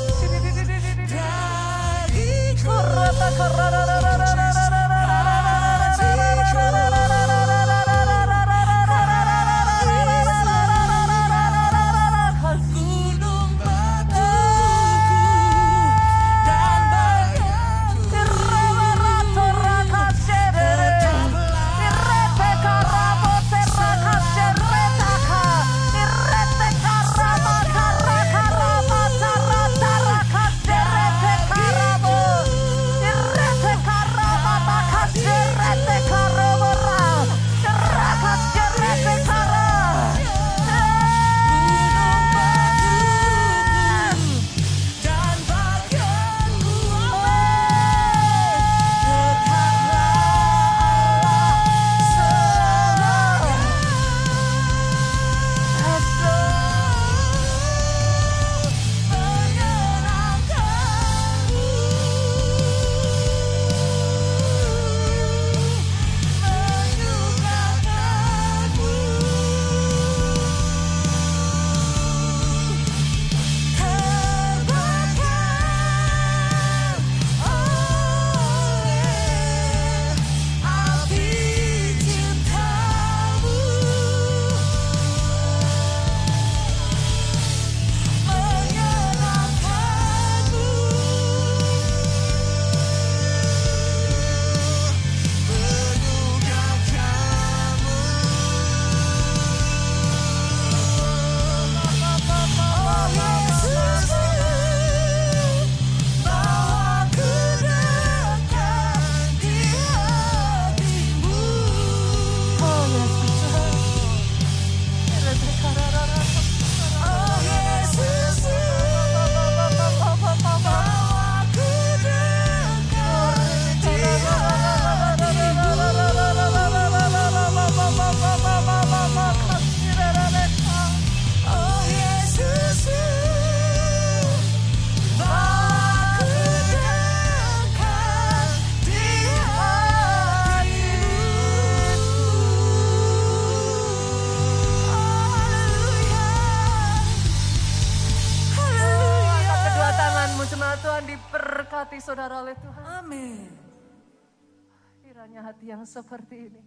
yang 155.82 155.90
seperti 155.90 156.36
ini. 156.46 156.62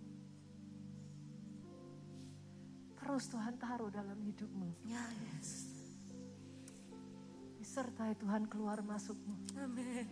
Terus 2.99 3.31
Tuhan 3.31 3.55
taruh 3.63 3.87
dalam 3.87 4.19
hidupmu. 4.19 4.91
Ya 4.91 5.07
Yesus. 5.31 5.71
Disertai 7.63 8.19
Tuhan 8.19 8.51
keluar 8.51 8.83
masukmu. 8.83 9.39
Amin. 9.63 10.03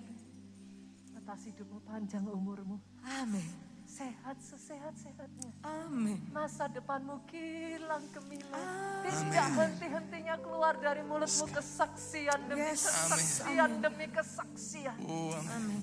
Atas 1.19 1.51
hidupmu 1.51 1.83
panjang 1.83 2.23
umurmu. 2.31 2.79
Amin. 3.03 3.43
Sehat 3.91 4.39
sesehat-sehatnya. 4.39 5.51
Amin. 5.67 6.23
Masa 6.31 6.71
depanmu 6.71 7.27
kilang 7.27 8.07
gemilang. 8.15 8.55
Amin. 8.55 9.11
Tidak 9.11 9.49
henti-hentinya 9.59 10.39
keluar 10.39 10.79
dari 10.79 11.03
mulutmu 11.03 11.51
kesaksian 11.51 12.39
demi 12.47 12.71
Yes. 12.71 12.87
kesaksian 12.87 13.83
demi 13.83 14.07
kesaksian. 14.15 14.97
Oh, 15.11 15.35
amin. 15.35 15.83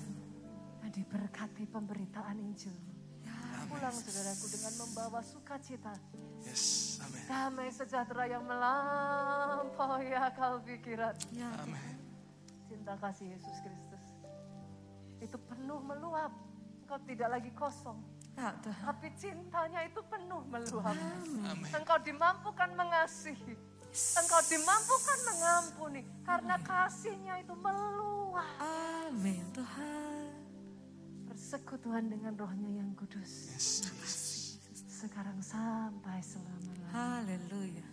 Dan 0.80 0.88
diberkati 0.88 1.68
pemberitaan 1.68 2.40
Injil. 2.40 2.89
Pulang 3.70 3.94
saudaraku 3.94 4.46
dengan 4.50 4.72
membawa 4.82 5.20
sukacita. 5.22 5.94
Yes, 6.42 6.98
amin. 6.98 7.22
Damai 7.30 7.70
sejahtera 7.70 8.26
yang 8.26 8.42
melampaui 8.42 10.10
akal 10.10 10.58
pikiran. 10.66 11.14
Ya 11.30 11.46
Amin. 11.62 11.94
Cinta 12.66 12.98
kasih 12.98 13.30
Yesus 13.30 13.56
Kristus. 13.62 14.04
Itu 15.22 15.38
penuh 15.46 15.78
meluap. 15.78 16.34
Engkau 16.82 16.98
tidak 17.06 17.28
lagi 17.30 17.50
kosong. 17.54 18.02
Ya 18.34 18.50
Tuhan. 18.58 18.84
Tapi 18.90 19.08
cintanya 19.14 19.80
itu 19.86 20.02
penuh 20.10 20.42
meluap. 20.50 20.96
Amin. 20.98 21.70
Engkau 21.70 21.98
dimampukan 22.02 22.74
mengasihi. 22.74 23.54
Engkau 24.18 24.42
dimampukan 24.50 25.18
mengampuni. 25.30 26.02
Karena 26.26 26.58
kasihnya 26.58 27.38
itu 27.38 27.54
meluap. 27.54 28.50
Amin 28.58 29.46
Tuhan. 29.54 30.09
Persekutuan 31.40 32.12
dengan 32.12 32.36
rohnya 32.36 32.84
yang 32.84 32.92
kudus. 32.92 33.48
Yes. 33.48 34.60
Sekarang 34.76 35.40
sampai 35.40 36.20
selama-lamanya. 36.20 36.92
Haleluya. 36.92 37.86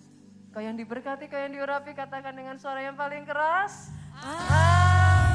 Kau 0.52 0.60
yang 0.60 0.76
diberkati, 0.76 1.32
kau 1.32 1.39
yang 1.39 1.56
diurapi, 1.56 1.95
katakan 1.95 2.36
dengan 2.36 2.60
suara 2.60 2.84
yang 2.84 3.00
paling 3.00 3.24
keras. 3.24 3.88
Amin. 4.20 5.26